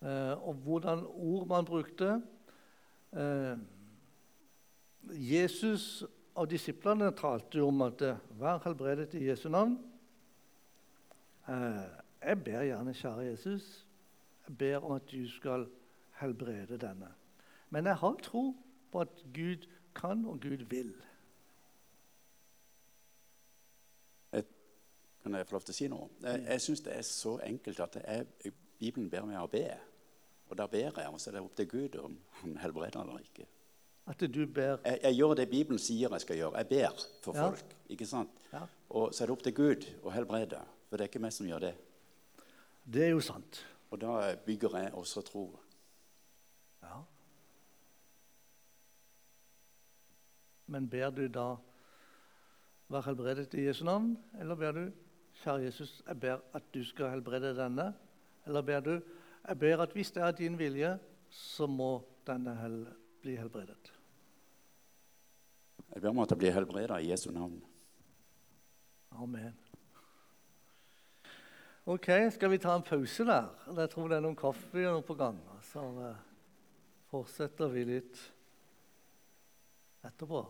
Eh, 0.00 0.36
og 0.48 0.54
hvordan 0.64 1.04
ord 1.06 1.46
man 1.48 1.64
brukte. 1.68 2.22
Eh, 3.12 3.58
Jesus 5.12 6.04
og 6.34 6.48
disiplene 6.50 7.10
talte 7.16 7.58
jo 7.58 7.68
om 7.68 7.82
at 7.82 8.02
'vær 8.38 8.62
helbredet 8.64 9.14
i 9.14 9.28
Jesu 9.28 9.48
navn'. 9.48 9.89
Eh, 11.48 11.86
jeg 12.22 12.44
ber 12.44 12.62
gjerne, 12.62 12.94
kjære 12.94 13.26
Jesus, 13.30 13.86
jeg 14.48 14.58
ber 14.58 14.76
om 14.76 14.92
at 14.92 15.10
du 15.10 15.28
skal 15.28 15.66
helbrede 16.20 16.78
denne. 16.78 17.12
Men 17.70 17.86
jeg 17.86 17.96
har 17.96 18.16
tro 18.22 18.56
på 18.92 19.00
at 19.00 19.24
Gud 19.34 19.68
kan, 19.94 20.24
og 20.24 20.40
Gud 20.40 20.64
vil. 20.70 20.94
Jeg, 24.32 24.44
kan 25.22 25.34
jeg 25.34 25.46
få 25.46 25.56
lov 25.56 25.60
til 25.60 25.72
å 25.72 25.78
si 25.78 25.88
noe? 25.88 26.08
Jeg, 26.22 26.42
jeg 26.48 26.64
syns 26.66 26.84
det 26.86 26.96
er 26.96 27.06
så 27.06 27.38
enkelt 27.46 27.80
at 27.80 28.02
jeg, 28.02 28.52
Bibelen 28.80 29.10
ber 29.10 29.26
meg 29.28 29.40
å 29.40 29.48
be. 29.50 29.64
Og 30.50 30.58
da 30.58 30.66
ber 30.66 30.90
jeg, 30.90 31.06
og 31.06 31.20
så 31.20 31.30
er 31.30 31.38
det 31.38 31.44
opp 31.46 31.56
til 31.56 31.68
Gud 31.70 31.96
om 32.02 32.18
han 32.40 32.56
helbreder 32.58 33.02
eller 33.04 33.22
ikke. 33.22 33.46
At 34.10 34.22
du 34.34 34.46
ber... 34.46 34.80
Jeg, 34.84 34.98
jeg, 35.02 35.14
gjør 35.14 35.34
det 35.38 35.50
Bibelen 35.50 35.78
sier 35.78 36.10
jeg 36.10 36.24
skal 36.24 36.38
gjøre. 36.40 36.58
Jeg 36.58 36.68
ber 36.72 37.04
for 37.22 37.36
ja. 37.36 37.46
folk. 37.46 37.76
ikke 37.88 38.06
sant? 38.06 38.40
Ja. 38.52 38.64
Og 38.90 39.14
så 39.14 39.22
er 39.22 39.30
det 39.30 39.36
opp 39.36 39.44
til 39.46 39.54
Gud 39.54 39.86
å 40.02 40.14
helbrede. 40.14 40.62
For 40.90 40.98
det 40.98 41.06
er 41.06 41.12
ikke 41.12 41.22
meg 41.22 41.32
som 41.32 41.46
gjør 41.46 41.68
det. 41.68 41.74
Det 42.82 43.04
er 43.06 43.12
jo 43.12 43.22
sant. 43.22 43.62
Og 43.94 44.00
da 44.02 44.34
bygger 44.46 44.74
jeg 44.82 44.94
også 44.98 45.22
tro. 45.22 45.44
Ja. 46.82 46.98
Men 50.66 50.88
ber 50.90 51.10
du 51.10 51.28
da 51.28 51.56
'Vær 52.90 53.06
helbredet 53.06 53.54
i 53.54 53.66
Jesu 53.66 53.84
navn', 53.84 54.18
eller 54.40 54.54
ber 54.54 54.72
du 54.72 54.90
'Kjære 55.42 55.62
Jesus, 55.62 56.02
jeg 56.06 56.20
ber 56.20 56.40
at 56.54 56.62
du 56.74 56.84
skal 56.84 57.10
helbrede 57.10 57.54
denne'? 57.54 57.92
Eller 58.46 58.62
ber 58.62 58.80
du 58.80 59.00
'Jeg 59.48 59.58
ber 59.58 59.82
at 59.82 59.92
hvis 59.92 60.10
det 60.10 60.22
er 60.22 60.30
din 60.30 60.58
vilje, 60.58 60.98
så 61.30 61.66
må 61.66 62.02
denne 62.26 62.54
hel 62.56 62.86
bli 63.22 63.36
helbredet'? 63.36 63.92
Jeg 65.94 66.02
ber 66.02 66.08
om 66.08 66.18
at 66.18 66.30
jeg 66.30 66.38
blir 66.38 66.50
helbredet 66.50 67.02
i 67.02 67.10
Jesu 67.10 67.30
navn. 67.30 67.62
Amen. 69.10 69.69
Ok, 71.90 72.06
skal 72.30 72.52
vi 72.52 72.58
ta 72.62 72.76
en 72.76 72.84
pause 72.86 73.24
der? 73.26 73.48
Jeg 73.74 73.90
tror 73.90 74.06
det 74.06 74.20
er 74.20 74.22
noen 74.22 74.36
kaffe 74.38 74.90
på 75.02 75.14
gang. 75.18 75.40
Så 75.66 75.82
uh, 75.82 76.12
fortsetter 77.10 77.72
vi 77.72 77.82
litt 77.88 78.20
etterpå. 80.06 80.44